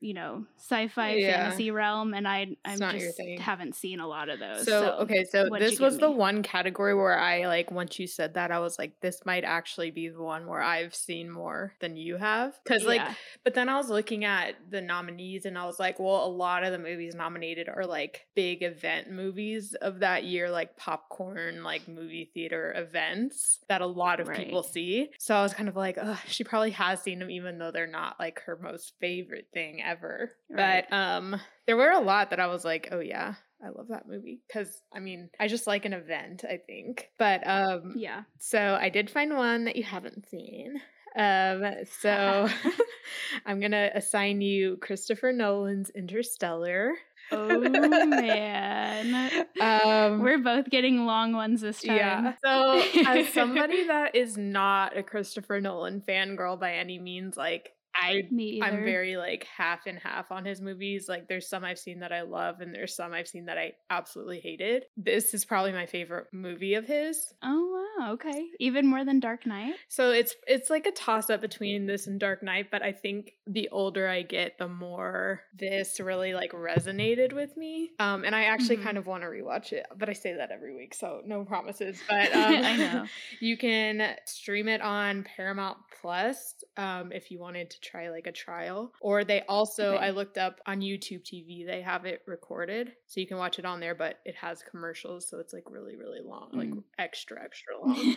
[0.00, 1.20] you know, sci-fi Yeah.
[1.20, 4.64] fantasy realm, and I I just haven't seen a lot of those.
[4.64, 8.50] So, okay, so this was the one category where I like once you said that
[8.50, 12.16] I was like this might actually be the one where I've seen more than you
[12.16, 13.14] have cuz like Yeah.
[13.44, 16.64] but then I was looking at the nominees and I was like well a lot
[16.64, 21.88] of the movies nominated are like big event movies of that year like popcorn like
[21.88, 25.10] movie theater events that a lot of people see.
[25.18, 27.86] So I was kind of like Ugh, she probably has seen them even though they're
[27.86, 29.21] not like her most favorite
[29.52, 30.32] thing ever.
[30.50, 30.84] Right.
[30.88, 33.34] But um there were a lot that I was like, oh yeah,
[33.64, 37.08] I love that movie because I mean, I just like an event, I think.
[37.18, 38.22] But um yeah.
[38.38, 40.80] so I did find one that you haven't seen.
[41.16, 41.64] Um
[42.00, 42.48] so
[43.46, 46.92] I'm going to assign you Christopher Nolan's Interstellar.
[47.30, 49.30] Oh man.
[49.60, 51.96] Um We're both getting long ones this time.
[51.96, 52.32] yeah.
[52.44, 58.22] So, as somebody that is not a Christopher Nolan fangirl by any means, like I
[58.30, 58.66] Me either.
[58.66, 61.08] I'm very like half and half on his movies.
[61.08, 63.72] Like there's some I've seen that I love and there's some I've seen that I
[63.90, 64.86] absolutely hated.
[64.96, 67.32] This is probably my favorite movie of his.
[67.42, 68.48] Oh wow, okay.
[68.60, 69.74] Even more than Dark Knight?
[69.88, 73.32] So it's it's like a toss up between this and Dark Knight, but I think
[73.46, 77.90] the older I get, the more this really like resonated with me.
[77.98, 78.82] Um and I actually Mhm.
[78.84, 82.02] kind of want to rewatch it, but I say that every week, so no promises.
[82.08, 83.08] But um I know.
[83.40, 88.32] you can stream it on Paramount Plus um, if you wanted to try like a
[88.32, 88.92] trial.
[89.00, 90.06] Or they also, Okay.
[90.06, 92.92] I looked up on YouTube TV, they have it recorded.
[93.06, 95.28] So you can watch it on there, but it has commercials.
[95.28, 96.82] So it's like really, really long, like Mm.
[96.98, 98.14] extra, extra long.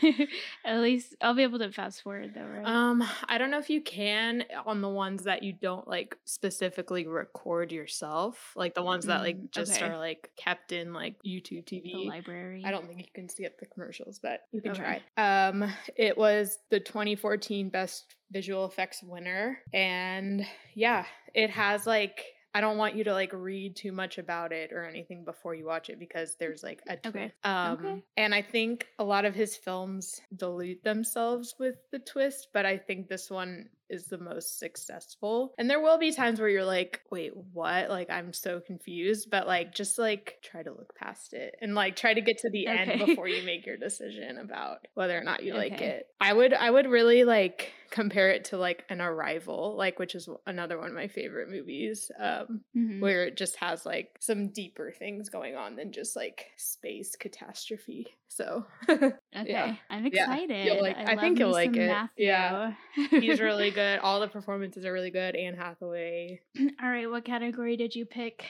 [0.63, 2.65] At least I'll be able to fast forward though, right?
[2.65, 7.07] Um, I don't know if you can on the ones that you don't like specifically
[7.07, 9.85] record yourself, like the ones that like Mm, just okay.
[9.89, 11.91] are like kept in like YouTube TV.
[11.91, 12.63] the library.
[12.65, 15.01] I don't think you can skip the commercials, but you can Okay.
[15.17, 15.47] try.
[15.49, 22.21] Um, it was the 2014 Best Visual Effects winner, and yeah, it has like.
[22.53, 25.65] I don't want you to like read too much about it or anything before you
[25.65, 27.15] watch it because there's like a twist.
[27.15, 27.33] Okay.
[27.43, 28.03] Um, Okay.
[28.15, 32.77] and I think a lot of his films dilute themselves with the twist, but I
[32.77, 35.53] think this one is the most successful.
[35.57, 37.89] And there will be times where you're like, wait, what?
[37.89, 41.97] Like, I'm so confused, but like, just like try to look past it and like
[41.97, 45.43] try to get to the end before you make your decision about whether or not
[45.43, 46.07] you like it.
[46.21, 50.27] I would, I would really like compare it to like an arrival, like, which is
[50.45, 52.11] another one of my favorite movies.
[52.19, 52.99] Um, Mhm.
[52.99, 58.07] where it just has like some deeper things going on than just like space catastrophe.
[58.27, 59.13] So Okay.
[59.45, 59.75] yeah.
[59.89, 60.23] I'm Yeah.
[60.23, 60.65] excited.
[60.65, 62.09] You'll like- I love think you'll like it.
[62.17, 62.73] Yeah.
[63.11, 63.99] He's really good.
[63.99, 65.37] All the performances are really good.
[65.37, 66.41] Anne Hathaway.
[66.83, 68.45] All right, what category did you pick?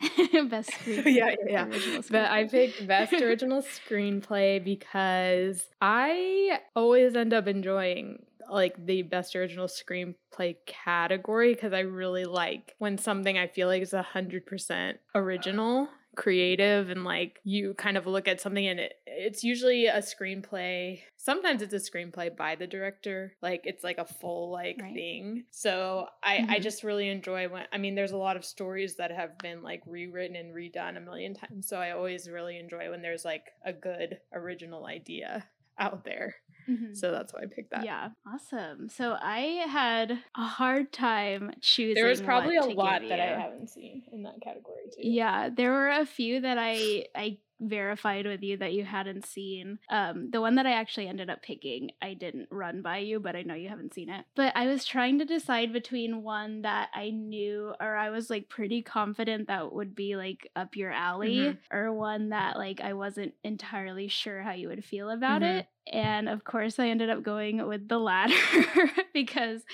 [0.50, 1.14] best screenplay.
[1.14, 2.00] yeah, yeah, yeah.
[2.10, 9.34] But I picked best original screenplay because I always end up enjoying like the best
[9.36, 14.46] original screenplay category because I really like when something I feel like is a hundred
[14.46, 19.86] percent original, creative, and like you kind of look at something and it it's usually
[19.86, 21.00] a screenplay.
[21.16, 24.94] Sometimes it's a screenplay by the director, like it's like a full like Right.
[24.94, 25.44] thing.
[25.50, 26.62] So I I Mhm.
[26.62, 29.82] just really enjoy when I mean there's a lot of stories that have been like
[29.86, 31.68] rewritten and redone a million times.
[31.68, 35.46] So I always really enjoy when there's like a good original idea
[35.78, 36.36] out there.
[36.68, 36.96] Mhm.
[36.96, 37.84] So that's why I picked that.
[37.84, 38.88] Yeah, awesome.
[38.88, 41.94] So I had a hard time choosing.
[41.94, 45.02] There was probably a lot that I haven't seen in that category too.
[45.02, 49.78] Yeah, there were a few that I I verified with you that you hadn't seen.
[49.88, 53.36] Um, the one that I actually ended up picking, I didn't run by you, but
[53.36, 54.24] I know you haven't seen it.
[54.34, 58.48] But I was trying to decide between one that I knew or I was like
[58.48, 61.58] pretty confident that would be like up your alley, Mhm.
[61.70, 65.58] or one that like I wasn't entirely sure how you would feel about Mhm.
[65.60, 65.66] it.
[65.92, 68.34] And of course, I ended up going with the latter
[69.12, 69.64] because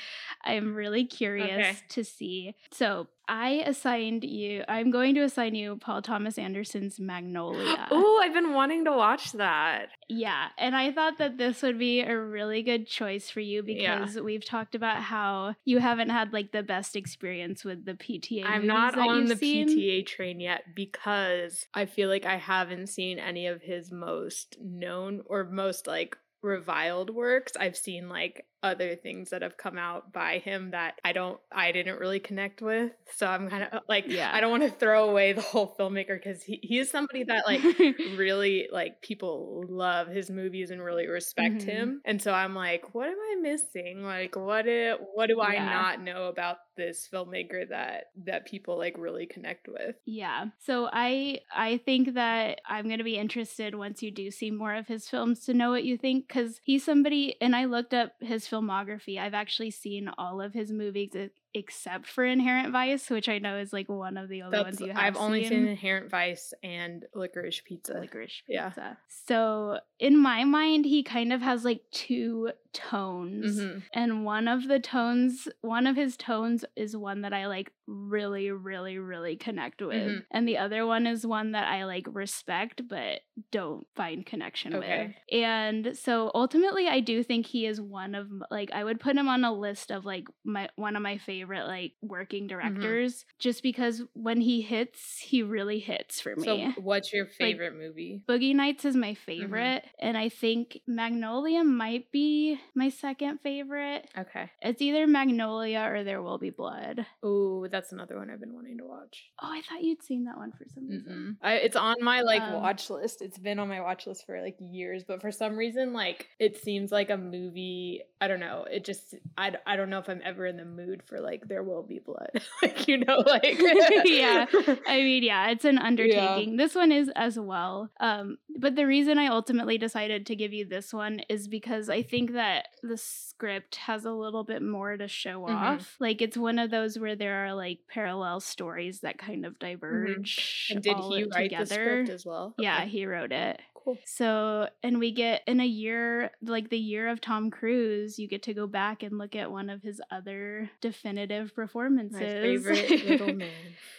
[0.42, 1.76] I'm really curious Okay.
[1.90, 2.54] to see.
[2.72, 7.86] So I assigned you, I'm going to assign you Paul Thomas Anderson's Magnolia.
[7.90, 9.88] Oh, I've been wanting to watch that.
[10.08, 10.48] Yeah.
[10.58, 13.98] And I thought that this would be a really good choice for you Yeah.
[14.00, 18.44] because we've talked about how you haven't had like the best experience with the PTA.
[18.46, 19.68] I'm not on the seen.
[19.68, 25.20] PTA train yet because I feel like I haven't seen any of his most known
[25.26, 27.52] or most like reviled works.
[27.58, 31.70] I've seen like other things that have come out by him that I don't I
[31.72, 32.92] didn't really connect with.
[33.14, 34.30] So I'm kind of like Yeah.
[34.34, 37.46] I don't want to throw away the whole filmmaker cuz he, he is somebody that
[37.46, 37.62] like
[38.16, 41.66] really like people love his movies and really respect Mhm.
[41.66, 42.00] him.
[42.04, 44.02] And so I'm like, what am I missing?
[44.02, 45.64] Like what it, what do I Yeah.
[45.64, 49.94] not know about this filmmaker that that people like really connect with?
[50.04, 50.46] Yeah.
[50.58, 54.74] So I I think that I'm going to be interested once you do see more
[54.74, 58.12] of his films to know what you think cuz he's somebody and I looked up
[58.20, 59.18] his filmography.
[59.18, 61.10] I've actually seen all of his movies
[61.54, 64.80] except for Inherent Vice, which I know is like one of the only That's, ones
[64.80, 65.50] you have I've only seen.
[65.50, 67.94] seen Inherent Vice and Licorice Pizza.
[67.94, 68.68] Licorice Yeah.
[68.68, 68.98] Pizza.
[69.26, 73.58] So in my mind, he kind of has like two tones.
[73.60, 73.82] Mhm.
[73.94, 78.50] And one of the tones, one of his tones is one that I like really,
[78.50, 79.96] really, really connect with.
[79.96, 80.24] Mhm.
[80.30, 85.06] And the other one is one that I like respect but don't find connection Okay.
[85.06, 85.16] with.
[85.42, 89.28] And so ultimately I do think he is one of like I would put him
[89.28, 92.48] on a list of like my one of my favorite like working Mm-hmm.
[92.58, 96.44] directors just because when he hits, he really hits for me.
[96.74, 98.22] So what's your favorite movie?
[98.28, 99.00] Boogie Nights is Mm-hmm.
[99.00, 104.08] my favorite, and I think Magnolia might be my second favorite.
[104.16, 104.50] Okay.
[104.62, 107.06] It's either Magnolia or There Will Be Blood.
[107.24, 109.30] Ooh, that's another one I've been wanting to watch.
[109.42, 111.36] Oh, I thought you'd seen that one for some reason.
[111.42, 111.46] Mm-mm.
[111.46, 113.22] I, it's on my like Um, watch list.
[113.22, 116.56] It's been on my watch list for like years, but for some reason, like it
[116.62, 118.02] seems like a movie.
[118.20, 118.64] I don't know.
[118.70, 121.62] It just I, I don't know if I'm ever in the mood for like there
[121.62, 122.30] will be blood.
[122.62, 123.58] like you know, like
[124.04, 124.46] Yeah.
[124.86, 126.56] I mean, yeah, it's an undertaking.
[126.56, 127.90] This one is as well.
[128.00, 132.02] Um, but the reason I ultimately decided to give you this one is because I
[132.02, 135.50] think that the script has a little bit more to show Mhm.
[135.54, 135.96] off.
[136.00, 140.68] Like it's one of those where there are like parallel stories that kind of diverge.
[140.72, 141.64] and did he write together.
[141.64, 142.54] the script as well?
[142.58, 142.88] Yeah, Okay.
[142.88, 143.60] he wrote it.
[143.88, 143.98] Cool.
[144.04, 148.42] So, and we get in a year, like the year of Tom Cruise, you get
[148.44, 152.20] to go back and look at one of his other definitive performances.
[152.20, 153.50] My favorite little man.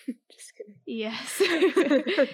[0.32, 0.76] Just kidding.
[0.86, 1.42] Yes.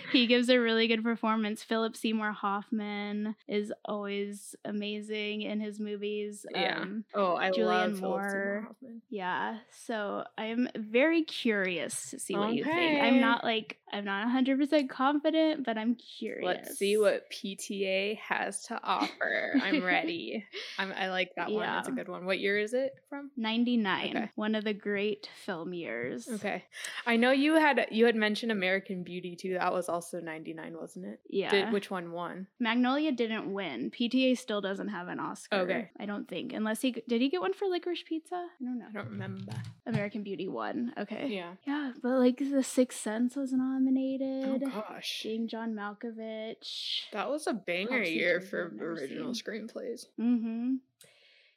[0.11, 1.64] he gives a really good performance.
[1.64, 6.45] Philip Seymour Hoffman is always amazing in his movies.
[6.53, 6.80] Yeah.
[6.82, 8.64] Um, Oh, I Julianne love Philip Seymour Moore.
[8.68, 9.02] Hoffman.
[9.10, 9.57] yeah.
[9.86, 13.02] So I'm very curious to see what you think.
[13.03, 16.45] I'm not like, I'm not 100% confident, but I'm curious.
[16.45, 19.53] Let's see what PTA has to offer.
[19.61, 20.45] I'm ready.
[20.80, 21.67] I'm, I like that one.
[21.80, 22.26] It's a good one.
[22.26, 23.30] What year is it from?
[23.38, 24.30] 99, Okay.
[24.35, 26.27] one of the great film years.
[26.27, 26.63] Okay.
[27.05, 29.53] I know you had you had mentioned American Beauty too.
[29.53, 31.19] That was also 99, wasn't it?
[31.30, 31.51] Yeah.
[31.51, 32.47] Did, which one won?
[32.59, 33.91] Magnolia didn't win.
[33.91, 35.57] PTA still doesn't have an Oscar.
[35.57, 35.89] Okay.
[35.99, 36.53] I don't think.
[36.53, 38.35] Unless he did he get one for Licorice Pizza?
[38.35, 38.85] I don't know.
[38.89, 39.53] I don't remember.
[39.85, 40.93] American Beauty won.
[40.97, 41.27] Okay.
[41.30, 41.51] Yeah.
[41.67, 44.63] Yeah, but like The Sixth Sense was nominated.
[44.63, 45.22] Oh gosh.
[45.23, 47.01] Being John Malkovich.
[47.11, 49.44] That was a banger year for original seen.
[49.44, 50.06] screenplays.
[50.20, 50.76] Mm-hmm.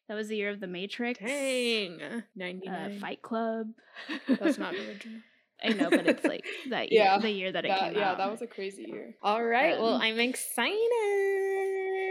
[0.09, 1.19] That was the year of The Matrix.
[1.21, 2.01] Dang.
[2.69, 3.69] Uh, Fight Club.
[4.27, 5.21] That's not original.
[5.63, 8.11] I know, but it's like that year, Yeah, the year that it That- came yeah,
[8.11, 8.19] out.
[8.19, 9.15] Yeah, that was a crazy year.
[9.23, 9.77] All right.
[9.79, 10.75] well, Um, I'm excited.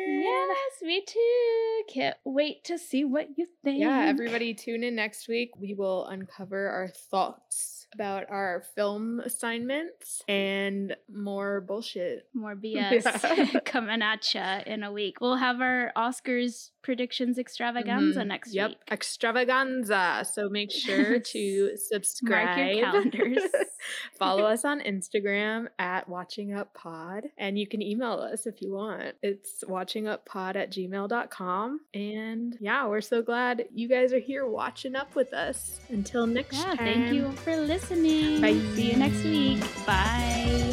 [0.09, 1.83] Yes, me too.
[1.93, 3.79] Can't wait to see what you think.
[3.79, 5.51] Yeah, everybody tune in next week.
[5.57, 12.27] We will uncover our thoughts about our film assignments and more bullshit.
[12.33, 13.03] More BS
[13.53, 13.59] yeah.
[13.65, 15.21] coming at ya in a week.
[15.21, 18.29] We'll have our Oscars predictions extravaganza mm-hmm.
[18.29, 18.69] next yep.
[18.69, 18.77] week.
[18.79, 20.25] Yep, extravaganza.
[20.31, 22.45] So make sure to subscribe.
[22.45, 23.43] Mark your calendars.
[24.17, 27.25] Follow us on Instagram at Watching Up Pod.
[27.37, 29.15] And you can email us if you want.
[29.21, 31.81] It's watchinguppod at gmail.com.
[31.93, 35.81] And yeah, we're so glad you guys are here watching up with us.
[35.89, 36.77] Until next yeah, time.
[36.77, 38.39] Thank you for listening.
[38.39, 38.53] Bye.
[38.75, 39.59] See you next week.
[39.85, 40.71] Bye.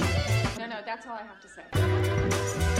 [0.60, 2.73] No, no, that's all I have to say.